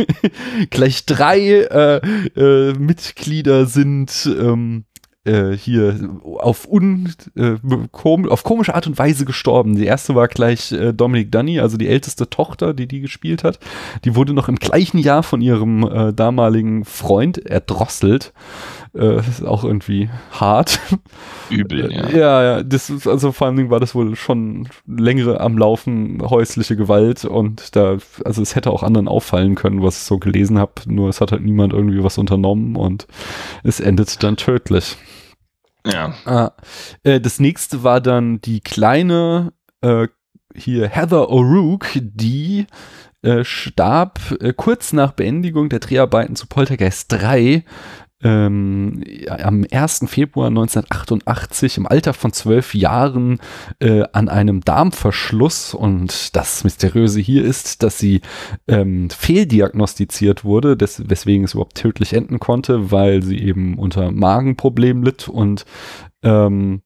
gleich 0.70 1.04
drei 1.04 1.40
äh, 1.40 1.96
äh, 2.36 2.74
Mitglieder 2.74 3.66
sind 3.66 4.26
ähm, 4.26 4.84
äh, 5.24 5.52
hier 5.52 6.10
auf, 6.22 6.66
un, 6.68 7.12
äh, 7.36 7.56
kom 7.92 8.28
auf 8.28 8.42
komische 8.42 8.74
Art 8.74 8.86
und 8.86 8.98
Weise 8.98 9.24
gestorben. 9.24 9.76
Die 9.76 9.86
erste 9.86 10.14
war 10.14 10.28
gleich 10.28 10.72
äh, 10.72 10.92
Dominic 10.92 11.30
Dunny, 11.30 11.60
also 11.60 11.76
die 11.76 11.88
älteste 11.88 12.28
Tochter, 12.28 12.74
die 12.74 12.88
die 12.88 13.00
gespielt 13.00 13.44
hat. 13.44 13.58
Die 14.04 14.16
wurde 14.16 14.32
noch 14.32 14.48
im 14.48 14.56
gleichen 14.56 14.98
Jahr 14.98 15.22
von 15.22 15.40
ihrem 15.40 15.84
äh, 15.84 16.12
damaligen 16.12 16.84
Freund 16.84 17.38
erdrosselt. 17.38 18.32
Äh, 18.94 19.20
ist 19.20 19.42
auch 19.42 19.64
irgendwie 19.64 20.10
hart. 20.32 20.78
Übel, 21.50 21.90
ja. 21.90 22.08
ja, 22.10 22.42
ja. 22.42 22.62
Das 22.62 22.90
ist, 22.90 23.06
also 23.06 23.32
vor 23.32 23.46
allen 23.46 23.56
Dingen 23.56 23.70
war 23.70 23.80
das 23.80 23.94
wohl 23.94 24.16
schon 24.16 24.68
längere 24.86 25.40
am 25.40 25.56
Laufen 25.56 26.20
häusliche 26.22 26.76
Gewalt 26.76 27.24
und 27.24 27.74
da, 27.74 27.96
also 28.24 28.42
es 28.42 28.54
hätte 28.54 28.70
auch 28.70 28.82
anderen 28.82 29.08
auffallen 29.08 29.54
können, 29.54 29.82
was 29.82 29.96
ich 29.96 30.04
so 30.04 30.18
gelesen 30.18 30.58
habe, 30.58 30.72
nur 30.86 31.08
es 31.08 31.22
hat 31.22 31.32
halt 31.32 31.42
niemand 31.42 31.72
irgendwie 31.72 32.04
was 32.04 32.18
unternommen 32.18 32.76
und 32.76 33.06
es 33.62 33.80
endet 33.80 34.22
dann 34.22 34.36
tödlich. 34.36 34.98
Ja. 35.86 36.14
Ah, 36.26 36.52
äh, 37.02 37.18
das 37.18 37.40
nächste 37.40 37.82
war 37.82 38.00
dann 38.00 38.42
die 38.42 38.60
kleine 38.60 39.54
äh, 39.80 40.08
hier 40.54 40.88
Heather 40.88 41.30
O'Rourke, 41.30 42.00
die 42.02 42.66
äh, 43.22 43.44
starb 43.44 44.18
äh, 44.40 44.52
kurz 44.52 44.92
nach 44.92 45.12
Beendigung 45.12 45.68
der 45.68 45.78
Dreharbeiten 45.78 46.36
zu 46.36 46.46
Poltergeist 46.46 47.12
3 47.12 47.64
ähm, 48.22 49.02
am 49.28 49.64
1. 49.70 50.04
Februar 50.06 50.48
1988 50.48 51.78
im 51.78 51.86
Alter 51.86 52.14
von 52.14 52.32
zwölf 52.32 52.74
Jahren 52.74 53.38
äh, 53.80 54.04
an 54.12 54.28
einem 54.28 54.60
Darmverschluss. 54.60 55.74
Und 55.74 56.36
das 56.36 56.64
Mysteriöse 56.64 57.20
hier 57.20 57.44
ist, 57.44 57.82
dass 57.82 57.98
sie 57.98 58.20
ähm, 58.68 59.10
fehldiagnostiziert 59.10 60.44
wurde, 60.44 60.76
des, 60.76 61.08
weswegen 61.08 61.44
es 61.44 61.54
überhaupt 61.54 61.76
tödlich 61.76 62.12
enden 62.12 62.38
konnte, 62.38 62.90
weil 62.90 63.22
sie 63.22 63.38
eben 63.38 63.78
unter 63.78 64.10
Magenproblemen 64.10 65.02
litt 65.02 65.28
und 65.28 65.64
ähm, 66.22 66.82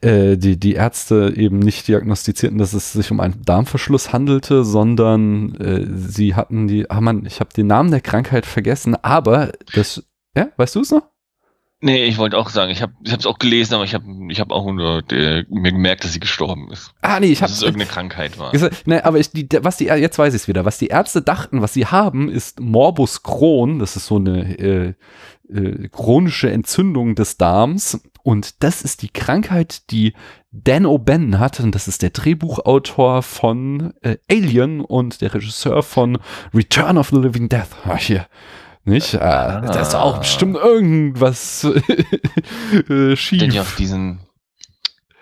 äh, 0.00 0.36
die, 0.36 0.58
die 0.58 0.74
Ärzte 0.74 1.34
eben 1.36 1.58
nicht 1.58 1.86
diagnostizierten, 1.86 2.58
dass 2.58 2.72
es 2.72 2.92
sich 2.92 3.10
um 3.10 3.20
einen 3.20 3.42
Darmverschluss 3.44 4.12
handelte, 4.12 4.64
sondern 4.64 5.54
äh, 5.56 5.86
sie 5.86 6.34
hatten 6.34 6.66
die, 6.66 6.90
ah 6.90 7.00
man, 7.00 7.26
ich 7.26 7.40
habe 7.40 7.50
den 7.54 7.66
Namen 7.66 7.90
der 7.90 8.00
Krankheit 8.00 8.46
vergessen, 8.46 8.96
aber 8.96 9.52
das, 9.74 10.04
ja, 10.36 10.48
weißt 10.56 10.74
du 10.74 10.80
es 10.80 10.90
noch? 10.90 11.02
Nee, 11.82 12.06
ich 12.06 12.16
wollte 12.16 12.38
auch 12.38 12.48
sagen, 12.48 12.70
ich 12.70 12.80
habe 12.80 12.94
ich 13.04 13.12
es 13.12 13.26
auch 13.26 13.38
gelesen, 13.38 13.74
aber 13.74 13.84
ich 13.84 13.92
habe 13.92 14.06
ich 14.30 14.40
hab 14.40 14.50
auch 14.50 14.72
nur 14.72 15.02
der, 15.02 15.44
mir 15.50 15.72
gemerkt, 15.72 16.04
dass 16.04 16.14
sie 16.14 16.20
gestorben 16.20 16.70
ist. 16.72 16.94
Ah, 17.02 17.20
nee, 17.20 17.26
ich 17.26 17.42
habe 17.42 17.50
Dass 17.50 17.58
es 17.58 17.62
irgendeine 17.62 17.90
Krankheit 17.90 18.38
war. 18.38 18.50
Gesagt, 18.50 18.84
nee, 18.86 18.98
aber 19.00 19.18
ich, 19.18 19.30
die, 19.30 19.46
was 19.60 19.76
die, 19.76 19.84
jetzt 19.84 20.18
weiß 20.18 20.32
ich 20.32 20.42
es 20.42 20.48
wieder. 20.48 20.64
Was 20.64 20.78
die 20.78 20.86
Ärzte 20.86 21.20
dachten, 21.20 21.60
was 21.60 21.74
sie 21.74 21.84
haben, 21.84 22.30
ist 22.30 22.60
Morbus 22.60 23.22
Crohn. 23.22 23.78
Das 23.78 23.94
ist 23.94 24.06
so 24.06 24.16
eine 24.16 24.58
äh, 24.58 24.94
äh, 25.52 25.88
chronische 25.88 26.50
Entzündung 26.50 27.14
des 27.14 27.36
Darms. 27.36 28.00
Und 28.26 28.64
das 28.64 28.82
ist 28.82 29.02
die 29.02 29.08
Krankheit, 29.08 29.88
die 29.92 30.12
Dan 30.50 30.84
O'Bannon 30.84 31.38
hat. 31.38 31.60
Und 31.60 31.76
das 31.76 31.86
ist 31.86 32.02
der 32.02 32.10
Drehbuchautor 32.10 33.22
von 33.22 33.94
äh, 34.02 34.16
Alien 34.28 34.80
und 34.80 35.20
der 35.20 35.32
Regisseur 35.32 35.84
von 35.84 36.18
Return 36.52 36.98
of 36.98 37.10
the 37.10 37.18
Living 37.18 37.48
Death. 37.48 37.68
Ah, 37.84 37.96
hier. 37.96 38.26
Nicht? 38.84 39.14
Äh, 39.14 39.18
ah. 39.18 39.60
Das 39.60 39.88
ist 39.88 39.94
auch 39.94 40.18
bestimmt 40.18 40.56
irgendwas 40.56 41.62
äh, 42.88 43.14
schief. 43.14 43.38
Denn 43.38 43.52
ja 43.52 43.60
auf 43.60 43.76
diesen, 43.76 44.18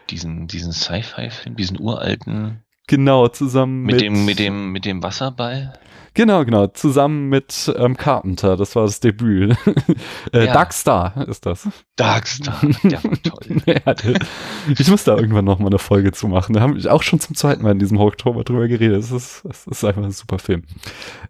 diesen, 0.08 0.46
diesen 0.46 0.72
Sci-Fi-Film, 0.72 1.56
diesen 1.56 1.78
uralten. 1.78 2.62
Genau, 2.86 3.28
zusammen 3.28 3.82
mit, 3.82 3.96
mit 3.96 4.00
dem, 4.00 4.24
mit 4.24 4.38
dem, 4.38 4.72
mit 4.72 4.84
dem 4.86 5.02
Wasserball. 5.02 5.78
Genau, 6.14 6.44
genau. 6.44 6.68
Zusammen 6.68 7.28
mit 7.28 7.74
ähm, 7.76 7.96
Carpenter. 7.96 8.56
Das 8.56 8.76
war 8.76 8.84
das 8.84 9.00
Debüt. 9.00 9.56
äh, 10.32 10.46
ja. 10.46 10.52
Darkstar 10.52 11.26
ist 11.28 11.44
das. 11.44 11.68
Darkstar. 11.96 12.60
Der 12.84 13.04
war 13.04 13.16
toll. 13.22 13.62
ja, 13.66 14.74
ich 14.78 14.88
muss 14.88 15.02
da 15.02 15.16
irgendwann 15.16 15.44
noch 15.44 15.58
mal 15.58 15.66
eine 15.66 15.80
Folge 15.80 16.12
zu 16.12 16.28
machen. 16.28 16.52
Da 16.52 16.60
haben 16.60 16.80
wir 16.80 16.92
auch 16.92 17.02
schon 17.02 17.18
zum 17.18 17.34
zweiten 17.34 17.62
Mal 17.62 17.72
in 17.72 17.80
diesem 17.80 17.98
Oktober 17.98 18.44
drüber 18.44 18.68
geredet. 18.68 18.98
Das 18.98 19.10
ist, 19.10 19.44
das 19.44 19.66
ist 19.66 19.84
einfach 19.84 20.04
ein 20.04 20.12
super 20.12 20.38
Film. 20.38 20.62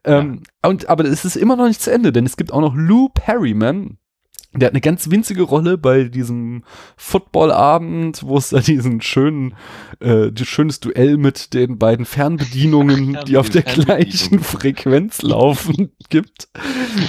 Ähm, 0.05 0.43
ja. 0.63 0.71
und, 0.71 0.89
aber 0.91 1.05
es 1.07 1.25
ist 1.25 1.37
immer 1.37 1.57
noch 1.57 1.67
nicht 1.67 1.81
zu 1.81 1.91
Ende, 1.91 2.13
denn 2.13 2.27
es 2.27 2.37
gibt 2.37 2.53
auch 2.53 2.61
noch 2.61 2.75
Lou 2.75 3.09
Perryman, 3.09 3.97
der 4.61 4.69
hat 4.69 4.73
eine 4.73 4.81
ganz 4.81 5.11
winzige 5.11 5.43
Rolle 5.43 5.77
bei 5.77 6.05
diesem 6.05 6.63
Footballabend, 6.97 8.23
wo 8.25 8.37
es 8.37 8.51
da 8.51 8.61
diesen 8.61 9.01
schönen, 9.01 9.55
äh, 10.01 10.31
schönes 10.43 10.79
Duell 10.81 11.17
mit 11.17 11.55
den 11.55 11.79
beiden 11.79 12.05
Fernbedienungen, 12.05 13.19
die 13.27 13.37
auf 13.37 13.51
der 13.51 13.63
gleichen 13.63 14.39
Frequenz 14.39 15.23
laufen, 15.23 15.91
gibt. 16.09 16.49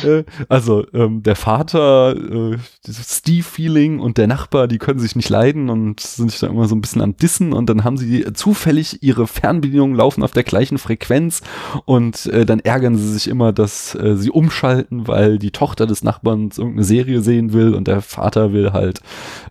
Äh, 0.04 0.24
also 0.50 0.86
ähm, 0.94 1.22
der 1.22 1.36
Vater, 1.36 2.16
äh, 2.16 2.58
Steve 2.90 3.44
Feeling 3.44 4.00
und 4.00 4.18
der 4.18 4.28
Nachbar, 4.28 4.68
die 4.68 4.80
können 4.80 5.00
sich 5.00 5.16
nicht 5.16 5.30
leiden 5.30 5.70
und 5.70 6.00
sind 6.00 6.32
sich 6.32 6.40
da 6.40 6.48
immer 6.48 6.68
so 6.68 6.76
ein 6.76 6.82
bisschen 6.82 7.02
am 7.02 7.16
Dissen 7.16 7.54
und 7.54 7.70
dann 7.70 7.84
haben 7.84 7.98
sie 7.98 8.26
zufällig 8.34 9.04
ihre 9.04 9.28
Fernbedienungen 9.28 9.96
laufen 9.96 10.24
auf 10.24 10.32
der 10.32 10.44
gleichen 10.44 10.80
Frequenz 10.80 11.42
und 11.86 12.26
äh, 12.28 12.46
dann 12.46 12.60
ärgern 12.60 12.96
sie 12.96 13.14
sich 13.14 13.28
immer, 13.28 13.54
dass 13.54 13.94
äh, 13.96 14.16
sie 14.16 14.32
umschalten, 14.32 15.08
weil 15.08 15.38
die 15.38 15.52
Tochter 15.52 15.86
des 15.86 16.04
Nachbarn 16.04 16.50
irgendeine 16.56 16.84
Serie 16.84 17.22
sehen 17.22 17.35
sehen 17.36 17.54
will 17.54 17.74
und 17.74 17.88
der 17.88 18.02
Vater 18.02 18.54
will 18.54 18.72
halt 18.74 19.02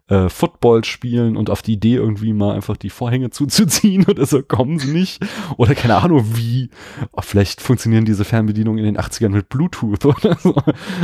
äh, 0.09 0.29
Football 0.29 0.85
spielen 0.85 1.37
und 1.37 1.51
auf 1.51 1.63
die 1.63 1.75
Idee 1.75 1.95
irgendwie 1.95 2.33
mal 2.33 2.55
einfach 2.55 2.77
die 2.77 2.91
Vorhänge 2.91 3.31
zuzuziehen 3.31 4.07
oder 4.07 4.27
so 4.27 4.43
kommen 4.43 4.79
sie 4.79 4.91
nicht. 4.91 5.25
Oder 5.57 5.75
keine 5.75 5.97
Ahnung 5.97 6.25
wie. 6.37 6.71
Oh, 7.13 7.23
vielleicht 7.23 7.61
funktionieren 7.61 8.05
diese 8.05 8.25
Fernbedienungen 8.25 8.85
in 8.85 8.95
den 8.95 9.03
80ern 9.03 9.31
mit 9.31 9.49
Bluetooth 9.49 10.05
oder 10.05 10.37
so. 10.37 10.55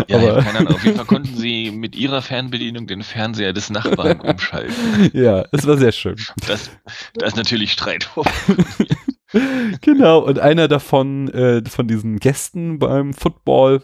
Ja, 0.09 0.19
Aber, 0.19 0.43
keine 0.43 0.61
Ahnung. 0.61 0.75
Auf 0.75 0.85
jeden 0.85 0.97
Fall 0.97 1.07
konnten 1.07 1.37
sie 1.37 1.71
mit 1.71 1.95
ihrer 1.97 2.23
Fernbedienung 2.23 2.87
den 2.87 3.03
Fernseher 3.03 3.53
des 3.53 3.71
Nachbarn 3.71 4.21
umschalten. 4.21 4.75
Ja, 5.13 5.45
es 5.53 5.67
war 5.67 5.77
sehr 5.77 5.93
schön. 5.93 6.17
Das, 6.47 6.71
das 7.15 7.31
ist 7.31 7.37
natürlich 7.37 7.73
Streit. 7.73 8.11
genau, 9.81 10.21
und 10.21 10.39
einer 10.39 10.69
davon, 10.69 11.29
äh, 11.29 11.63
von 11.69 11.87
diesen 11.87 12.19
Gästen 12.19 12.79
beim 12.79 13.13
Football, 13.13 13.83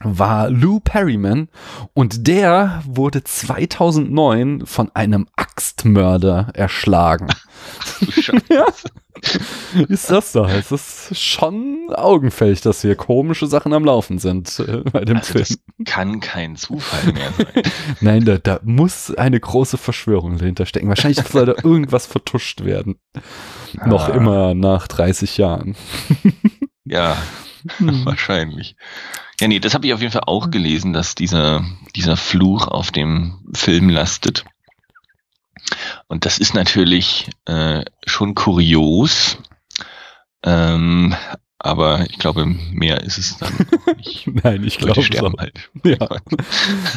war 0.00 0.50
Lou 0.50 0.80
Perryman 0.80 1.48
und 1.94 2.26
der 2.26 2.82
wurde 2.86 3.24
2009 3.24 4.66
von 4.66 4.90
einem 4.94 5.26
Axtmörder 5.36 6.50
erschlagen. 6.54 7.28
ja. 8.50 8.66
Ist 9.88 10.10
das 10.10 10.32
so? 10.32 10.44
Es 10.44 10.70
ist 10.70 11.18
schon 11.18 11.88
augenfällig, 11.94 12.60
dass 12.60 12.82
hier 12.82 12.96
komische 12.96 13.46
Sachen 13.46 13.72
am 13.72 13.84
Laufen 13.84 14.18
sind 14.18 14.58
äh, 14.60 14.82
bei 14.90 15.04
dem 15.04 15.16
also 15.16 15.32
Film. 15.32 15.44
Das 15.78 15.92
kann 15.92 16.20
kein 16.20 16.56
Zufall 16.56 17.12
mehr 17.12 17.32
sein. 17.32 17.62
Nein, 18.00 18.24
da, 18.24 18.38
da 18.38 18.60
muss 18.62 19.14
eine 19.14 19.40
große 19.40 19.78
Verschwörung 19.78 20.38
dahinter 20.38 20.66
stecken. 20.66 20.88
Wahrscheinlich 20.88 21.24
soll 21.26 21.46
da 21.46 21.54
irgendwas 21.62 22.06
vertuscht 22.06 22.64
werden. 22.64 22.96
Ah. 23.78 23.88
Noch 23.88 24.08
immer 24.08 24.54
nach 24.54 24.86
30 24.86 25.38
Jahren. 25.38 25.76
ja, 26.84 27.16
hm. 27.78 28.04
wahrscheinlich. 28.04 28.76
Ja, 29.40 29.48
nee, 29.48 29.60
das 29.60 29.74
habe 29.74 29.86
ich 29.86 29.92
auf 29.92 30.00
jeden 30.00 30.12
Fall 30.12 30.24
auch 30.26 30.50
gelesen, 30.50 30.92
dass 30.92 31.14
dieser, 31.14 31.64
dieser 31.94 32.16
Fluch 32.16 32.68
auf 32.68 32.90
dem 32.90 33.38
Film 33.54 33.90
lastet. 33.90 34.44
Und 36.06 36.24
das 36.24 36.38
ist 36.38 36.54
natürlich 36.54 37.28
äh, 37.44 37.84
schon 38.06 38.34
kurios. 38.34 39.38
Ähm, 40.42 41.14
aber 41.58 42.06
ich 42.08 42.18
glaube, 42.18 42.46
mehr 42.46 43.02
ist 43.02 43.18
es 43.18 43.38
dann 43.38 43.52
nicht. 43.96 44.26
Nein, 44.26 44.64
ich 44.64 44.78
glaube 44.78 45.02
sterben 45.02 45.34
halt. 45.38 45.70
Ja, 45.84 46.08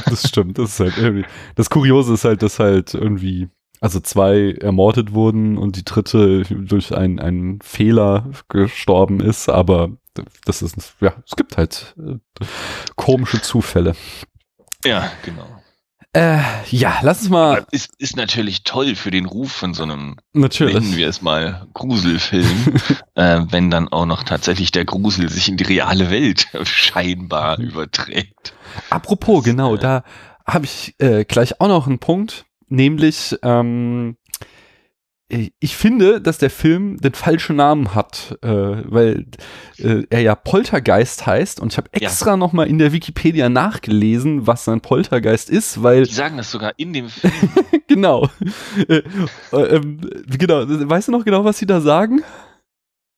das 0.05 0.27
stimmt. 0.27 0.57
Das 0.57 0.71
ist 0.71 0.79
halt 0.79 0.97
irgendwie. 0.97 1.25
Das 1.55 1.69
Kuriose 1.69 2.13
ist 2.13 2.25
halt, 2.25 2.43
dass 2.43 2.59
halt 2.59 2.93
irgendwie, 2.93 3.49
also 3.81 3.99
zwei 3.99 4.55
ermordet 4.61 5.13
wurden 5.13 5.57
und 5.57 5.75
die 5.75 5.85
dritte 5.85 6.43
durch 6.43 6.95
einen, 6.95 7.19
einen 7.19 7.61
Fehler 7.61 8.29
gestorben 8.47 9.21
ist, 9.21 9.49
aber 9.49 9.91
das 10.45 10.61
ist, 10.61 10.75
ja, 10.99 11.13
es 11.25 11.35
gibt 11.35 11.57
halt 11.57 11.95
äh, 11.97 12.45
komische 12.95 13.41
Zufälle. 13.41 13.95
Ja, 14.85 15.11
genau. 15.23 15.47
Äh, 16.13 16.39
ja, 16.71 16.99
lass 17.03 17.21
uns 17.21 17.29
mal. 17.29 17.65
Ist, 17.71 17.91
ist 17.99 18.15
natürlich 18.15 18.63
toll 18.63 18.95
für 18.95 19.11
den 19.11 19.25
Ruf 19.25 19.51
von 19.51 19.75
so 19.75 19.83
einem, 19.83 20.15
natürlich. 20.33 20.73
nennen 20.73 20.97
wir 20.97 21.07
es 21.07 21.21
mal, 21.21 21.67
Gruselfilm, 21.73 22.73
äh, 23.15 23.41
wenn 23.49 23.69
dann 23.69 23.89
auch 23.89 24.07
noch 24.07 24.23
tatsächlich 24.23 24.71
der 24.71 24.85
Grusel 24.85 25.29
sich 25.29 25.49
in 25.49 25.57
die 25.57 25.65
reale 25.65 26.09
Welt 26.09 26.47
scheinbar 26.63 27.59
überträgt. 27.59 28.53
Apropos, 28.89 29.43
das, 29.43 29.51
genau, 29.51 29.75
äh, 29.75 29.79
da 29.79 30.03
habe 30.47 30.65
ich 30.65 30.95
äh, 30.97 31.25
gleich 31.25 31.61
auch 31.61 31.67
noch 31.67 31.85
einen 31.85 31.99
Punkt, 31.99 32.45
nämlich 32.69 33.37
ähm, 33.43 34.17
ich 35.29 35.77
finde, 35.77 36.21
dass 36.21 36.39
der 36.39 36.49
Film 36.49 36.97
den 36.97 37.13
falschen 37.13 37.55
Namen 37.55 37.93
hat, 37.93 38.37
äh, 38.41 38.47
weil 38.49 39.25
äh, 39.77 40.03
er 40.09 40.21
ja 40.21 40.33
Poltergeist 40.33 41.27
heißt 41.27 41.59
und 41.59 41.71
ich 41.71 41.77
habe 41.77 41.89
extra 41.93 42.31
ja. 42.31 42.37
noch 42.37 42.51
mal 42.51 42.67
in 42.67 42.79
der 42.79 42.93
Wikipedia 42.93 43.47
nachgelesen, 43.47 44.47
was 44.47 44.67
ein 44.67 44.81
Poltergeist 44.81 45.51
ist, 45.51 45.83
weil 45.83 46.05
die 46.05 46.13
sagen 46.13 46.37
das 46.37 46.49
sogar 46.49 46.73
in 46.77 46.93
dem 46.93 47.09
Film. 47.09 47.33
genau, 47.87 48.27
äh, 48.87 49.03
äh, 49.51 49.81
genau. 50.37 50.63
Weißt 50.67 51.09
du 51.09 51.11
noch 51.11 51.23
genau, 51.23 51.45
was 51.45 51.59
sie 51.59 51.67
da 51.67 51.79
sagen? 51.79 52.23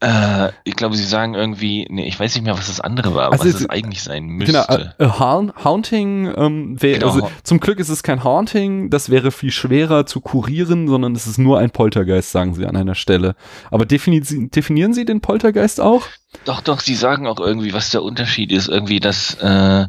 Äh, 0.01 0.51
ich 0.63 0.75
glaube, 0.75 0.95
sie 0.95 1.05
sagen 1.05 1.35
irgendwie, 1.35 1.85
nee, 1.91 2.07
ich 2.07 2.19
weiß 2.19 2.33
nicht 2.33 2.43
mehr, 2.43 2.57
was 2.57 2.67
das 2.67 2.81
andere 2.81 3.13
war, 3.13 3.25
aber 3.25 3.33
also 3.33 3.45
was 3.45 3.61
es 3.61 3.69
eigentlich 3.69 4.01
sein 4.01 4.25
müsste. 4.25 4.65
Genau, 4.97 5.07
äh, 5.07 5.07
ha 5.07 5.43
Haunting 5.63 6.33
ähm, 6.35 6.81
wäre, 6.81 6.99
genau. 6.99 7.13
also 7.13 7.31
zum 7.43 7.59
Glück 7.59 7.79
ist 7.79 7.89
es 7.89 8.01
kein 8.01 8.23
Haunting, 8.23 8.89
das 8.89 9.11
wäre 9.11 9.31
viel 9.31 9.51
schwerer 9.51 10.07
zu 10.07 10.19
kurieren, 10.19 10.87
sondern 10.87 11.13
es 11.13 11.27
ist 11.27 11.37
nur 11.37 11.59
ein 11.59 11.69
Poltergeist, 11.69 12.31
sagen 12.31 12.55
sie 12.55 12.65
an 12.65 12.75
einer 12.75 12.95
Stelle. 12.95 13.35
Aber 13.69 13.85
defini 13.85 14.21
definieren 14.21 14.95
sie 14.95 15.05
den 15.05 15.21
Poltergeist 15.21 15.79
auch? 15.79 16.07
Doch, 16.45 16.61
doch, 16.61 16.79
sie 16.79 16.95
sagen 16.95 17.27
auch 17.27 17.39
irgendwie, 17.39 17.73
was 17.73 17.91
der 17.91 18.01
Unterschied 18.01 18.51
ist, 18.51 18.69
irgendwie, 18.69 18.99
dass 18.99 19.35
äh, 19.35 19.85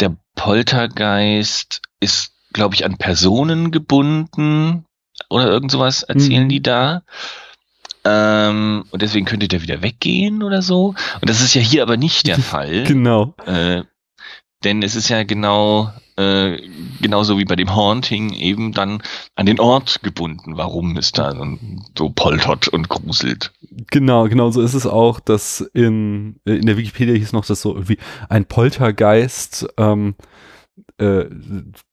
der 0.00 0.16
Poltergeist 0.34 1.82
ist, 2.00 2.32
glaube 2.52 2.74
ich, 2.74 2.84
an 2.84 2.96
Personen 2.96 3.70
gebunden 3.70 4.86
oder 5.30 5.46
irgend 5.46 5.70
sowas 5.70 6.02
erzählen 6.02 6.42
hm. 6.42 6.48
die 6.48 6.62
da. 6.62 7.02
Ähm, 8.06 8.84
und 8.90 9.02
deswegen 9.02 9.26
könnte 9.26 9.48
der 9.48 9.62
wieder 9.62 9.82
weggehen 9.82 10.42
oder 10.42 10.62
so. 10.62 10.94
Und 11.20 11.28
das 11.28 11.40
ist 11.40 11.54
ja 11.54 11.60
hier 11.60 11.82
aber 11.82 11.96
nicht 11.96 12.26
der 12.26 12.38
Fall. 12.38 12.84
genau. 12.84 13.34
Äh, 13.44 13.82
denn 14.64 14.82
es 14.82 14.94
ist 14.94 15.08
ja 15.08 15.24
genau 15.24 15.92
äh, 16.16 16.56
genauso 17.02 17.38
wie 17.38 17.44
bei 17.44 17.56
dem 17.56 17.74
Haunting 17.74 18.32
eben 18.32 18.72
dann 18.72 19.02
an 19.34 19.46
den 19.46 19.60
Ort 19.60 20.02
gebunden, 20.02 20.56
warum 20.56 20.96
es 20.96 21.12
da 21.12 21.34
so 21.96 22.08
poltert 22.10 22.68
und 22.68 22.88
gruselt. 22.88 23.52
Genau, 23.90 24.26
genau 24.28 24.50
so 24.50 24.62
ist 24.62 24.74
es 24.74 24.86
auch, 24.86 25.20
dass 25.20 25.60
in, 25.74 26.40
in 26.46 26.64
der 26.64 26.78
Wikipedia 26.78 27.14
hieß 27.14 27.32
noch, 27.32 27.44
dass 27.44 27.60
so 27.60 27.74
irgendwie 27.74 27.98
ein 28.30 28.46
Poltergeist 28.46 29.68
ähm, 29.76 30.14
äh, 30.98 31.26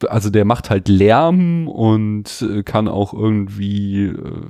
also 0.08 0.30
der 0.30 0.46
macht 0.46 0.70
halt 0.70 0.88
Lärm 0.88 1.68
und 1.68 2.42
äh, 2.42 2.64
kann 2.64 2.88
auch 2.88 3.14
irgendwie, 3.14 4.06
äh, 4.06 4.46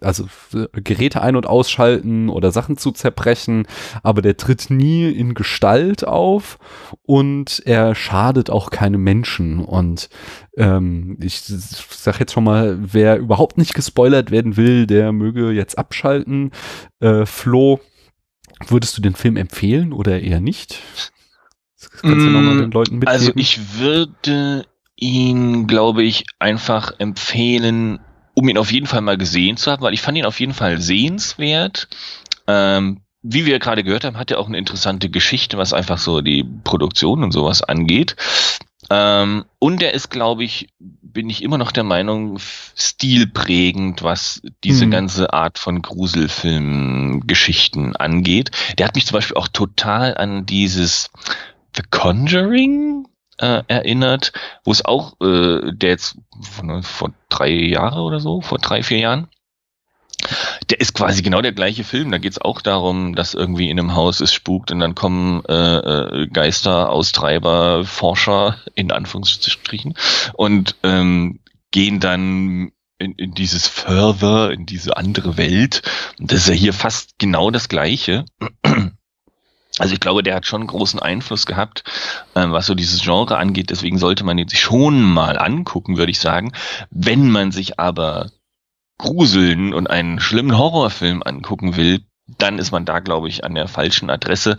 also 0.00 0.26
Geräte 0.72 1.22
ein- 1.22 1.36
und 1.36 1.46
ausschalten 1.46 2.28
oder 2.28 2.50
Sachen 2.50 2.76
zu 2.76 2.90
zerbrechen, 2.90 3.66
aber 4.02 4.20
der 4.20 4.36
tritt 4.36 4.70
nie 4.70 5.08
in 5.08 5.34
Gestalt 5.34 6.04
auf 6.04 6.58
und 7.02 7.62
er 7.64 7.94
schadet 7.94 8.50
auch 8.50 8.70
keine 8.70 8.98
Menschen. 8.98 9.60
Und 9.60 10.08
ähm, 10.56 11.16
ich 11.22 11.42
sag 11.42 12.18
jetzt 12.18 12.32
schon 12.32 12.44
mal, 12.44 12.78
wer 12.80 13.18
überhaupt 13.18 13.56
nicht 13.56 13.74
gespoilert 13.74 14.30
werden 14.32 14.56
will, 14.56 14.86
der 14.86 15.12
möge 15.12 15.52
jetzt 15.52 15.78
abschalten. 15.78 16.50
Äh, 16.98 17.24
Flo, 17.24 17.78
würdest 18.66 18.98
du 18.98 19.02
den 19.02 19.14
Film 19.14 19.36
empfehlen 19.36 19.92
oder 19.92 20.20
eher 20.20 20.40
nicht? 20.40 20.82
Kannst 22.00 22.26
du 22.26 22.30
nochmal 22.30 22.58
den 22.58 22.70
Leuten 22.70 22.98
mitgeben? 22.98 23.12
Also 23.12 23.32
ich 23.34 23.78
würde 23.78 24.66
ihn, 24.96 25.66
glaube 25.66 26.02
ich, 26.02 26.24
einfach 26.38 26.92
empfehlen, 26.98 28.00
um 28.34 28.48
ihn 28.48 28.58
auf 28.58 28.72
jeden 28.72 28.86
Fall 28.86 29.00
mal 29.00 29.18
gesehen 29.18 29.56
zu 29.56 29.70
haben, 29.70 29.82
weil 29.82 29.94
ich 29.94 30.02
fand 30.02 30.18
ihn 30.18 30.24
auf 30.24 30.40
jeden 30.40 30.54
Fall 30.54 30.80
sehenswert. 30.80 31.88
Ähm, 32.46 33.00
wie 33.22 33.46
wir 33.46 33.58
gerade 33.58 33.84
gehört 33.84 34.04
haben, 34.04 34.18
hat 34.18 34.30
er 34.30 34.38
auch 34.38 34.48
eine 34.48 34.58
interessante 34.58 35.08
Geschichte, 35.08 35.58
was 35.58 35.72
einfach 35.72 35.98
so 35.98 36.20
die 36.20 36.44
Produktion 36.64 37.22
und 37.22 37.32
sowas 37.32 37.62
angeht. 37.62 38.16
Ähm, 38.90 39.44
und 39.58 39.82
er 39.82 39.94
ist, 39.94 40.10
glaube 40.10 40.44
ich, 40.44 40.68
bin 40.78 41.30
ich 41.30 41.42
immer 41.42 41.58
noch 41.58 41.72
der 41.72 41.84
Meinung, 41.84 42.38
stilprägend, 42.74 44.02
was 44.02 44.42
diese 44.64 44.84
hm. 44.84 44.90
ganze 44.90 45.32
Art 45.32 45.58
von 45.58 45.80
Gruselfilm-Geschichten 45.82 47.96
angeht. 47.96 48.50
Der 48.78 48.86
hat 48.86 48.96
mich 48.96 49.06
zum 49.06 49.14
Beispiel 49.14 49.36
auch 49.36 49.48
total 49.48 50.16
an 50.16 50.46
dieses 50.46 51.10
The 51.74 51.82
Conjuring 51.90 53.08
äh, 53.38 53.62
erinnert, 53.66 54.32
wo 54.64 54.72
es 54.72 54.84
auch, 54.84 55.14
äh, 55.20 55.72
der 55.72 55.90
jetzt 55.90 56.16
von, 56.40 56.82
vor 56.82 57.12
drei 57.28 57.50
Jahre 57.50 58.00
oder 58.00 58.20
so, 58.20 58.40
vor 58.40 58.58
drei, 58.58 58.82
vier 58.82 58.98
Jahren, 58.98 59.28
der 60.70 60.80
ist 60.80 60.94
quasi 60.94 61.22
genau 61.22 61.42
der 61.42 61.52
gleiche 61.52 61.84
Film. 61.84 62.10
Da 62.10 62.18
geht 62.18 62.32
es 62.32 62.40
auch 62.40 62.60
darum, 62.60 63.14
dass 63.14 63.34
irgendwie 63.34 63.70
in 63.70 63.78
einem 63.78 63.94
Haus 63.94 64.20
es 64.20 64.32
spukt 64.32 64.70
und 64.70 64.78
dann 64.78 64.94
kommen 64.94 65.44
äh, 65.46 65.52
äh, 65.52 66.26
Geister, 66.28 66.90
Austreiber, 66.90 67.84
Forscher 67.84 68.58
in 68.74 68.92
Anführungsstrichen 68.92 69.94
und 70.34 70.76
ähm, 70.82 71.40
gehen 71.70 72.00
dann 72.00 72.72
in, 72.98 73.12
in 73.16 73.34
dieses 73.34 73.66
Further, 73.66 74.52
in 74.52 74.66
diese 74.66 74.96
andere 74.96 75.36
Welt. 75.36 75.82
Und 76.18 76.30
das 76.30 76.40
ist 76.40 76.48
ja 76.48 76.54
hier 76.54 76.72
fast 76.72 77.18
genau 77.18 77.50
das 77.50 77.68
Gleiche. 77.68 78.24
Also 79.82 79.94
ich 79.94 80.00
glaube, 80.00 80.22
der 80.22 80.36
hat 80.36 80.46
schon 80.46 80.64
großen 80.64 81.00
Einfluss 81.00 81.44
gehabt, 81.44 81.82
ähm, 82.36 82.52
was 82.52 82.66
so 82.66 82.76
dieses 82.76 83.02
Genre 83.02 83.36
angeht. 83.36 83.70
Deswegen 83.70 83.98
sollte 83.98 84.22
man 84.22 84.38
ihn 84.38 84.46
sich 84.46 84.60
schon 84.60 85.02
mal 85.02 85.36
angucken, 85.36 85.96
würde 85.96 86.12
ich 86.12 86.20
sagen. 86.20 86.52
Wenn 86.92 87.28
man 87.32 87.50
sich 87.50 87.80
aber 87.80 88.30
gruseln 88.96 89.74
und 89.74 89.90
einen 89.90 90.20
schlimmen 90.20 90.56
Horrorfilm 90.56 91.24
angucken 91.24 91.74
will, 91.74 92.04
dann 92.38 92.60
ist 92.60 92.70
man 92.70 92.84
da, 92.84 93.00
glaube 93.00 93.26
ich, 93.28 93.42
an 93.42 93.56
der 93.56 93.66
falschen 93.66 94.08
Adresse. 94.08 94.56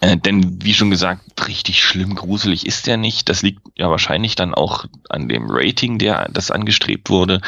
Äh, 0.00 0.16
denn 0.16 0.64
wie 0.64 0.72
schon 0.72 0.88
gesagt, 0.88 1.46
richtig 1.46 1.84
schlimm 1.84 2.14
gruselig 2.14 2.64
ist 2.64 2.86
der 2.86 2.96
nicht. 2.96 3.28
Das 3.28 3.42
liegt 3.42 3.60
ja 3.74 3.90
wahrscheinlich 3.90 4.36
dann 4.36 4.54
auch 4.54 4.86
an 5.10 5.28
dem 5.28 5.50
Rating, 5.50 5.98
der 5.98 6.30
das 6.32 6.50
angestrebt 6.50 7.10
wurde. 7.10 7.42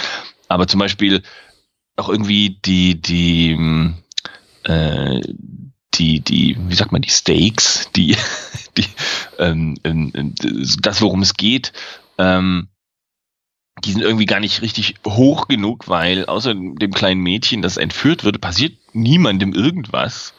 Aber 0.47 0.67
zum 0.67 0.79
Beispiel 0.79 1.23
auch 1.97 2.11
irgendwie 2.11 2.61
die, 2.63 3.01
die, 3.01 3.95
äh, 4.65 5.23
die, 5.95 6.21
die, 6.21 6.57
wie 6.69 6.75
sagt 6.75 6.93
man, 6.93 7.03
die 7.03 7.11
Stakes, 7.11 7.91
die, 7.95 8.17
die, 8.77 8.87
ähm, 9.39 9.77
ähm, 9.85 10.35
das, 10.81 11.01
worum 11.01 11.23
es 11.23 11.35
geht, 11.35 11.73
ähm, 12.19 12.69
die 13.85 13.93
sind 13.93 14.03
irgendwie 14.03 14.27
gar 14.27 14.41
nicht 14.41 14.63
richtig 14.63 14.97
hoch 15.07 15.49
genug, 15.49 15.89
weil 15.89 16.27
außer 16.27 16.55
dem 16.55 16.93
kleinen 16.93 17.21
Mädchen, 17.21 17.63
das 17.63 17.77
entführt 17.77 18.25
wird, 18.25 18.41
passiert 18.41 18.75
niemandem 18.93 19.55
irgendwas. 19.55 20.35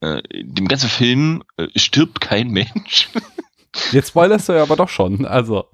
Äh, 0.00 0.22
dem 0.32 0.66
ganzen 0.66 0.88
Film 0.88 1.42
äh, 1.56 1.68
stirbt 1.76 2.20
kein 2.20 2.48
Mensch. 2.50 3.08
Jetzt 3.92 4.08
spoilerst 4.08 4.48
du 4.48 4.54
ja 4.54 4.62
aber 4.62 4.76
doch 4.76 4.88
schon, 4.88 5.24
also. 5.24 5.66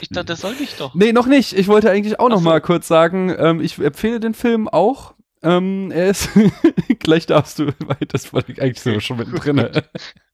Ich 0.00 0.10
dachte, 0.10 0.26
das 0.26 0.42
sollte 0.42 0.62
ich 0.62 0.74
doch. 0.74 0.94
Nee, 0.94 1.12
noch 1.12 1.26
nicht. 1.26 1.52
Ich 1.54 1.66
wollte 1.66 1.90
eigentlich 1.90 2.20
auch 2.20 2.28
noch 2.28 2.38
so. 2.38 2.44
mal 2.44 2.60
kurz 2.60 2.86
sagen, 2.86 3.34
ähm, 3.36 3.60
ich 3.60 3.78
empfehle 3.78 4.20
den 4.20 4.34
Film 4.34 4.68
auch. 4.68 5.14
Ähm, 5.42 5.90
er 5.92 6.10
ist, 6.10 6.30
gleich 6.98 7.26
darfst 7.26 7.58
du, 7.58 7.66
weil 7.86 7.96
das 8.08 8.32
war 8.32 8.42
eigentlich 8.48 8.80
so 8.80 8.98
schon 9.00 9.18
mit 9.18 9.28
drin. 9.32 9.68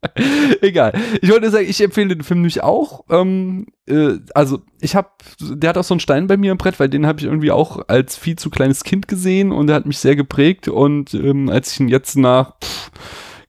Egal. 0.61 0.93
Ich 1.21 1.31
wollte 1.31 1.51
sagen, 1.51 1.67
ich 1.69 1.81
empfehle 1.81 2.09
den 2.09 2.23
Film 2.23 2.41
nämlich 2.41 2.63
auch. 2.63 3.05
Ähm, 3.11 3.67
äh, 3.87 4.19
also, 4.35 4.63
ich 4.81 4.95
habe, 4.95 5.09
der 5.41 5.71
hat 5.71 5.79
auch 5.79 5.85
so 5.85 5.95
einen 5.95 6.01
Stein 6.01 6.27
bei 6.27 6.37
mir 6.37 6.53
im 6.53 6.59
Brett, 6.59 6.81
weil 6.81 6.89
den 6.89 7.07
habe 7.07 7.21
ich 7.21 7.27
irgendwie 7.27 7.51
auch 7.51 7.89
als 7.89 8.17
viel 8.17 8.37
zu 8.37 8.51
kleines 8.51 8.85
Kind 8.85 9.09
gesehen 9.09 9.53
und 9.53 9.67
der 9.67 9.77
hat 9.77 9.87
mich 9.87 9.99
sehr 9.99 10.17
geprägt. 10.17 10.69
Und 10.69 11.15
ähm, 11.15 11.49
als 11.49 11.73
ich 11.73 11.81
ihn 11.81 11.89
jetzt 11.89 12.17
nach, 12.17 12.59
pff, 12.61 12.91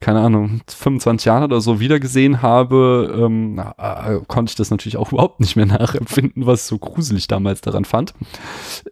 keine 0.06 0.20
Ahnung, 0.20 0.62
25 0.68 1.26
Jahre 1.26 1.46
oder 1.46 1.62
so 1.62 1.80
wiedergesehen 1.80 2.44
habe, 2.44 3.12
ähm, 3.20 3.60
äh, 3.80 4.20
konnte 4.28 4.52
ich 4.52 4.56
das 4.56 4.70
natürlich 4.70 4.98
auch 4.98 5.12
überhaupt 5.12 5.40
nicht 5.40 5.56
mehr 5.56 5.66
nachempfinden, 5.66 6.46
was 6.46 6.62
ich 6.62 6.68
so 6.68 6.78
gruselig 6.78 7.28
damals 7.28 7.62
daran 7.62 7.86
fand. 7.86 8.14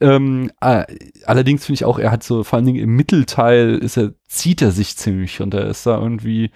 Ähm, 0.02 0.50
äh, 0.60 0.86
allerdings 1.28 1.68
finde 1.68 1.76
ich 1.76 1.86
auch, 1.86 2.00
er 2.00 2.10
hat 2.10 2.24
so 2.24 2.44
vor 2.44 2.58
allen 2.58 2.66
Dingen 2.66 2.80
im 2.80 2.96
Mittelteil 2.96 3.76
ist 3.76 3.96
er 3.96 4.14
zieht 4.34 4.64
er 4.64 4.72
sich 4.72 4.98
ziemlich 4.98 5.42
und 5.42 5.54
er 5.54 5.68
ist 5.68 5.86
da 5.86 6.00
irgendwie, 6.00 6.50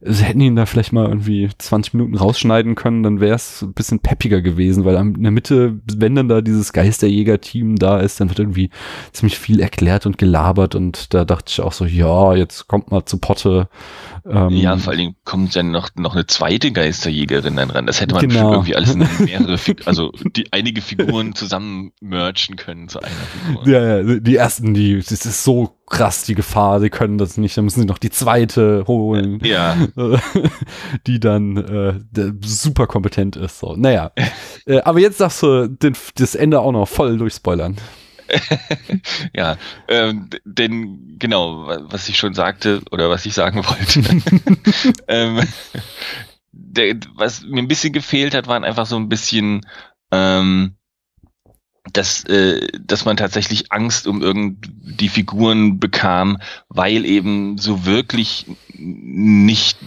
sie 0.00 0.24
hätten 0.24 0.40
ihn 0.40 0.56
da 0.56 0.66
vielleicht 0.66 0.92
mal 0.92 1.08
irgendwie 1.08 1.48
20 1.56 1.94
Minuten 1.94 2.16
rausschneiden 2.16 2.74
können, 2.74 3.04
dann 3.04 3.20
wäre 3.20 3.36
es 3.36 3.62
ein 3.62 3.74
bisschen 3.74 4.00
peppiger 4.00 4.42
gewesen, 4.42 4.84
weil 4.84 4.96
in 4.96 5.22
der 5.22 5.30
Mitte, 5.30 5.80
wenn 5.96 6.16
dann 6.16 6.28
da 6.28 6.40
dieses 6.40 6.72
Geisterjäger-Team 6.72 7.76
da 7.76 8.00
ist, 8.00 8.20
dann 8.20 8.28
wird 8.28 8.40
irgendwie 8.40 8.70
ziemlich 9.12 9.38
viel 9.38 9.60
erklärt 9.60 10.04
und 10.04 10.18
gelabert 10.18 10.74
und 10.74 11.14
da 11.14 11.24
dachte 11.24 11.44
ich 11.48 11.60
auch 11.60 11.72
so, 11.72 11.84
ja, 11.84 12.34
jetzt 12.34 12.66
kommt 12.66 12.90
mal 12.90 13.04
zu 13.04 13.18
Potte. 13.18 13.68
Ähm, 14.24 14.50
ja, 14.50 14.76
vor 14.76 14.90
allen 14.90 14.98
Dingen 14.98 15.16
kommt 15.24 15.56
dann 15.56 15.72
noch, 15.72 15.90
noch 15.96 16.14
eine 16.14 16.26
zweite 16.26 16.70
Geisterjägerin 16.70 17.56
dann 17.56 17.70
ran. 17.70 17.86
Das 17.86 18.00
hätte 18.00 18.14
man 18.14 18.28
genau. 18.28 18.52
irgendwie 18.52 18.76
alles 18.76 18.94
in 18.94 19.06
mehrere, 19.24 19.58
Fig 19.58 19.86
also 19.86 20.12
die 20.36 20.52
einige 20.52 20.80
Figuren 20.80 21.34
zusammen 21.34 21.92
merchen 22.00 22.56
können 22.56 22.88
zu 22.88 23.00
einer 23.00 23.10
Figur. 23.10 23.68
Ja, 23.68 23.98
ja, 23.98 24.20
die 24.20 24.36
ersten, 24.36 24.74
die, 24.74 24.98
das 24.98 25.26
ist 25.26 25.42
so 25.42 25.76
krass 25.86 26.24
die 26.24 26.34
Gefahr, 26.34 26.80
sie 26.80 26.88
können 26.88 27.18
das 27.18 27.36
nicht, 27.36 27.56
dann 27.56 27.64
müssen 27.64 27.80
sie 27.80 27.86
noch 27.86 27.98
die 27.98 28.10
zweite 28.10 28.84
holen, 28.86 29.40
ja. 29.42 29.76
die 31.06 31.20
dann 31.20 31.56
äh, 31.56 32.32
super 32.44 32.86
kompetent 32.86 33.36
ist. 33.36 33.58
So. 33.58 33.74
Naja, 33.76 34.12
äh, 34.66 34.80
aber 34.80 35.00
jetzt 35.00 35.18
sagst 35.18 35.42
du 35.42 35.68
den, 35.68 35.94
das 36.14 36.34
Ende 36.34 36.60
auch 36.60 36.72
noch 36.72 36.88
voll 36.88 37.18
durchspoilern. 37.18 37.76
ja, 39.34 39.56
ähm, 39.88 40.30
denn 40.44 41.18
genau, 41.18 41.66
was 41.90 42.08
ich 42.08 42.18
schon 42.18 42.34
sagte 42.34 42.82
oder 42.90 43.10
was 43.10 43.26
ich 43.26 43.34
sagen 43.34 43.64
wollte, 43.64 44.22
ähm, 45.08 45.40
der, 46.52 46.96
was 47.14 47.42
mir 47.42 47.60
ein 47.60 47.68
bisschen 47.68 47.92
gefehlt 47.92 48.34
hat, 48.34 48.46
waren 48.46 48.64
einfach 48.64 48.86
so 48.86 48.96
ein 48.96 49.08
bisschen 49.08 49.62
ähm, 50.10 50.76
dass, 51.92 52.24
äh, 52.24 52.68
dass 52.80 53.04
man 53.04 53.16
tatsächlich 53.16 53.72
Angst 53.72 54.06
um 54.06 54.22
irgend 54.22 54.70
die 54.70 55.08
Figuren 55.08 55.80
bekam, 55.80 56.38
weil 56.68 57.04
eben 57.04 57.58
so 57.58 57.84
wirklich 57.84 58.46
nicht 58.74 59.78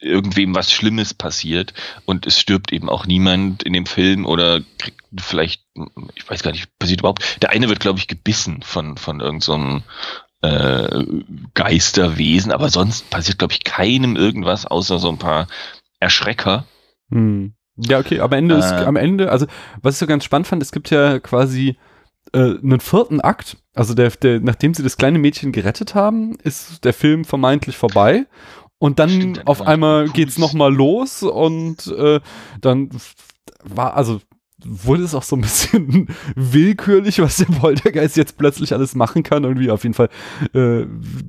irgendwem 0.00 0.54
was 0.54 0.72
Schlimmes 0.72 1.14
passiert 1.14 1.74
und 2.04 2.26
es 2.26 2.38
stirbt 2.38 2.72
eben 2.72 2.88
auch 2.88 3.06
niemand 3.06 3.62
in 3.62 3.72
dem 3.72 3.86
Film 3.86 4.26
oder 4.26 4.60
kriegt 4.78 5.00
vielleicht, 5.18 5.62
ich 6.14 6.28
weiß 6.28 6.42
gar 6.42 6.52
nicht, 6.52 6.78
passiert 6.78 7.00
überhaupt. 7.00 7.42
Der 7.42 7.50
eine 7.50 7.68
wird, 7.68 7.80
glaube 7.80 7.98
ich, 7.98 8.08
gebissen 8.08 8.62
von, 8.62 8.96
von 8.96 9.20
irgendeinem 9.20 9.82
so 10.42 10.46
äh, 10.46 11.04
Geisterwesen, 11.54 12.52
aber 12.52 12.68
sonst 12.68 13.10
passiert, 13.10 13.38
glaube 13.38 13.54
ich, 13.54 13.64
keinem 13.64 14.16
irgendwas, 14.16 14.66
außer 14.66 14.98
so 14.98 15.08
ein 15.08 15.18
paar 15.18 15.46
Erschrecker. 15.98 16.66
Hm. 17.10 17.54
Ja, 17.76 17.98
okay, 17.98 18.20
am 18.20 18.32
Ende, 18.32 18.54
äh, 18.54 18.58
ist, 18.58 18.72
am 18.72 18.96
Ende, 18.96 19.30
also 19.30 19.46
was 19.82 19.94
ich 19.94 19.98
so 19.98 20.06
ganz 20.06 20.24
spannend 20.24 20.46
fand, 20.46 20.62
es 20.62 20.72
gibt 20.72 20.90
ja 20.90 21.18
quasi 21.18 21.76
äh, 22.32 22.38
einen 22.38 22.80
vierten 22.80 23.20
Akt, 23.20 23.58
also 23.74 23.94
der, 23.94 24.10
der, 24.10 24.40
nachdem 24.40 24.72
sie 24.72 24.82
das 24.82 24.96
kleine 24.96 25.18
Mädchen 25.18 25.52
gerettet 25.52 25.94
haben, 25.94 26.36
ist 26.42 26.84
der 26.84 26.94
Film 26.94 27.24
vermeintlich 27.24 27.76
vorbei 27.76 28.26
und 28.78 28.98
dann 28.98 29.10
Stimmt, 29.10 29.46
auf 29.46 29.62
einmal 29.62 30.08
geht's 30.08 30.38
nochmal 30.38 30.74
los 30.74 31.22
und 31.22 31.86
äh, 31.86 32.20
dann 32.60 32.90
war, 33.64 33.94
also 33.94 34.20
wurde 34.64 35.02
es 35.02 35.14
auch 35.14 35.22
so 35.22 35.36
ein 35.36 35.42
bisschen 35.42 36.08
willkürlich, 36.34 37.20
was 37.20 37.36
der 37.36 37.44
Poltergeist 37.46 38.16
jetzt 38.16 38.38
plötzlich 38.38 38.72
alles 38.72 38.94
machen 38.94 39.22
kann. 39.22 39.44
Irgendwie 39.44 39.70
auf 39.70 39.82
jeden 39.82 39.94
Fall 39.94 40.08
äh, 40.54 40.86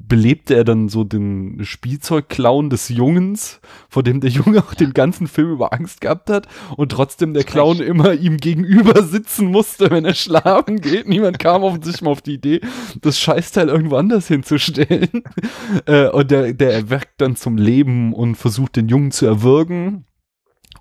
belebte 0.08 0.56
er 0.56 0.64
dann 0.64 0.88
so 0.88 1.04
den 1.04 1.60
Spielzeugclown 1.64 2.70
des 2.70 2.88
Jungens, 2.88 3.60
vor 3.90 4.04
dem 4.04 4.22
der 4.22 4.30
Junge 4.30 4.60
auch 4.60 4.74
den 4.74 4.94
ganzen 4.94 5.28
Film 5.28 5.52
über 5.52 5.74
Angst 5.74 6.00
gehabt 6.00 6.30
hat 6.30 6.48
und 6.78 6.92
trotzdem 6.94 7.34
der 7.34 7.44
Clown 7.44 7.82
immer 7.82 8.14
ihm 8.14 8.38
gegenüber 8.38 9.04
sitzen 9.04 9.48
musste, 9.48 9.92
wenn 9.92 10.06
er 10.06 10.16
schlafen 10.16 10.80
geht. 10.80 11.08
Niemand 11.10 11.38
kam 11.38 11.64
offensichtlich 11.64 12.02
mal 12.02 12.12
auf 12.12 12.22
die 12.22 12.36
Idee, 12.36 12.62
das 13.02 13.20
Scheißteil 13.20 13.68
irgendwo 13.68 13.98
anders 13.98 14.28
hinzustellen. 14.28 15.24
äh, 15.86 16.08
und 16.10 16.32
der, 16.32 16.54
der 16.54 16.74
erweckt 16.74 17.20
dann 17.20 17.36
zum 17.36 17.58
Leben 17.58 18.14
und 18.14 18.36
versucht 18.36 18.78
den 18.78 18.88
Jungen 18.88 19.12
zu 19.12 19.26
erwürgen 19.26 20.07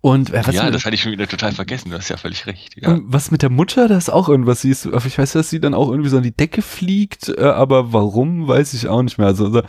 und 0.07 0.33
äh, 0.33 0.47
was 0.47 0.55
ja, 0.55 0.71
das 0.71 0.85
hatte 0.85 0.95
ich 0.95 1.03
schon 1.03 1.11
wieder 1.11 1.27
total 1.27 1.51
vergessen, 1.51 1.91
du 1.91 1.97
hast 1.97 2.09
ja 2.11 2.17
völlig 2.17 2.47
recht. 2.47 2.77
Ja. 2.81 3.01
Was 3.03 3.33
mit 3.33 3.43
der 3.43 3.51
Mutter, 3.51 3.89
da 3.89 3.99
ist 3.99 4.09
auch 4.09 4.29
irgendwas, 4.29 4.61
sie 4.61 4.71
ist, 4.71 4.87
ich 4.87 5.19
weiß, 5.19 5.33
dass 5.33 5.51
sie 5.51 5.59
dann 5.59 5.75
auch 5.75 5.91
irgendwie 5.91 6.11
so 6.11 6.19
an 6.19 6.23
die 6.23 6.31
Decke 6.31 6.63
fliegt, 6.63 7.29
äh, 7.29 7.43
aber 7.43 7.93
warum, 7.93 8.47
weiß 8.47 8.75
ich 8.75 8.87
auch 8.87 9.03
nicht 9.03 9.19
mehr. 9.19 9.27
Also, 9.27 9.47
also, 9.47 9.63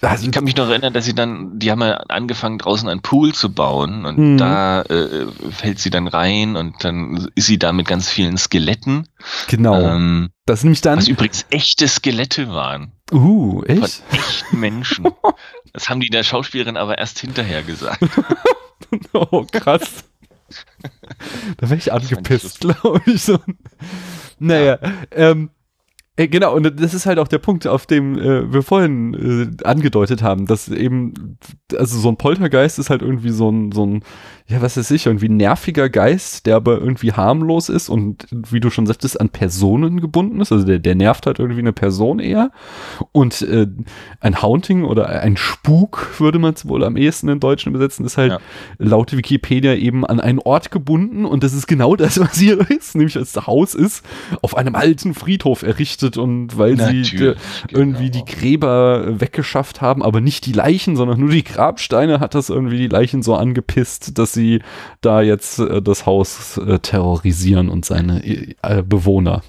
also 0.00 0.24
ich 0.26 0.32
kann 0.32 0.42
mich 0.42 0.56
noch 0.56 0.68
erinnern, 0.68 0.92
dass 0.92 1.04
sie 1.04 1.14
dann, 1.14 1.56
die 1.60 1.70
haben 1.70 1.82
ja 1.82 1.98
angefangen 2.08 2.58
draußen 2.58 2.88
einen 2.88 3.00
Pool 3.00 3.32
zu 3.32 3.54
bauen 3.54 4.06
und 4.06 4.18
mhm. 4.18 4.38
da 4.38 4.82
äh, 4.82 5.28
fällt 5.52 5.78
sie 5.78 5.90
dann 5.90 6.08
rein 6.08 6.56
und 6.56 6.82
dann 6.82 7.30
ist 7.36 7.46
sie 7.46 7.60
da 7.60 7.72
mit 7.72 7.86
ganz 7.86 8.08
vielen 8.08 8.38
Skeletten. 8.38 9.06
Genau. 9.46 9.80
Ähm, 9.80 10.30
das 10.46 10.64
nämlich 10.64 10.80
dann. 10.80 10.98
Was 10.98 11.06
übrigens 11.06 11.46
echte 11.50 11.86
Skelette 11.86 12.48
waren. 12.48 12.90
Uh, 13.12 13.62
echt? 13.62 14.02
Von 14.02 14.18
echten 14.18 14.58
Menschen. 14.58 15.08
das 15.72 15.88
haben 15.88 16.00
die 16.00 16.10
der 16.10 16.24
Schauspielerin 16.24 16.76
aber 16.76 16.98
erst 16.98 17.20
hinterher 17.20 17.62
gesagt. 17.62 18.02
oh, 19.12 19.46
krass. 19.50 20.04
da 21.58 21.70
wäre 21.70 21.78
ich 21.78 21.92
angepisst, 21.92 22.60
glaube 22.60 23.02
ich. 23.06 23.22
So. 23.22 23.38
Naja, 24.38 24.78
ja. 24.82 24.92
ähm, 25.12 25.50
äh, 25.50 25.59
genau, 26.26 26.54
und 26.54 26.80
das 26.80 26.94
ist 26.94 27.06
halt 27.06 27.18
auch 27.18 27.28
der 27.28 27.38
Punkt, 27.38 27.66
auf 27.66 27.86
dem 27.86 28.18
äh, 28.18 28.52
wir 28.52 28.62
vorhin 28.62 29.14
äh, 29.60 29.64
angedeutet 29.64 30.22
haben, 30.22 30.46
dass 30.46 30.68
eben, 30.68 31.38
also 31.76 31.98
so 31.98 32.08
ein 32.08 32.16
Poltergeist 32.16 32.78
ist 32.78 32.90
halt 32.90 33.02
irgendwie 33.02 33.30
so 33.30 33.50
ein, 33.50 33.72
so 33.72 33.86
ein, 33.86 34.02
ja, 34.46 34.60
was 34.60 34.76
weiß 34.76 34.90
ich, 34.90 35.06
irgendwie 35.06 35.28
nerviger 35.28 35.88
Geist, 35.88 36.46
der 36.46 36.56
aber 36.56 36.78
irgendwie 36.78 37.12
harmlos 37.12 37.68
ist 37.68 37.88
und 37.88 38.26
wie 38.32 38.58
du 38.58 38.70
schon 38.70 38.86
sagtest, 38.86 39.20
an 39.20 39.28
Personen 39.28 40.00
gebunden 40.00 40.40
ist. 40.40 40.50
Also 40.50 40.66
der, 40.66 40.80
der 40.80 40.96
nervt 40.96 41.26
halt 41.26 41.38
irgendwie 41.38 41.60
eine 41.60 41.72
Person 41.72 42.18
eher. 42.18 42.50
Und 43.12 43.42
äh, 43.42 43.68
ein 44.18 44.42
Haunting 44.42 44.84
oder 44.84 45.08
ein 45.08 45.36
Spuk, 45.36 46.18
würde 46.18 46.40
man 46.40 46.54
es 46.54 46.66
wohl 46.66 46.82
am 46.82 46.96
ehesten 46.96 47.28
in 47.28 47.38
Deutschen 47.38 47.70
übersetzen, 47.70 48.04
ist 48.04 48.18
halt 48.18 48.32
ja. 48.32 48.38
laut 48.78 49.16
Wikipedia 49.16 49.74
eben 49.74 50.04
an 50.04 50.18
einen 50.18 50.40
Ort 50.40 50.72
gebunden 50.72 51.24
und 51.24 51.44
das 51.44 51.52
ist 51.52 51.68
genau 51.68 51.94
das, 51.94 52.18
was 52.18 52.36
hier 52.38 52.58
ist, 52.70 52.96
nämlich 52.96 53.16
als 53.16 53.32
das 53.32 53.46
Haus 53.46 53.74
ist, 53.74 54.04
auf 54.42 54.56
einem 54.56 54.74
alten 54.74 55.14
Friedhof 55.14 55.62
errichtet 55.62 56.09
und 56.18 56.58
weil 56.58 56.74
Natürlich, 56.74 57.10
sie 57.10 57.34
irgendwie 57.70 58.10
genau. 58.10 58.24
die 58.24 58.32
Gräber 58.32 59.20
weggeschafft 59.20 59.80
haben, 59.80 60.02
aber 60.02 60.20
nicht 60.20 60.46
die 60.46 60.52
Leichen, 60.52 60.96
sondern 60.96 61.20
nur 61.20 61.30
die 61.30 61.44
Grabsteine, 61.44 62.20
hat 62.20 62.34
das 62.34 62.50
irgendwie 62.50 62.78
die 62.78 62.88
Leichen 62.88 63.22
so 63.22 63.36
angepisst, 63.36 64.18
dass 64.18 64.32
sie 64.32 64.40
sie 64.40 64.60
da 65.00 65.22
jetzt 65.22 65.58
äh, 65.58 65.82
das 65.82 66.06
Haus 66.06 66.56
äh, 66.58 66.78
terrorisieren 66.78 67.68
und 67.68 67.84
seine 67.84 68.24
äh, 68.24 68.82
Bewohner. 68.82 69.42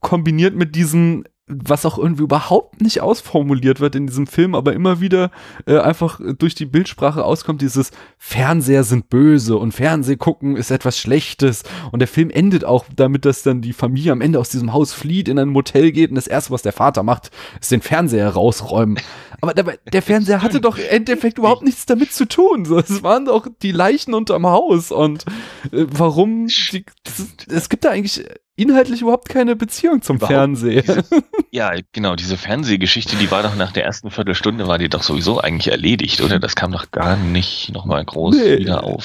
kombiniert 0.00 0.54
mit 0.54 0.74
diesen 0.74 1.24
was 1.48 1.84
auch 1.84 1.98
irgendwie 1.98 2.22
überhaupt 2.22 2.80
nicht 2.80 3.00
ausformuliert 3.00 3.80
wird 3.80 3.96
in 3.96 4.06
diesem 4.06 4.26
Film, 4.26 4.54
aber 4.54 4.72
immer 4.74 5.00
wieder 5.00 5.30
äh, 5.66 5.78
einfach 5.78 6.20
durch 6.38 6.54
die 6.54 6.66
Bildsprache 6.66 7.24
auskommt, 7.24 7.62
dieses 7.62 7.90
Fernseher 8.16 8.84
sind 8.84 9.08
böse 9.10 9.56
und 9.56 9.72
Fernseh 9.72 10.16
gucken 10.16 10.56
ist 10.56 10.70
etwas 10.70 10.98
Schlechtes. 10.98 11.64
Und 11.90 11.98
der 11.98 12.08
Film 12.08 12.30
endet 12.30 12.64
auch 12.64 12.84
damit, 12.94 13.24
dass 13.24 13.42
dann 13.42 13.60
die 13.60 13.72
Familie 13.72 14.12
am 14.12 14.20
Ende 14.20 14.38
aus 14.38 14.50
diesem 14.50 14.72
Haus 14.72 14.92
flieht, 14.92 15.28
in 15.28 15.38
ein 15.38 15.48
Motel 15.48 15.90
geht 15.90 16.10
und 16.10 16.16
das 16.16 16.28
erste, 16.28 16.52
was 16.52 16.62
der 16.62 16.72
Vater 16.72 17.02
macht, 17.02 17.30
ist 17.60 17.72
den 17.72 17.82
Fernseher 17.82 18.28
rausräumen. 18.28 18.98
Aber 19.40 19.52
der, 19.52 19.78
der 19.92 20.02
Fernseher 20.02 20.42
hatte 20.42 20.60
doch 20.60 20.78
im 20.78 20.84
Endeffekt 20.88 21.38
überhaupt 21.38 21.62
nichts 21.62 21.86
damit 21.86 22.12
zu 22.12 22.26
tun. 22.26 22.62
Es 22.72 23.02
waren 23.02 23.24
doch 23.24 23.48
die 23.62 23.72
Leichen 23.72 24.14
unterm 24.14 24.46
Haus 24.46 24.92
und 24.92 25.24
äh, 25.72 25.86
warum? 25.90 26.46
Es 26.46 27.68
gibt 27.68 27.84
da 27.84 27.90
eigentlich 27.90 28.24
inhaltlich 28.56 29.02
überhaupt 29.02 29.28
keine 29.28 29.56
Beziehung 29.56 30.02
zum 30.02 30.16
überhaupt 30.16 30.32
Fernseher. 30.32 30.82
Diese, 30.82 31.04
ja, 31.50 31.72
genau, 31.92 32.16
diese 32.16 32.36
Fernsehgeschichte, 32.36 33.16
die 33.16 33.30
war 33.30 33.42
doch 33.42 33.56
nach 33.56 33.72
der 33.72 33.84
ersten 33.84 34.10
Viertelstunde, 34.10 34.66
war 34.66 34.78
die 34.78 34.88
doch 34.88 35.02
sowieso 35.02 35.40
eigentlich 35.40 35.70
erledigt, 35.70 36.20
oder? 36.20 36.38
Das 36.38 36.54
kam 36.54 36.72
doch 36.72 36.90
gar 36.90 37.16
nicht 37.16 37.72
nochmal 37.72 38.04
groß 38.04 38.36
nee, 38.36 38.58
wieder 38.58 38.84
auf. 38.84 39.04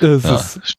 Es 0.00 0.22
ja. 0.22 0.36
ist 0.36 0.76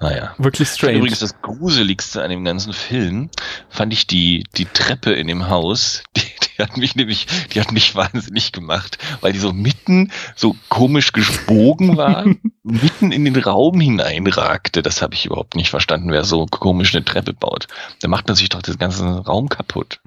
naja. 0.00 0.34
Wirklich 0.38 0.68
strange. 0.68 0.98
Übrigens 0.98 1.18
das 1.18 1.40
Gruseligste 1.42 2.22
an 2.22 2.30
dem 2.30 2.44
ganzen 2.44 2.72
Film 2.72 3.30
fand 3.68 3.92
ich 3.92 4.06
die, 4.06 4.44
die 4.56 4.66
Treppe 4.66 5.12
in 5.12 5.26
dem 5.26 5.48
Haus, 5.48 6.04
die, 6.16 6.22
die 6.56 6.62
hat 6.62 6.76
mich 6.76 6.96
nämlich, 6.96 7.26
die 7.52 7.60
hat 7.60 7.72
mich 7.72 7.94
wahnsinnig 7.94 8.52
gemacht, 8.52 8.98
weil 9.20 9.32
die 9.32 9.38
so 9.38 9.52
mitten 9.52 10.10
so 10.34 10.56
komisch 10.68 11.12
gebogen 11.12 11.96
war, 11.96 12.24
mitten 12.62 13.12
in 13.12 13.24
den 13.24 13.36
Raum 13.36 13.80
hineinragte. 13.80 14.82
Das 14.82 15.02
habe 15.02 15.14
ich 15.14 15.26
überhaupt 15.26 15.56
nicht 15.56 15.70
verstanden, 15.70 16.10
wer 16.10 16.24
so 16.24 16.46
komisch 16.46 16.94
eine 16.94 17.04
Treppe 17.04 17.32
baut. 17.32 17.66
Da 18.00 18.08
macht 18.08 18.26
man 18.26 18.36
sich 18.36 18.48
doch 18.48 18.62
den 18.62 18.78
ganzen 18.78 19.08
Raum 19.08 19.48
kaputt. 19.48 20.00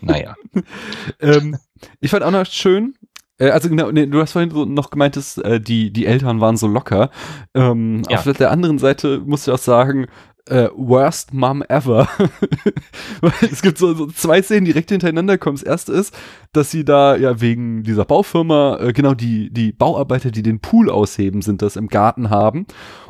naja. 0.00 0.34
ähm, 1.20 1.56
ich 2.00 2.10
fand 2.10 2.24
auch 2.24 2.30
noch 2.30 2.46
schön, 2.46 2.94
äh, 3.38 3.50
also 3.50 3.68
genau, 3.68 3.90
nee, 3.90 4.06
du 4.06 4.20
hast 4.20 4.32
vorhin 4.32 4.50
so 4.50 4.64
noch 4.64 4.90
gemeint, 4.90 5.16
dass, 5.16 5.38
äh, 5.38 5.60
die, 5.60 5.92
die 5.92 6.06
Eltern 6.06 6.40
waren 6.40 6.56
so 6.56 6.66
locker. 6.66 7.10
Ähm, 7.54 8.02
ja. 8.08 8.18
Auf 8.18 8.24
der 8.24 8.50
anderen 8.50 8.78
Seite 8.78 9.20
muss 9.24 9.46
ich 9.46 9.52
auch 9.52 9.58
sagen, 9.58 10.06
äh, 10.48 10.68
Worst 10.74 11.32
Mom 11.32 11.62
Ever. 11.68 12.08
es 13.40 13.62
gibt 13.62 13.78
so, 13.78 13.94
so, 13.94 14.06
zwei 14.08 14.42
Szenen 14.42 14.64
direkt 14.64 14.90
hintereinander 14.90 15.38
kommen. 15.38 15.56
Das 15.56 15.64
erste 15.64 15.92
ist, 15.92 16.14
dass 16.52 16.70
sie 16.70 16.84
da 16.84 17.16
ja 17.16 17.40
wegen 17.40 17.82
dieser 17.82 18.04
Baufirma, 18.04 18.78
äh, 18.80 18.92
genau 18.92 19.14
die, 19.14 19.50
die 19.50 19.72
Bauarbeiter, 19.72 20.30
die 20.30 20.42
den 20.42 20.60
Pool 20.60 20.90
ausheben, 20.90 21.42
sind 21.42 21.62
das 21.62 21.76
im 21.76 21.88
Garten 21.88 22.30
haben. 22.30 22.66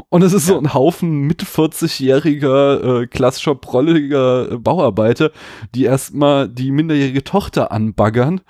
Und 0.09 0.23
es 0.23 0.33
ist 0.33 0.49
ja. 0.49 0.55
so 0.55 0.61
ein 0.61 0.75
Haufen 0.75 1.23
mit 1.23 1.43
40-jähriger, 1.43 3.03
äh, 3.03 3.07
klassischer, 3.07 3.55
prolliger 3.55 4.53
äh, 4.53 4.57
Bauarbeiter, 4.57 5.31
die 5.75 5.85
erstmal 5.85 6.49
die 6.49 6.71
minderjährige 6.71 7.25
Tochter 7.25 7.73
anbaggern. 7.73 8.41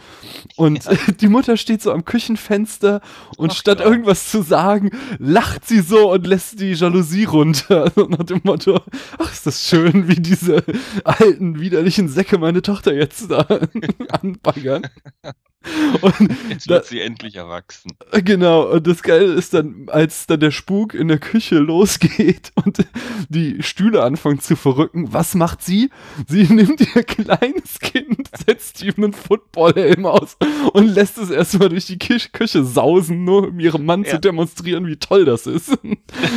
Und 0.56 0.84
ja. 0.84 0.92
die 1.20 1.28
Mutter 1.28 1.56
steht 1.56 1.82
so 1.82 1.92
am 1.92 2.04
Küchenfenster 2.04 3.00
und 3.36 3.52
Ach, 3.52 3.56
statt 3.56 3.78
klar. 3.78 3.90
irgendwas 3.90 4.30
zu 4.30 4.42
sagen, 4.42 4.90
lacht 5.18 5.66
sie 5.66 5.80
so 5.80 6.12
und 6.12 6.26
lässt 6.26 6.60
die 6.60 6.72
Jalousie 6.72 7.24
runter. 7.24 7.92
nach 8.08 8.24
dem 8.24 8.40
Motto, 8.44 8.80
ach, 9.18 9.32
ist 9.32 9.46
das 9.46 9.66
schön, 9.66 10.08
wie 10.08 10.20
diese 10.20 10.64
alten, 11.04 11.60
widerlichen 11.60 12.08
Säcke 12.08 12.38
meine 12.38 12.62
Tochter 12.62 12.94
jetzt 12.94 13.30
da 13.30 13.46
anbaggern. 14.22 14.77
Dylan 14.78 15.34
Und 16.02 16.30
Jetzt 16.48 16.68
wird 16.68 16.84
da, 16.84 16.86
sie 16.86 17.00
endlich 17.00 17.36
erwachsen. 17.36 17.92
Genau, 18.12 18.62
und 18.70 18.86
das 18.86 19.02
Geile 19.02 19.32
ist 19.32 19.54
dann, 19.54 19.88
als 19.88 20.26
dann 20.26 20.40
der 20.40 20.50
Spuk 20.50 20.94
in 20.94 21.08
der 21.08 21.18
Küche 21.18 21.56
losgeht 21.58 22.52
und 22.54 22.86
die 23.28 23.62
Stühle 23.62 24.02
anfangen 24.02 24.40
zu 24.40 24.54
verrücken, 24.54 25.12
was 25.12 25.34
macht 25.34 25.62
sie? 25.62 25.90
Sie 26.26 26.44
nimmt 26.52 26.80
ihr 26.80 27.02
kleines 27.02 27.80
Kind, 27.80 28.28
setzt 28.46 28.82
ihm 28.82 28.94
einen 28.98 29.12
Footballhelm 29.12 30.06
aus 30.06 30.36
und 30.72 30.86
lässt 30.86 31.18
es 31.18 31.30
erstmal 31.30 31.68
durch 31.70 31.86
die 31.86 31.98
Küche 31.98 32.64
sausen, 32.64 33.24
nur 33.24 33.48
um 33.48 33.60
ihrem 33.60 33.84
Mann 33.84 34.04
ja. 34.04 34.10
zu 34.10 34.20
demonstrieren, 34.20 34.86
wie 34.86 34.96
toll 34.96 35.24
das 35.24 35.46
ist. 35.46 35.70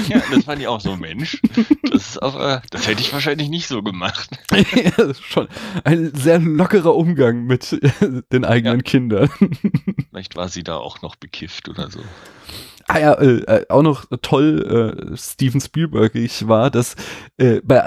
Ja, 0.08 0.22
das 0.34 0.46
fand 0.46 0.62
ich 0.62 0.68
auch 0.68 0.82
so, 0.82 0.96
Mensch. 0.96 1.42
Das, 1.92 2.18
auch, 2.18 2.40
äh, 2.40 2.62
das 2.72 2.88
hätte 2.88 3.02
ich 3.02 3.14
wahrscheinlich 3.14 3.50
nicht 3.50 3.68
so 3.68 3.84
gemacht. 3.84 4.30
ja, 4.52 5.14
schon 5.14 5.48
ein 5.84 6.12
sehr 6.16 6.40
lockerer 6.40 6.96
Umgang 6.96 7.46
mit 7.46 7.80
den 8.32 8.46
eigenen 8.46 8.78
ja. 8.78 8.84
Kindern. 8.84 9.11
Vielleicht 10.09 10.36
war 10.36 10.49
sie 10.49 10.64
da 10.64 10.78
auch 10.78 11.01
noch 11.01 11.16
bekifft 11.16 11.70
oder 11.70 11.89
so. 11.89 11.99
Ah 12.94 13.00
ja, 13.00 13.14
äh, 13.14 13.38
äh, 13.44 13.66
auch 13.70 13.84
noch 13.84 14.06
toll 14.22 15.14
äh, 15.14 15.16
Steven 15.16 15.62
Spielberg 15.62 16.14
ich 16.14 16.50
war, 16.50 16.70
dass 16.70 16.98
äh, 17.38 17.62
bei 17.64 17.78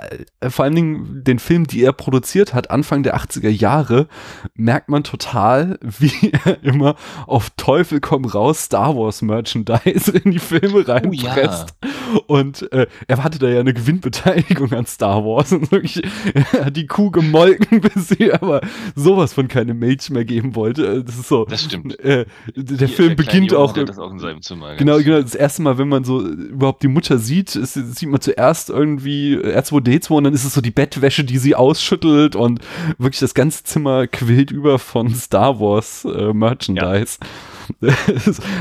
äh, 0.40 0.48
vor 0.48 0.64
allen 0.64 0.74
Dingen 0.74 1.22
den 1.24 1.38
Film, 1.38 1.66
die 1.66 1.82
er 1.82 1.92
produziert 1.92 2.54
hat, 2.54 2.70
Anfang 2.70 3.02
der 3.02 3.14
80er 3.14 3.50
Jahre, 3.50 4.08
merkt 4.54 4.88
man 4.88 5.04
total, 5.04 5.78
wie 5.98 6.32
er 6.32 6.64
immer 6.64 6.96
auf 7.26 7.50
Teufel 7.58 8.00
komm 8.00 8.24
raus 8.24 8.64
Star 8.64 8.96
Wars 8.96 9.20
Merchandise 9.20 10.10
in 10.10 10.30
die 10.30 10.38
Filme 10.38 10.88
reinpresst. 10.88 11.74
Oh, 11.82 11.86
ja. 11.86 12.20
Und 12.26 12.72
äh, 12.72 12.86
er 13.06 13.22
hatte 13.22 13.38
da 13.38 13.48
ja 13.48 13.60
eine 13.60 13.74
Gewinnbeteiligung 13.74 14.72
an 14.72 14.86
Star 14.86 15.22
Wars 15.22 15.52
und 15.52 15.70
wirklich, 15.70 16.02
er 16.32 16.64
hat 16.64 16.76
die 16.76 16.86
Kuh 16.86 17.10
gemolken, 17.10 17.80
bis 17.82 18.08
sie 18.08 18.32
aber 18.32 18.62
sowas 18.96 19.34
von 19.34 19.48
keine 19.48 19.74
Milch 19.74 20.08
mehr 20.08 20.24
geben 20.24 20.54
wollte. 20.54 20.86
Äh, 20.86 21.04
das 21.04 21.18
ist 21.18 21.28
so. 21.28 21.44
Das 21.44 21.62
stimmt. 21.62 21.98
Äh, 22.00 22.24
der 22.56 22.88
Hier, 22.88 22.96
Film 22.96 23.16
beginnt 23.16 23.52
Junge 23.52 23.62
auch. 23.62 23.74
Das 23.74 23.98
auch 23.98 24.10
in 24.10 24.18
seinem 24.18 24.40
Zimmer, 24.40 24.76
genau, 24.76 24.93
genau, 25.02 25.20
das 25.20 25.34
erste 25.34 25.62
Mal, 25.62 25.78
wenn 25.78 25.88
man 25.88 26.04
so 26.04 26.20
überhaupt 26.26 26.82
die 26.82 26.88
Mutter 26.88 27.18
sieht, 27.18 27.54
ist, 27.56 27.74
sieht 27.74 28.08
man 28.08 28.20
zuerst 28.20 28.70
irgendwie 28.70 29.36
R2D2 29.36 30.10
und 30.12 30.24
dann 30.24 30.34
ist 30.34 30.44
es 30.44 30.54
so 30.54 30.60
die 30.60 30.70
Bettwäsche, 30.70 31.24
die 31.24 31.38
sie 31.38 31.54
ausschüttelt 31.54 32.36
und 32.36 32.60
wirklich 32.98 33.20
das 33.20 33.34
ganze 33.34 33.64
Zimmer 33.64 34.06
quillt 34.06 34.50
über 34.50 34.78
von 34.78 35.14
Star 35.14 35.60
Wars 35.60 36.04
äh, 36.04 36.32
Merchandise. 36.32 37.18
Ja. 37.20 37.28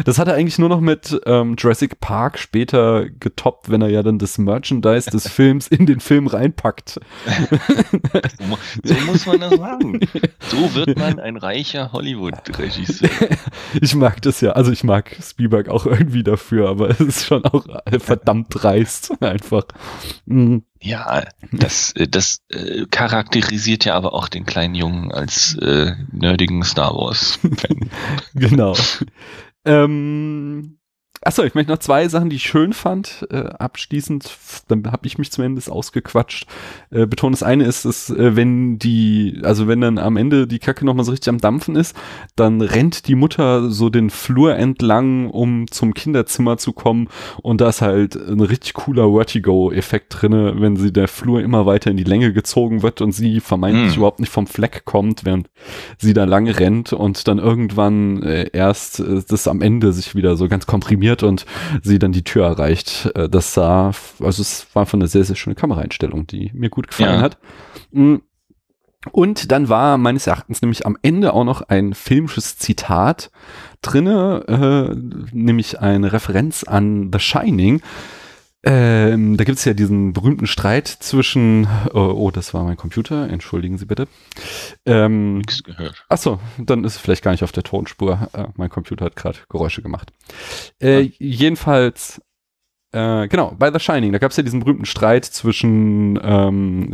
Das 0.05 0.19
hat 0.19 0.27
er 0.27 0.35
eigentlich 0.35 0.59
nur 0.59 0.69
noch 0.69 0.79
mit 0.81 1.19
ähm, 1.25 1.55
Jurassic 1.57 1.99
Park 1.99 2.37
später 2.37 3.09
getoppt, 3.09 3.69
wenn 3.69 3.81
er 3.81 3.89
ja 3.89 4.03
dann 4.03 4.19
das 4.19 4.37
Merchandise 4.37 5.09
des 5.09 5.27
Films 5.27 5.67
in 5.67 5.85
den 5.85 5.99
Film 5.99 6.27
reinpackt. 6.27 6.99
so 8.83 8.93
muss 9.05 9.25
man 9.25 9.39
das 9.39 9.55
sagen. 9.55 9.99
So 10.39 10.75
wird 10.75 10.97
man 10.97 11.19
ein 11.19 11.37
reicher 11.37 11.91
Hollywood-Regisseur. 11.91 13.09
Ich 13.81 13.95
mag 13.95 14.21
das 14.21 14.41
ja. 14.41 14.51
Also 14.51 14.71
ich 14.71 14.83
mag 14.83 15.15
Spielberg 15.21 15.69
auch 15.69 15.85
irgendwie 15.85 16.23
dafür, 16.23 16.69
aber 16.69 16.89
es 16.89 16.99
ist 16.99 17.25
schon 17.25 17.45
auch 17.45 17.65
verdammt 17.99 18.47
dreist 18.49 19.13
einfach. 19.21 19.65
Mhm. 20.25 20.63
Ja, 20.83 21.23
das, 21.53 21.93
äh, 21.93 22.09
das 22.09 22.39
äh, 22.49 22.85
charakterisiert 22.91 23.85
ja 23.85 23.95
aber 23.95 24.13
auch 24.13 24.27
den 24.27 24.45
kleinen 24.45 24.75
Jungen 24.75 25.13
als 25.13 25.55
äh, 25.55 25.93
nerdigen 26.11 26.61
Star 26.63 26.93
Wars-Fan. 26.93 27.89
genau. 28.35 28.75
ähm, 29.63 30.77
Achso, 31.25 31.43
ich 31.43 31.55
möchte 31.55 31.71
noch 31.71 31.79
zwei 31.79 32.07
Sachen, 32.09 32.29
die 32.29 32.35
ich 32.35 32.43
schön 32.43 32.73
fand, 32.73 33.25
äh, 33.31 33.37
abschließend, 33.37 34.29
dann 34.67 34.91
habe 34.91 35.07
ich 35.07 35.17
mich 35.17 35.31
zumindest 35.31 35.71
ausgequatscht. 35.71 36.47
Äh, 36.91 37.05
betont, 37.05 37.33
das 37.33 37.43
eine 37.43 37.63
ist, 37.63 37.85
dass 37.85 38.09
äh, 38.09 38.35
wenn 38.35 38.77
die, 38.77 39.39
also 39.43 39.67
wenn 39.67 39.79
dann 39.79 39.97
am 39.97 40.17
Ende 40.17 40.47
die 40.47 40.59
Kacke 40.59 40.85
nochmal 40.85 41.05
so 41.05 41.11
richtig 41.11 41.29
am 41.29 41.37
Dampfen 41.37 41.77
ist, 41.77 41.95
dann 42.35 42.61
rennt 42.61 43.07
die 43.07 43.15
Mutter 43.15 43.69
so 43.69 43.89
den 43.89 44.09
Flur 44.09 44.55
entlang, 44.55 45.29
um 45.29 45.67
zum 45.71 45.93
Kinderzimmer 45.93 46.57
zu 46.57 46.73
kommen 46.73 47.07
und 47.41 47.61
da 47.61 47.69
ist 47.69 47.81
halt 47.81 48.15
ein 48.15 48.41
richtig 48.41 48.73
cooler 48.73 49.13
Vertigo-Effekt 49.13 50.21
drinne, 50.21 50.55
wenn 50.57 50.75
sie 50.75 50.91
der 50.91 51.07
Flur 51.07 51.41
immer 51.41 51.65
weiter 51.65 51.89
in 51.89 51.97
die 51.97 52.03
Länge 52.03 52.33
gezogen 52.33 52.81
wird 52.81 52.99
und 52.99 53.13
sie 53.13 53.39
vermeintlich 53.39 53.95
mm. 53.95 53.97
überhaupt 53.97 54.19
nicht 54.19 54.31
vom 54.31 54.47
Fleck 54.47 54.83
kommt, 54.83 55.23
während 55.23 55.49
sie 55.97 56.13
da 56.13 56.25
lang 56.25 56.49
rennt 56.49 56.91
und 56.91 57.27
dann 57.27 57.39
irgendwann 57.39 58.23
äh, 58.23 58.49
erst 58.51 58.99
äh, 58.99 59.21
das 59.25 59.47
am 59.47 59.61
Ende 59.61 59.93
sich 59.93 60.15
wieder 60.15 60.35
so 60.35 60.49
ganz 60.49 60.65
komprimiert 60.65 61.12
funktioniert 61.13 61.23
und 61.23 61.45
sie 61.83 61.99
dann 61.99 62.11
die 62.11 62.23
Tür 62.23 62.45
erreicht. 62.45 63.11
Äh, 63.15 63.29
das 63.29 63.53
sah, 63.53 63.91
also 64.19 64.41
es 64.41 64.67
war 64.73 64.85
von 64.85 65.01
einer 65.01 65.07
sehr, 65.07 65.23
sehr 65.23 65.35
schöne 65.35 65.55
Kameraeinstellung, 65.55 66.27
die 66.27 66.51
mir 66.53 66.69
gut 66.69 66.87
gefallen 66.87 67.15
ja. 67.15 67.21
hat. 67.21 67.37
Mm. 67.91 68.15
Und 69.11 69.51
dann 69.51 69.67
war 69.67 69.97
meines 69.97 70.27
Erachtens 70.27 70.61
nämlich 70.61 70.85
am 70.85 70.97
Ende 71.01 71.33
auch 71.33 71.43
noch 71.43 71.61
ein 71.61 71.93
filmisches 71.93 72.57
Zitat 72.57 73.31
drinne, 73.81 74.45
äh, 74.47 75.35
nämlich 75.35 75.81
eine 75.81 76.13
Referenz 76.13 76.63
an 76.63 77.11
The 77.11 77.19
Shining. 77.19 77.81
Ähm, 78.65 79.35
da 79.35 79.43
gibt 79.43 79.57
es 79.57 79.65
ja 79.65 79.73
diesen 79.73 80.13
berühmten 80.13 80.47
Streit 80.47 80.87
zwischen, 80.87 81.67
oh, 81.93 82.13
oh, 82.15 82.31
das 82.31 82.53
war 82.53 82.63
mein 82.63 82.77
Computer, 82.77 83.29
entschuldigen 83.29 83.77
Sie 83.77 83.85
bitte. 83.85 84.07
Ähm, 84.85 85.39
Nichts 85.39 85.63
gehört. 85.63 86.05
Achso, 86.07 86.39
dann 86.57 86.85
ist 86.85 86.95
es 86.95 87.01
vielleicht 87.01 87.23
gar 87.23 87.31
nicht 87.31 87.43
auf 87.43 87.51
der 87.51 87.63
Tonspur. 87.63 88.29
Äh, 88.31 88.45
mein 88.55 88.69
Computer 88.69 89.05
hat 89.05 89.17
gerade 89.17 89.39
Geräusche 89.49 89.81
gemacht. 89.81 90.13
Äh, 90.81 91.01
ja. 91.01 91.11
Jedenfalls 91.19 92.21
äh, 92.93 93.27
genau, 93.27 93.55
bei 93.57 93.71
The 93.71 93.79
Shining, 93.79 94.11
da 94.11 94.19
gab 94.19 94.31
es 94.31 94.37
ja 94.37 94.43
diesen 94.43 94.59
berühmten 94.59 94.85
Streit 94.85 95.25
zwischen 95.25 96.19
ähm, 96.23 96.93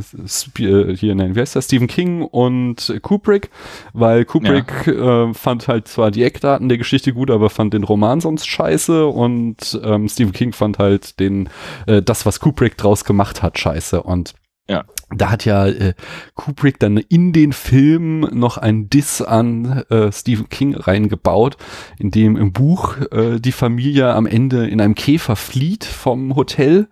äh, 0.58 0.95
hier, 0.95 1.14
nein, 1.14 1.36
wie 1.36 1.41
heißt 1.41 1.58
das, 1.58 1.66
Stephen 1.66 1.88
King 1.88 2.22
und 2.22 3.00
Kubrick, 3.02 3.50
weil 3.91 4.24
Kubrick 4.24 4.88
ja. 4.88 5.30
äh, 5.30 5.34
fand 5.34 5.68
halt 5.68 5.89
zwar 5.89 6.10
die 6.10 6.24
Eckdaten 6.24 6.70
der 6.70 6.78
Geschichte 6.78 7.14
gut, 7.14 7.30
aber 7.30 7.50
fand 7.50 7.74
den 7.74 7.84
Roman 7.84 8.22
sonst 8.22 8.47
scheiße 8.47 9.08
und 9.08 9.80
ähm, 9.84 10.08
Stephen 10.08 10.32
King 10.32 10.54
fand 10.54 10.80
halt 10.80 11.20
den, 11.20 11.50
äh, 11.86 12.02
das, 12.02 12.26
was 12.26 12.39
Kubrick 12.39 12.78
draus 12.78 13.04
gemacht 13.04 13.43
hat, 13.43 13.60
scheiße. 13.60 14.02
Und 14.02 14.34
Ja. 14.70 14.86
Da 15.09 15.32
hat 15.32 15.43
ja 15.45 15.65
äh, 15.65 15.95
Kubrick 16.36 16.80
dann 16.80 16.97
in 16.97 17.34
den 17.34 17.53
Film 17.53 18.20
noch 18.32 18.57
ein 18.59 18.88
Diss 18.89 19.24
an 19.24 19.84
äh, 19.89 20.11
Stephen 20.11 20.47
King 20.49 20.76
reingebaut, 20.76 21.57
in 21.97 22.11
dem 22.11 22.38
im 22.38 22.53
Buch 22.53 22.97
äh, 23.11 23.39
die 23.39 23.51
Familie 23.51 24.13
am 24.13 24.28
Ende 24.28 24.67
in 24.67 24.80
einem 24.80 24.93
Käfer 24.93 25.36
flieht 25.36 25.86
vom 25.86 26.36
Hotel. 26.36 26.88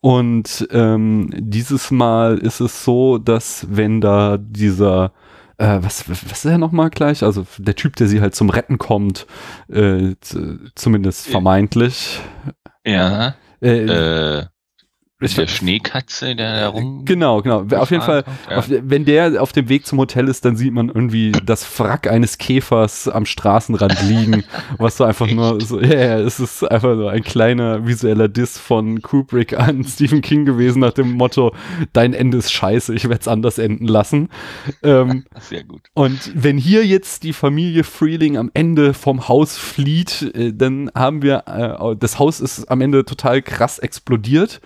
Und 0.00 0.68
ähm, 0.70 1.30
dieses 1.32 1.90
Mal 1.90 2.36
ist 2.36 2.60
es 2.60 2.84
so, 2.84 3.16
dass 3.16 3.66
wenn 3.70 4.02
da 4.02 4.36
dieser 4.38 5.12
äh, 5.56 5.78
was, 5.80 6.10
was 6.10 6.22
ist 6.22 6.44
er 6.44 6.58
nochmal 6.58 6.90
gleich? 6.90 7.22
Also 7.22 7.46
der 7.56 7.74
Typ, 7.74 7.96
der 7.96 8.08
sie 8.08 8.20
halt 8.20 8.34
zum 8.34 8.50
Retten 8.50 8.76
kommt, 8.76 9.26
äh, 9.68 10.14
zumindest 10.74 11.26
vermeintlich. 11.28 12.20
Ja. 12.84 13.34
Äh, 13.62 13.86
Äh, 13.86 14.46
ich- 15.32 15.36
der 15.36 15.46
Schneekatze, 15.46 16.34
der 16.36 16.60
da 16.60 16.68
rum. 16.68 17.04
Genau, 17.04 17.42
genau. 17.42 17.64
Auf 17.76 17.90
jeden 17.90 18.02
Fall, 18.02 18.24
ja. 18.50 18.56
auf, 18.58 18.66
wenn 18.68 19.04
der 19.04 19.42
auf 19.42 19.52
dem 19.52 19.68
Weg 19.68 19.86
zum 19.86 19.98
Hotel 19.98 20.28
ist, 20.28 20.44
dann 20.44 20.56
sieht 20.56 20.72
man 20.72 20.88
irgendwie 20.88 21.32
das 21.44 21.78
Wrack 21.78 22.06
eines 22.10 22.38
Käfers 22.38 23.08
am 23.08 23.26
Straßenrand 23.26 24.02
liegen, 24.02 24.44
was 24.78 24.96
so 24.96 25.04
einfach 25.04 25.30
nur 25.30 25.60
so, 25.60 25.80
ja, 25.80 25.94
ja, 25.94 26.18
es 26.18 26.40
ist 26.40 26.62
einfach 26.64 26.96
so 26.96 27.08
ein 27.08 27.22
kleiner 27.22 27.86
visueller 27.86 28.28
Diss 28.28 28.58
von 28.58 29.02
Kubrick 29.02 29.58
an 29.58 29.84
Stephen 29.88 30.22
King 30.22 30.44
gewesen 30.44 30.80
nach 30.80 30.92
dem 30.92 31.12
Motto, 31.12 31.54
dein 31.92 32.14
Ende 32.14 32.38
ist 32.38 32.52
scheiße, 32.52 32.94
ich 32.94 33.04
werde 33.04 33.20
es 33.20 33.28
anders 33.28 33.58
enden 33.58 33.86
lassen. 33.86 34.28
Ähm, 34.82 35.24
Sehr 35.40 35.64
gut. 35.64 35.82
und 35.94 36.32
wenn 36.34 36.58
hier 36.58 36.84
jetzt 36.86 37.22
die 37.22 37.32
Familie 37.32 37.84
Freeling 37.84 38.36
am 38.36 38.50
Ende 38.54 38.94
vom 38.94 39.28
Haus 39.28 39.56
flieht, 39.56 40.32
äh, 40.34 40.52
dann 40.52 40.90
haben 40.94 41.22
wir, 41.22 41.44
äh, 41.46 41.96
das 41.96 42.18
Haus 42.18 42.40
ist 42.40 42.66
am 42.70 42.80
Ende 42.80 43.04
total 43.04 43.42
krass 43.42 43.78
explodiert 43.78 44.60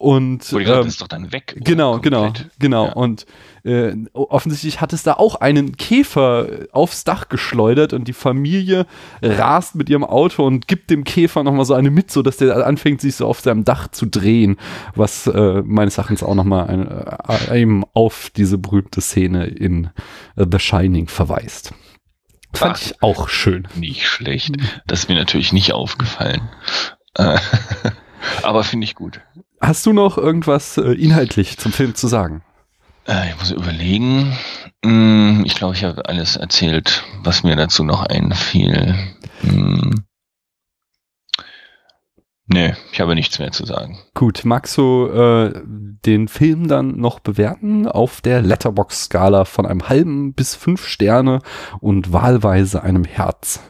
und 0.00 0.38
gesagt, 0.38 0.66
ähm, 0.66 0.86
ist 0.86 1.02
doch 1.02 1.08
dann 1.08 1.30
weg. 1.30 1.54
Genau, 1.58 1.98
genau, 1.98 2.32
genau. 2.58 2.86
Ja. 2.86 2.92
Und 2.94 3.26
äh, 3.64 3.92
offensichtlich 4.14 4.80
hat 4.80 4.94
es 4.94 5.02
da 5.02 5.12
auch 5.12 5.34
einen 5.34 5.76
Käfer 5.76 6.48
aufs 6.72 7.04
Dach 7.04 7.28
geschleudert 7.28 7.92
und 7.92 8.08
die 8.08 8.14
Familie 8.14 8.86
rast 9.20 9.74
mit 9.74 9.90
ihrem 9.90 10.04
Auto 10.04 10.46
und 10.46 10.66
gibt 10.66 10.88
dem 10.88 11.04
Käfer 11.04 11.42
nochmal 11.42 11.66
so 11.66 11.74
eine 11.74 11.90
mit, 11.90 12.10
so 12.10 12.22
dass 12.22 12.38
der 12.38 12.66
anfängt, 12.66 13.02
sich 13.02 13.14
so 13.14 13.26
auf 13.26 13.40
seinem 13.40 13.66
Dach 13.66 13.88
zu 13.88 14.06
drehen, 14.06 14.56
was 14.94 15.26
äh, 15.26 15.62
meines 15.66 15.98
Erachtens 15.98 16.22
auch 16.22 16.34
nochmal 16.34 16.68
ein, 16.68 16.88
äh, 16.88 17.60
eben 17.60 17.84
auf 17.92 18.30
diese 18.34 18.56
berühmte 18.56 19.02
Szene 19.02 19.48
in 19.48 19.90
äh, 20.36 20.46
The 20.50 20.58
Shining 20.58 21.08
verweist. 21.08 21.74
Fand 22.54 22.76
Ach. 22.76 22.80
ich 22.80 23.02
auch 23.02 23.28
schön. 23.28 23.68
Nicht 23.74 24.08
schlecht. 24.08 24.56
Das 24.86 25.00
ist 25.00 25.08
mir 25.10 25.16
natürlich 25.16 25.52
nicht 25.52 25.74
aufgefallen. 25.74 26.48
Äh, 27.16 27.38
Aber 28.42 28.64
finde 28.64 28.84
ich 28.84 28.94
gut. 28.94 29.20
Hast 29.60 29.84
du 29.86 29.92
noch 29.92 30.16
irgendwas 30.16 30.78
äh, 30.78 30.92
inhaltlich 30.92 31.58
zum 31.58 31.72
Film 31.72 31.94
zu 31.94 32.08
sagen? 32.08 32.42
Äh, 33.06 33.30
ich 33.30 33.38
muss 33.38 33.50
überlegen. 33.50 34.36
Hm, 34.84 35.42
Ich 35.44 35.54
glaube, 35.54 35.74
ich 35.74 35.84
habe 35.84 36.06
alles 36.08 36.36
erzählt, 36.36 37.04
was 37.22 37.42
mir 37.42 37.56
dazu 37.56 37.84
noch 37.84 38.02
einfiel. 38.04 38.96
Hm. 39.42 40.04
Nee, 42.52 42.74
ich 42.90 43.00
habe 43.00 43.14
nichts 43.14 43.38
mehr 43.38 43.52
zu 43.52 43.64
sagen. 43.64 43.98
Gut, 44.14 44.44
magst 44.44 44.76
du 44.76 45.06
äh, 45.06 45.52
den 45.64 46.26
Film 46.26 46.66
dann 46.66 46.96
noch 46.96 47.20
bewerten 47.20 47.86
auf 47.86 48.20
der 48.22 48.42
Letterbox-Skala 48.42 49.44
von 49.44 49.66
einem 49.66 49.88
halben 49.88 50.34
bis 50.34 50.56
fünf 50.56 50.84
Sterne 50.86 51.40
und 51.78 52.12
wahlweise 52.12 52.82
einem 52.82 53.04
Herz? 53.04 53.60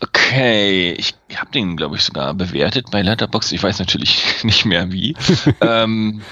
Okay, 0.00 0.92
ich 0.92 1.14
habe 1.36 1.50
den, 1.50 1.76
glaube 1.76 1.96
ich, 1.96 2.02
sogar 2.02 2.34
bewertet 2.34 2.90
bei 2.90 3.02
Letterboxd. 3.02 3.52
Ich 3.52 3.62
weiß 3.62 3.78
natürlich 3.78 4.22
nicht 4.44 4.64
mehr 4.64 4.92
wie. 4.92 5.16
ähm, 5.60 6.22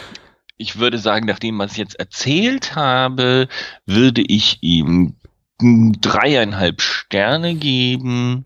ich 0.57 0.79
würde 0.79 0.99
sagen, 0.99 1.27
nachdem 1.27 1.59
was 1.59 1.73
ich 1.73 1.79
jetzt 1.79 1.99
erzählt 1.99 2.77
habe, 2.77 3.49
würde 3.87 4.23
ich 4.23 4.59
ihm 4.63 5.17
dreieinhalb 5.59 6.81
Sterne 6.81 7.55
geben 7.55 8.45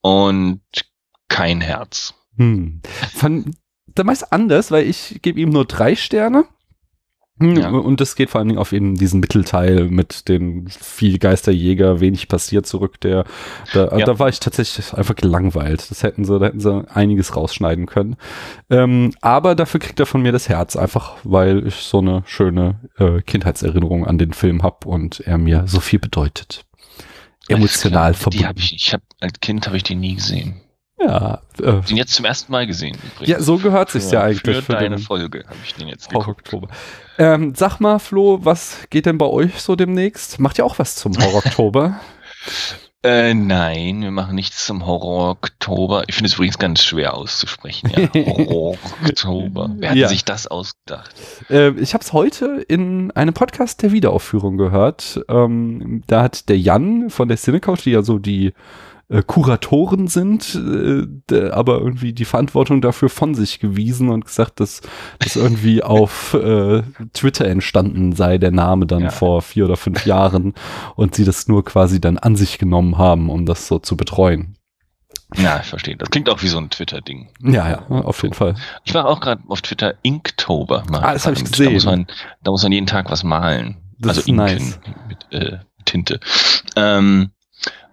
und 0.00 0.60
kein 1.28 1.60
Herz. 1.60 2.14
Hm. 2.36 2.82
Fand 3.14 3.56
da 3.86 4.04
meist 4.04 4.32
anders, 4.32 4.70
weil 4.70 4.86
ich 4.86 5.20
gebe 5.22 5.40
ihm 5.40 5.50
nur 5.50 5.64
drei 5.64 5.96
Sterne. 5.96 6.44
Ja. 7.40 7.70
Und 7.70 8.00
das 8.00 8.16
geht 8.16 8.28
vor 8.30 8.38
allen 8.38 8.48
Dingen 8.48 8.60
auf 8.60 8.72
eben 8.72 8.94
diesen 8.96 9.20
Mittelteil 9.20 9.86
mit 9.88 10.28
den 10.28 10.68
viel 10.68 11.18
Geisterjäger, 11.18 12.00
wenig 12.00 12.28
passiert 12.28 12.66
zurück. 12.66 13.00
Der, 13.00 13.24
da, 13.72 13.96
Ja. 13.96 14.04
da 14.04 14.18
war 14.18 14.28
ich 14.28 14.40
tatsächlich 14.40 14.92
einfach 14.92 15.16
gelangweilt. 15.16 15.90
Das 15.90 16.02
hätten 16.02 16.24
sie, 16.24 16.38
da 16.38 16.46
hätten 16.46 16.60
sie 16.60 16.84
einiges 16.92 17.36
rausschneiden 17.36 17.86
können. 17.86 18.16
Ähm, 18.68 19.12
aber 19.22 19.54
dafür 19.54 19.80
kriegt 19.80 19.98
er 20.00 20.06
von 20.06 20.20
mir 20.22 20.32
das 20.32 20.48
Herz, 20.48 20.76
einfach 20.76 21.16
weil 21.24 21.66
ich 21.66 21.76
so 21.76 21.98
eine 21.98 22.22
schöne 22.26 22.76
äh, 22.98 23.22
Kindheitserinnerung 23.22 24.06
an 24.06 24.18
den 24.18 24.32
Film 24.34 24.62
habe 24.62 24.86
und 24.88 25.20
er 25.20 25.38
mir 25.38 25.64
so 25.66 25.80
viel 25.80 25.98
bedeutet. 25.98 26.64
Emotional 27.48 28.12
klar. 28.12 28.12
Die 28.12 28.18
verbunden. 28.18 28.46
habe 28.46 28.58
ich, 28.60 28.74
ich 28.74 28.92
hab, 28.92 29.02
als 29.20 29.40
Kind 29.40 29.66
habe 29.66 29.76
ich 29.76 29.82
den 29.82 30.00
nie 30.00 30.14
gesehen. 30.14 30.60
Ja, 31.04 31.40
äh, 31.62 31.80
Den 31.82 31.96
jetzt 31.96 32.14
zum 32.14 32.24
ersten 32.24 32.52
Mal 32.52 32.66
gesehen. 32.66 32.96
Übrigens. 33.14 33.28
ja, 33.28 33.40
so 33.40 33.58
gehört 33.58 33.90
sich's 33.90 34.10
ja 34.10 34.22
eigentlich 34.22 34.40
Für, 34.56 34.62
für 34.62 34.72
deine 34.72 34.98
Folge 34.98 35.44
habe 35.46 35.56
ich 35.64 35.74
den 35.74 35.88
jetzt 35.88 36.08
geguckt. 36.10 36.28
Oktober. 36.28 36.68
Ähm, 37.18 37.54
sag 37.54 37.80
mal, 37.80 37.98
Flo, 37.98 38.38
was 38.42 38.78
geht 38.90 39.06
denn 39.06 39.18
bei 39.18 39.26
euch 39.26 39.60
so 39.60 39.76
demnächst? 39.76 40.38
Macht 40.38 40.58
ihr 40.58 40.64
auch 40.64 40.78
was 40.78 40.96
zum 40.96 41.12
Horror 41.18 41.44
Oktober? 41.44 42.00
Äh, 43.02 43.32
nein, 43.32 44.02
wir 44.02 44.10
machen 44.10 44.34
nichts 44.34 44.66
zum 44.66 44.84
Horror-Oktober. 44.84 46.04
Ich 46.08 46.16
finde 46.16 46.28
es 46.28 46.34
übrigens 46.34 46.58
ganz 46.58 46.82
schwer 46.82 47.14
auszusprechen. 47.14 47.90
Ja. 47.96 48.08
Horror-Oktober. 48.26 49.70
Wer 49.78 49.90
hat 49.90 49.96
Ja. 49.96 50.08
sich 50.08 50.24
das 50.26 50.46
ausgedacht? 50.46 51.14
äh, 51.48 51.70
ich 51.80 51.94
habe 51.94 52.04
es 52.04 52.12
heute 52.12 52.62
in 52.68 53.10
einem 53.12 53.32
Podcast 53.32 53.80
der 53.82 53.92
Wiederaufführung 53.92 54.58
gehört. 54.58 55.18
Ähm, 55.30 56.02
da 56.08 56.24
hat 56.24 56.50
der 56.50 56.58
Jan 56.58 57.08
von 57.08 57.28
der 57.28 57.38
Cinecouch, 57.38 57.78
die 57.84 57.92
ja 57.92 58.02
so 58.02 58.18
die 58.18 58.52
äh, 59.10 59.22
Kuratoren 59.26 60.06
sind, 60.06 60.54
äh, 60.54 61.50
aber 61.50 61.78
irgendwie 61.78 62.12
die 62.12 62.24
Verantwortung 62.24 62.80
dafür 62.80 63.08
von 63.10 63.34
sich 63.34 63.58
gewiesen 63.60 64.08
und 64.08 64.24
gesagt, 64.24 64.60
dass 64.60 64.80
das 65.18 65.36
irgendwie 65.36 65.82
auf 65.82 66.32
äh, 66.34 66.82
Twitter 67.12 67.46
entstanden 67.46 68.12
sei, 68.14 68.38
der 68.38 68.52
Name 68.52 68.86
dann 68.86 69.02
Ja. 69.02 69.10
vor 69.10 69.42
vier 69.42 69.64
oder 69.66 69.76
fünf 69.76 70.06
Jahren 70.06 70.54
und 70.96 71.14
sie 71.14 71.24
das 71.24 71.48
nur 71.48 71.64
quasi 71.64 72.00
dann 72.00 72.16
an 72.18 72.36
sich 72.36 72.58
genommen 72.58 72.96
haben, 72.98 73.28
um 73.28 73.44
das 73.46 73.66
so 73.66 73.78
zu 73.78 73.96
betreuen. 73.96 74.56
Ja, 75.36 75.60
ich 75.60 75.66
verstehe. 75.68 75.96
Das 75.96 76.10
klingt 76.10 76.28
auch 76.28 76.42
wie 76.42 76.48
so 76.48 76.58
ein 76.58 76.70
Twitter-Ding. 76.70 77.28
Ja, 77.42 77.68
ja, 77.68 77.86
auf 77.88 78.22
jeden 78.22 78.34
Fall. 78.34 78.54
Ich 78.84 78.94
war 78.94 79.06
auch 79.06 79.20
gerade 79.20 79.42
auf 79.48 79.60
Twitter 79.62 79.94
Inktober. 80.02 80.82
mal 80.90 81.02
Ah, 81.04 81.12
das 81.12 81.26
hab 81.26 81.34
ich 81.34 81.44
gesehen. 81.44 81.66
Da 81.66 81.72
muss, 81.72 81.84
man, 81.84 82.06
da 82.42 82.50
muss 82.50 82.62
man 82.64 82.72
jeden 82.72 82.86
Tag 82.86 83.10
was 83.10 83.22
malen. 83.22 83.76
Das 83.98 84.10
also 84.10 84.20
ist 84.22 84.28
inken 84.28 84.44
nice. 84.44 84.80
mit 85.08 85.32
äh, 85.32 85.58
Tinte. 85.84 86.18
Ähm, 86.74 87.30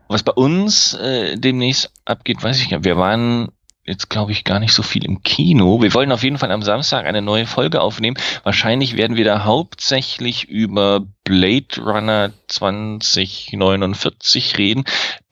was 0.07 0.23
bei 0.23 0.31
uns 0.31 0.93
äh, 0.93 1.37
demnächst 1.37 1.91
abgeht, 2.05 2.43
weiß 2.43 2.61
ich 2.61 2.71
nicht. 2.71 2.83
Wir 2.83 2.97
waren 2.97 3.49
jetzt, 3.87 4.09
glaube 4.09 4.33
ich, 4.33 4.43
gar 4.43 4.59
nicht 4.59 4.73
so 4.73 4.83
viel 4.83 5.05
im 5.05 5.23
Kino. 5.23 5.81
Wir 5.81 5.93
wollen 5.93 6.11
auf 6.11 6.23
jeden 6.23 6.37
Fall 6.37 6.51
am 6.51 6.61
Samstag 6.61 7.05
eine 7.05 7.21
neue 7.21 7.45
Folge 7.45 7.79
aufnehmen. 7.81 8.17
Wahrscheinlich 8.43 8.97
werden 8.97 9.15
wir 9.15 9.23
da 9.23 9.45
hauptsächlich 9.45 10.49
über 10.49 11.05
Blade 11.23 11.79
Runner 11.79 12.33
2049 12.47 14.57
reden, 14.57 14.83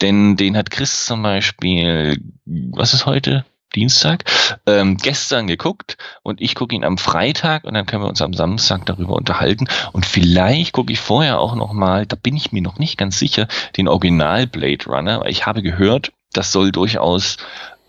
denn 0.01 0.37
den 0.37 0.55
hat 0.55 0.71
Chris 0.71 1.05
zum 1.05 1.21
Beispiel, 1.21 2.17
was 2.45 2.93
ist 2.93 3.05
heute? 3.05 3.43
Dienstag, 3.73 4.23
ähm, 4.65 4.97
gestern 4.97 5.47
geguckt 5.47 5.97
und 6.23 6.41
ich 6.41 6.55
gucke 6.55 6.75
ihn 6.75 6.83
am 6.83 6.97
Freitag 6.97 7.63
und 7.65 7.73
dann 7.73 7.85
können 7.85 8.03
wir 8.03 8.09
uns 8.09 8.21
am 8.21 8.33
Samstag 8.33 8.85
darüber 8.85 9.13
unterhalten 9.15 9.67
und 9.91 10.05
vielleicht 10.05 10.71
gucke 10.73 10.93
ich 10.93 10.99
vorher 10.99 11.39
auch 11.39 11.55
noch 11.55 11.73
mal, 11.73 12.05
da 12.05 12.15
bin 12.15 12.35
ich 12.35 12.51
mir 12.51 12.61
noch 12.61 12.79
nicht 12.79 12.97
ganz 12.97 13.19
sicher, 13.19 13.47
den 13.77 13.87
Original 13.87 14.47
Blade 14.47 14.85
Runner, 14.85 15.21
weil 15.21 15.31
ich 15.31 15.45
habe 15.45 15.61
gehört, 15.61 16.11
das 16.33 16.51
soll 16.51 16.71
durchaus 16.71 17.37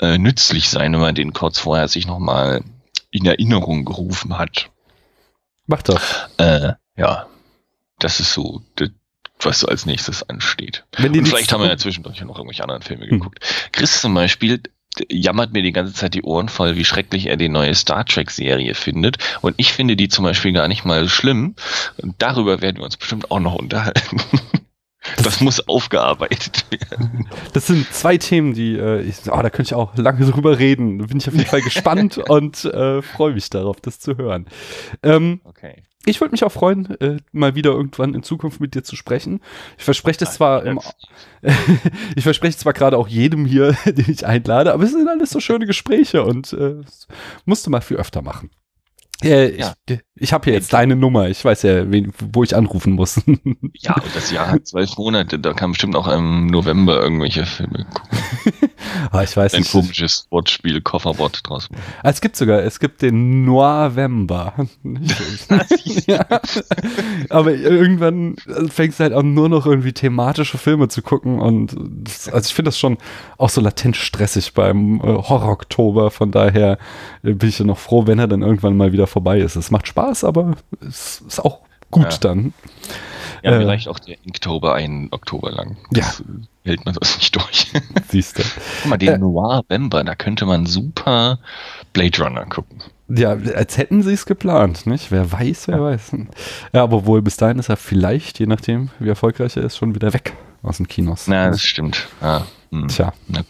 äh, 0.01 0.19
nützlich 0.19 0.69
sein, 0.69 0.93
wenn 0.93 1.01
man 1.01 1.15
den 1.15 1.33
kurz 1.33 1.59
vorher 1.59 1.89
sich 1.89 2.07
noch 2.07 2.19
mal 2.19 2.63
in 3.11 3.27
Erinnerung 3.27 3.85
gerufen 3.85 4.39
hat. 4.39 4.71
Mach 5.67 5.83
das. 5.83 6.29
Äh, 6.39 6.73
ja, 6.97 7.27
das 7.99 8.21
ist 8.21 8.33
so, 8.33 8.63
das, 8.77 8.91
was 9.41 9.61
so 9.61 9.69
als 9.69 9.87
nächstes 9.87 10.29
ansteht. 10.29 10.85
Wenn 10.97 11.13
die 11.13 11.21
Und 11.21 11.27
vielleicht 11.29 11.53
haben 11.53 11.63
wir 11.63 11.69
ja 11.69 11.77
zwischendurch 11.77 12.21
noch 12.23 12.37
irgendwelche 12.37 12.63
anderen 12.63 12.83
Filme 12.83 13.05
Hm. 13.05 13.19
geguckt. 13.19 13.41
Chris 13.73 14.01
zum 14.01 14.15
Beispiel 14.15 14.63
jammert 15.11 15.53
mir 15.53 15.63
die 15.63 15.73
ganze 15.73 15.95
Zeit 15.95 16.15
die 16.15 16.23
Ohren 16.23 16.49
voll, 16.49 16.77
wie 16.77 16.85
schrecklich 16.85 17.27
er 17.27 17.37
die 17.37 17.49
neue 17.49 17.75
Star 17.75 18.05
Trek 18.05 18.31
Serie 18.31 18.75
findet. 18.75 19.19
Und 19.43 19.55
ich 19.59 19.73
finde 19.73 19.97
die 19.97 20.09
zum 20.09 20.25
Beispiel 20.25 20.53
gar 20.53 20.69
nicht 20.69 20.85
mal 20.85 21.09
schlimm. 21.09 21.55
Und 21.99 22.15
darüber 22.19 22.61
werden 22.63 22.79
wir 22.79 22.85
uns 22.85 22.97
bestimmt 22.97 23.31
auch 23.31 23.41
noch 23.41 23.55
unterhalten. 23.55 24.21
Das 25.23 25.41
muss 25.41 25.67
aufgearbeitet 25.69 26.67
werden. 26.71 27.29
Das 27.53 27.69
sind 27.69 27.87
zwei 27.93 28.19
Themen, 28.19 28.55
die, 28.55 28.77
äh, 28.77 29.03
ich, 29.03 29.31
oh, 29.31 29.41
da 29.41 29.51
könnte 29.51 29.69
ich 29.69 29.75
auch 29.75 29.97
lange 29.97 30.27
drüber 30.27 30.59
reden. 30.59 30.99
Da 30.99 31.07
bin 31.07 31.19
ich 31.19 31.29
auf 31.29 31.35
jeden 31.35 31.47
Fall 31.47 31.61
gespannt 31.63 32.19
und 32.19 32.65
äh, 32.65 33.03
freue 33.03 33.35
mich 33.35 33.49
darauf, 33.51 33.81
das 33.81 34.01
zu 34.01 34.17
hören. 34.17 34.47
Ähm, 35.03 35.41
Okay. 35.45 35.83
Ich 36.07 36.21
würde 36.21 36.33
mich 36.33 36.45
auch 36.45 36.53
freuen, 36.53 36.99
äh, 37.01 37.19
mal 37.33 37.55
wieder 37.55 37.73
irgendwann 37.73 38.15
in 38.15 38.23
Zukunft 38.23 38.61
mit 38.61 38.75
dir 38.75 38.83
zu 38.83 38.97
sprechen. 38.97 39.41
Ich 39.77 39.85
verspreche 39.85 40.21
das 40.21 40.35
zwar 40.35 40.65
im, 40.65 40.81
ich 42.17 42.25
verspreche 42.25 42.57
zwar 42.57 42.73
gerade 42.73 42.97
auch 42.97 43.09
jedem 43.09 43.45
hier, 43.45 43.77
den 43.85 44.11
ich 44.11 44.25
einlade, 44.27 44.73
aber 44.73 44.85
es 44.85 44.93
sind 44.93 45.09
alles 45.09 45.31
so 45.31 45.41
schöne 45.41 45.67
Gespräche 45.67 46.25
und 46.25 46.53
äh, 46.55 46.77
das 46.83 47.07
musst 47.45 47.67
du 47.67 47.71
mal 47.71 47.81
viel 47.83 47.99
öfter 47.99 48.23
machen. 48.23 48.51
Äh, 49.23 49.59
Ja. 49.59 49.73
ich, 49.89 50.01
Ich 50.15 50.33
habe 50.33 50.45
hier 50.45 50.53
jetzt 50.53 50.73
deine 50.73 50.95
Nummer. 50.95 51.29
Ich 51.29 51.43
weiß 51.45 51.63
ja, 51.63 51.91
wen, 51.91 52.13
wo 52.33 52.43
ich 52.45 52.55
anrufen 52.55 52.93
muss. 52.93 53.21
ja, 53.75 53.97
das 54.15 54.31
Jahr 54.31 54.51
hat 54.51 54.67
zwölf 54.67 54.97
Monate. 54.99 55.39
Da 55.39 55.55
kann 55.55 55.73
bestimmt 55.73 55.97
auch 55.97 56.07
im 56.09 56.47
November 56.49 57.01
irgendwelche 57.03 57.47
Filme 57.47 57.87
gucken. 57.93 58.19
ah, 59.13 59.23
ich 59.23 59.37
weiß 59.37 59.55
Ein 59.55 59.61
nicht. 59.61 59.73
komisches 59.73 60.27
Wortspiel, 60.31 60.81
Kofferwort 60.81 61.41
draus. 61.49 61.69
Ah, 62.03 62.11
Es 62.11 62.21
gibt 62.21 62.37
sogar, 62.37 62.61
es 62.63 62.79
gibt 62.81 63.03
den 63.03 63.45
November. 63.45 64.55
ja. 66.07 66.25
Aber 67.31 67.53
irgendwann 67.55 68.37
fängst 68.71 68.99
du 69.01 69.05
halt 69.05 69.13
auch 69.13 69.23
nur 69.23 69.49
noch 69.49 69.67
irgendwie 69.67 69.93
thematische 69.93 70.59
Filme 70.59 70.89
zu 70.89 71.03
gucken 71.03 71.39
und 71.41 71.77
das, 71.79 72.29
also 72.29 72.47
ich 72.49 72.55
finde 72.55 72.69
das 72.69 72.79
schon 72.79 72.99
auch 73.39 73.51
so 73.51 73.61
latent 73.61 73.97
stressig 73.97 74.55
beim 74.55 75.01
äh, 75.01 75.03
Horror-Oktober. 75.03 76.11
Von 76.11 76.31
daher 76.31 76.79
äh, 77.23 77.33
bin 77.33 77.49
ich 77.49 77.59
ja 77.59 77.65
noch 77.65 77.79
froh, 77.79 78.07
wenn 78.07 78.19
er 78.19 78.29
dann 78.29 78.43
irgendwann 78.43 78.77
mal 78.77 78.93
wieder 78.93 79.07
vorbei 79.07 79.41
ist. 79.41 79.57
Es 79.57 79.71
macht 79.71 79.89
Spaß, 79.89 80.25
aber 80.25 80.57
es 80.87 81.23
ist 81.27 81.41
auch 81.45 81.61
gut 81.91 82.05
Ja. 82.13 82.19
dann. 82.21 82.53
Ja, 83.43 83.53
Äh. 83.53 83.59
mir 83.59 83.67
reicht 83.69 83.89
auch 83.89 83.99
der 83.99 84.17
Inktober 84.25 84.75
einen 84.75 85.09
Oktober 85.13 85.51
lang. 85.51 85.77
Das, 85.91 86.21
äh, 86.21 86.25
hält 86.65 86.85
man 86.85 86.95
das 86.95 87.17
nicht 87.17 87.35
durch. 87.37 87.71
Siehst 88.09 88.39
du. 88.39 88.43
Guck 88.83 88.91
mal, 88.91 88.97
den 88.97 89.09
Äh. 89.15 89.19
Noir-Vember, 89.19 90.05
da 90.05 90.15
könnte 90.15 90.47
man 90.47 90.67
super 90.67 91.39
Blade 91.93 92.23
Runner 92.23 92.45
gucken. 92.47 92.83
Ja, 93.09 93.31
als 93.55 93.79
hätten 93.79 94.03
sie 94.03 94.13
es 94.15 94.27
geplant, 94.27 94.87
nicht? 94.87 95.13
Wer 95.13 95.31
weiß, 95.31 95.69
wer 95.69 95.81
weiß. 95.81 96.17
Ja, 96.73 96.83
aber 96.83 97.07
wohl 97.07 97.23
bis 97.23 97.37
dahin 97.37 97.59
ist 97.61 97.69
er 97.69 97.77
vielleicht, 97.77 98.41
je 98.41 98.47
nachdem, 98.47 98.91
wie 98.99 99.09
erfolgreich 99.09 99.57
er 99.57 99.63
ist, 99.63 99.77
schon 99.77 99.95
wieder 99.95 100.13
weg 100.13 100.33
aus 100.63 100.79
den 100.79 100.89
Kinos. 100.89 101.29
Na, 101.29 101.49
das 101.51 101.63
stimmt. 101.63 102.09
Ja. 102.21 102.45
hm. 102.73 102.89
Tja. 102.89 103.13
Na, 103.29 103.43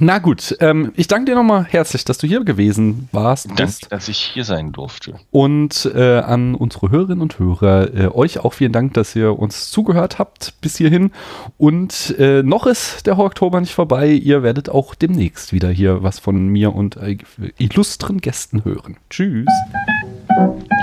Na 0.00 0.18
gut, 0.18 0.56
ähm, 0.60 0.92
ich 0.96 1.08
danke 1.08 1.30
dir 1.30 1.34
nochmal 1.34 1.64
herzlich, 1.64 2.04
dass 2.04 2.18
du 2.18 2.26
hier 2.26 2.44
gewesen 2.44 3.08
warst. 3.10 3.48
danke, 3.56 3.88
dass 3.88 4.08
ich 4.08 4.18
hier 4.18 4.44
sein 4.44 4.70
durfte. 4.70 5.14
Und 5.30 5.90
äh, 5.92 6.18
an 6.18 6.54
unsere 6.54 6.90
Hörerinnen 6.90 7.22
und 7.22 7.38
Hörer, 7.38 7.94
äh, 7.94 8.06
euch 8.08 8.38
auch 8.38 8.52
vielen 8.52 8.72
Dank, 8.72 8.94
dass 8.94 9.16
ihr 9.16 9.38
uns 9.38 9.70
zugehört 9.70 10.18
habt 10.18 10.54
bis 10.60 10.76
hierhin. 10.76 11.10
Und 11.56 12.14
äh, 12.18 12.42
noch 12.42 12.66
ist 12.66 13.06
der 13.06 13.18
Oktober 13.18 13.60
nicht 13.60 13.74
vorbei. 13.74 14.08
Ihr 14.10 14.42
werdet 14.42 14.68
auch 14.68 14.94
demnächst 14.94 15.52
wieder 15.52 15.70
hier 15.70 16.02
was 16.02 16.18
von 16.20 16.46
mir 16.46 16.74
und 16.74 16.96
äh, 16.96 17.18
illustren 17.58 18.18
Gästen 18.18 18.64
hören. 18.64 18.98
Tschüss. 19.10 19.48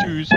Tschüss. 0.03 0.29